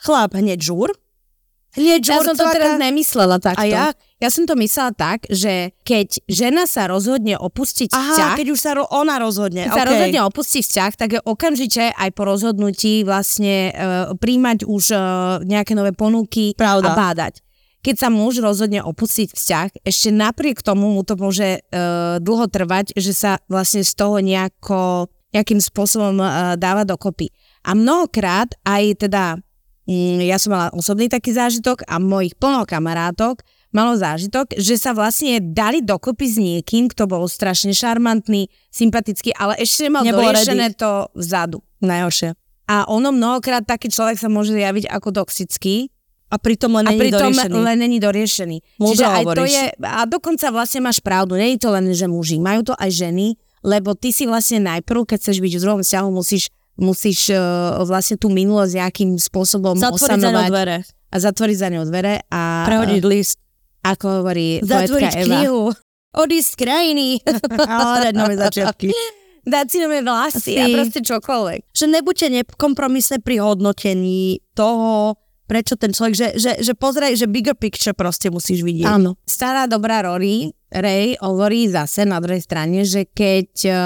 Chlap 0.02 0.34
hneď 0.38 0.62
žúr. 0.62 0.94
Hneď 1.74 2.02
Ja 2.06 2.22
žúr, 2.22 2.26
som 2.32 2.36
to 2.38 2.46
teraz 2.54 2.78
nemyslela 2.78 3.38
takto. 3.42 3.62
A 3.62 3.66
jak? 3.66 3.96
Ja 4.24 4.32
som 4.32 4.48
to 4.48 4.56
myslela 4.56 4.96
tak, 4.96 5.28
že 5.28 5.76
keď 5.84 6.24
žena 6.32 6.64
sa 6.72 6.88
rozhodne 6.88 7.36
opustiť 7.36 7.92
Aha, 7.92 8.00
vzťah, 8.16 8.30
keď 8.40 8.48
už 8.56 8.60
sa 8.64 8.72
ro- 8.80 8.88
ona 8.88 9.20
rozhodne. 9.20 9.68
Sa 9.68 9.84
okay. 9.84 9.92
rozhodne 9.92 10.22
opustiť 10.24 10.64
vzťah, 10.64 10.92
tak 10.96 11.10
je 11.14 11.20
okamžite 11.20 11.92
aj 11.92 12.10
po 12.16 12.24
rozhodnutí 12.24 13.04
vlastne 13.04 13.76
uh, 13.76 14.16
príjmať 14.16 14.64
už 14.64 14.84
uh, 14.96 15.02
nejaké 15.44 15.76
nové 15.76 15.92
ponuky 15.92 16.56
Pravda. 16.56 16.96
a 16.96 16.98
bádať. 16.98 17.44
Keď 17.84 17.96
sa 18.00 18.08
muž 18.08 18.40
rozhodne 18.40 18.80
opustiť 18.88 19.36
vzťah, 19.36 19.68
ešte 19.84 20.10
napriek 20.16 20.64
tomu 20.64 20.96
mu 20.96 21.04
to 21.04 21.20
môže 21.20 21.60
uh, 21.60 22.16
dlho 22.24 22.48
trvať, 22.48 22.96
že 22.96 23.12
sa 23.12 23.44
vlastne 23.52 23.84
z 23.84 23.94
toho 24.00 24.24
nejako, 24.24 25.12
nejakým 25.36 25.60
spôsobom 25.60 26.24
uh, 26.24 26.56
dáva 26.56 26.88
dokopy. 26.88 27.36
A 27.68 27.76
mnohokrát 27.76 28.48
aj 28.64 28.96
teda, 28.96 29.44
mm, 29.92 30.24
ja 30.24 30.40
som 30.40 30.56
mala 30.56 30.72
osobný 30.72 31.12
taký 31.12 31.36
zážitok 31.36 31.84
a 31.84 32.00
mojich 32.00 32.40
plno 32.40 32.64
kamarátok 32.64 33.44
malo 33.76 34.00
zážitok, 34.00 34.56
že 34.56 34.80
sa 34.80 34.96
vlastne 34.96 35.44
dali 35.44 35.84
dokopy 35.84 36.26
s 36.26 36.38
niekým, 36.40 36.88
kto 36.88 37.12
bol 37.12 37.28
strašne 37.28 37.76
šarmantný, 37.76 38.48
sympatický, 38.72 39.36
ale 39.36 39.60
ešte 39.60 39.92
nemal 39.92 40.08
Nebol 40.08 40.32
doriešené 40.32 40.80
to 40.80 41.12
vzadu. 41.12 41.60
Najhoršie. 41.84 42.40
A 42.66 42.88
ono 42.88 43.12
mnohokrát 43.12 43.68
taký 43.68 43.92
človek 43.92 44.16
sa 44.16 44.32
môže 44.32 44.56
javiť 44.56 44.90
ako 44.90 45.22
toxický 45.22 45.92
A 46.34 46.42
pritom 46.42 46.74
len 46.74 46.90
a 46.90 46.92
není 46.96 47.14
pritom 47.14 47.30
doriešený. 47.30 47.54
len 47.62 47.78
není 47.78 47.98
doriešený. 48.02 48.58
Múdro 48.82 48.98
Čiže 48.98 49.06
aj 49.06 49.24
to 49.30 49.44
je, 49.46 49.64
a 49.86 50.02
dokonca 50.10 50.50
vlastne 50.50 50.82
máš 50.82 50.98
pravdu, 50.98 51.38
není 51.38 51.62
to 51.62 51.70
len, 51.70 51.86
že 51.94 52.10
muži, 52.10 52.42
majú 52.42 52.66
to 52.66 52.74
aj 52.74 52.90
ženy, 52.90 53.38
lebo 53.62 53.94
ty 53.94 54.10
si 54.10 54.26
vlastne 54.26 54.66
najprv, 54.66 55.06
keď 55.06 55.18
chceš 55.22 55.38
byť 55.38 55.54
v 55.54 55.62
druhom 55.62 55.82
vzťahu, 55.86 56.08
musíš, 56.10 56.50
musíš 56.82 57.30
uh, 57.30 57.86
vlastne 57.86 58.18
tú 58.18 58.34
minulosť 58.34 58.74
nejakým 58.82 59.14
spôsobom 59.22 59.78
Zatvoriť 59.78 60.02
za 60.02 60.18
ňou 60.18 60.18
osanovať 60.18 60.50
dvere. 60.50 60.78
a 60.90 61.16
zatvoriť 61.22 61.58
za 61.62 61.70
ňou 61.70 61.84
dvere 61.86 62.14
a 62.34 62.42
Prehodiť 62.66 63.04
list. 63.06 63.38
Ako 63.86 64.06
hovorí 64.22 64.60
Zatvoriť 64.66 65.14
Eva. 65.14 65.26
knihu. 65.30 65.62
Odísť 66.16 66.50
z 66.50 66.58
krajiny. 66.58 67.08
Ale 67.70 68.16
nové 68.16 68.40
začiatky. 68.40 68.90
Dať 69.46 69.66
si 69.70 69.78
nové 69.78 70.02
vlasy 70.02 70.58
a 70.58 70.66
proste 70.74 71.06
čokoľvek. 71.06 71.70
že 71.70 71.86
nebuďte 71.86 72.28
nekompromisné 72.34 73.22
pri 73.22 73.46
hodnotení 73.46 74.42
toho, 74.58 75.22
prečo 75.46 75.78
ten 75.78 75.94
človek, 75.94 76.14
že, 76.18 76.28
že, 76.42 76.52
že 76.66 76.74
pozraj, 76.74 77.14
že 77.14 77.30
bigger 77.30 77.54
picture 77.54 77.94
proste 77.94 78.34
musíš 78.34 78.66
vidieť. 78.66 78.90
Áno. 78.90 79.22
Stará 79.30 79.70
dobrá 79.70 80.02
Rory, 80.02 80.50
Ray 80.74 81.14
hovorí 81.22 81.70
zase 81.70 82.10
na 82.10 82.18
druhej 82.18 82.42
strane, 82.42 82.82
že 82.84 83.06
keď 83.06 83.50
uh, 83.70 83.78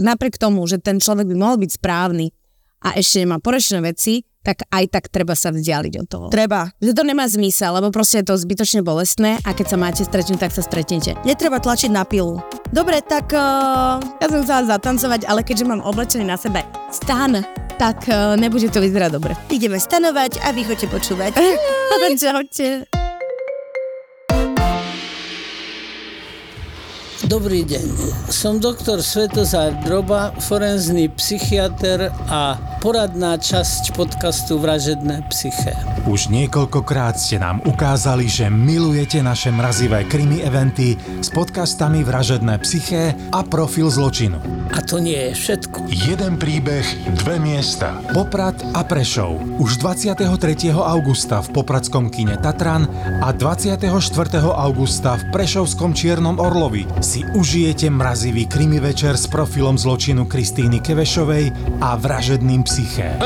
napriek 0.00 0.40
tomu, 0.40 0.64
že 0.64 0.80
ten 0.80 0.98
človek 0.98 1.28
by 1.28 1.36
mohol 1.36 1.60
byť 1.60 1.70
správny 1.76 2.32
a 2.82 2.96
ešte 2.96 3.22
nemá 3.22 3.38
porešené 3.38 3.84
veci, 3.84 4.24
tak 4.42 4.64
aj 4.70 4.84
tak 4.88 5.04
treba 5.10 5.34
sa 5.34 5.50
vzdialiť 5.50 5.94
od 6.02 6.06
toho. 6.06 6.26
Treba. 6.30 6.70
Že 6.80 6.92
to 6.94 7.02
nemá 7.04 7.26
zmysel, 7.26 7.74
lebo 7.74 7.90
proste 7.90 8.22
je 8.22 8.30
to 8.30 8.34
zbytočne 8.38 8.80
bolestné 8.80 9.42
a 9.42 9.50
keď 9.52 9.66
sa 9.72 9.76
máte 9.76 10.02
stretnúť, 10.06 10.38
tak 10.48 10.52
sa 10.54 10.62
stretnete. 10.64 11.18
Netreba 11.26 11.58
tlačiť 11.60 11.90
na 11.92 12.06
pilu. 12.06 12.40
Dobre, 12.70 13.00
tak 13.00 13.32
uh, 13.32 13.98
Ja 14.20 14.26
som 14.28 14.44
chcela 14.44 14.78
zatancovať, 14.78 15.24
ale 15.26 15.40
keďže 15.42 15.64
mám 15.68 15.82
oblečený 15.84 16.24
na 16.28 16.36
sebe 16.36 16.62
stan, 16.92 17.40
tak 17.78 18.04
uh, 18.10 18.34
nebude 18.36 18.68
to 18.68 18.82
vyzerať 18.82 19.10
dobre. 19.14 19.32
ideme 19.48 19.78
stanovať 19.78 20.42
a 20.44 20.52
vy 20.52 20.62
chodte 20.66 20.86
počúvať. 20.90 21.32
Čaute. 22.20 23.07
Dobrý 27.28 27.60
deň, 27.60 27.92
som 28.32 28.56
doktor 28.56 29.04
Svetozár 29.04 29.76
Droba, 29.84 30.32
forenzný 30.40 31.12
psychiatr 31.12 32.08
a 32.24 32.56
poradná 32.80 33.36
časť 33.36 33.92
podcastu 33.92 34.56
Vražedné 34.56 35.28
psyché. 35.28 35.76
Už 36.08 36.32
niekoľkokrát 36.32 37.20
ste 37.20 37.36
nám 37.36 37.60
ukázali, 37.68 38.32
že 38.32 38.48
milujete 38.48 39.20
naše 39.20 39.52
mrazivé 39.52 40.08
krimi 40.08 40.40
eventy 40.40 40.96
s 41.20 41.28
podcastami 41.28 42.00
Vražedné 42.00 42.64
psyché 42.64 43.12
a 43.28 43.44
Profil 43.44 43.92
zločinu. 43.92 44.40
A 44.72 44.80
to 44.80 44.96
nie 44.96 45.32
je 45.32 45.32
všetko. 45.36 45.88
Jeden 45.88 46.40
príbeh, 46.40 46.84
dve 47.24 47.36
miesta. 47.36 47.98
Poprad 48.12 48.56
a 48.72 48.84
Prešov. 48.84 49.60
Už 49.60 49.80
23. 49.84 50.24
augusta 50.72 51.44
v 51.44 51.48
Popradskom 51.60 52.08
kine 52.08 52.40
Tatran 52.40 52.88
a 53.20 53.32
24. 53.36 53.84
augusta 54.54 55.18
v 55.18 55.22
Prešovskom 55.34 55.92
Čiernom 55.92 56.40
Orlovi 56.40 56.88
si 57.02 57.17
si 57.18 57.24
užijete 57.34 57.90
mrazivý 57.90 58.46
krimi 58.46 58.78
večer 58.80 59.16
s 59.18 59.26
profilom 59.26 59.74
zločinu 59.74 60.30
Kristýny 60.30 60.78
Kevešovej 60.78 61.50
a 61.82 61.98
vražedným 61.98 62.62
psyché. 62.62 63.18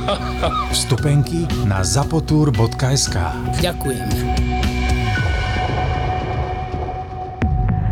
Vstupenky 0.72 1.44
na 1.68 1.84
zapotur.sk 1.84 3.16
Ďakujem. 3.60 4.08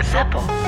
Zapo. 0.00 0.63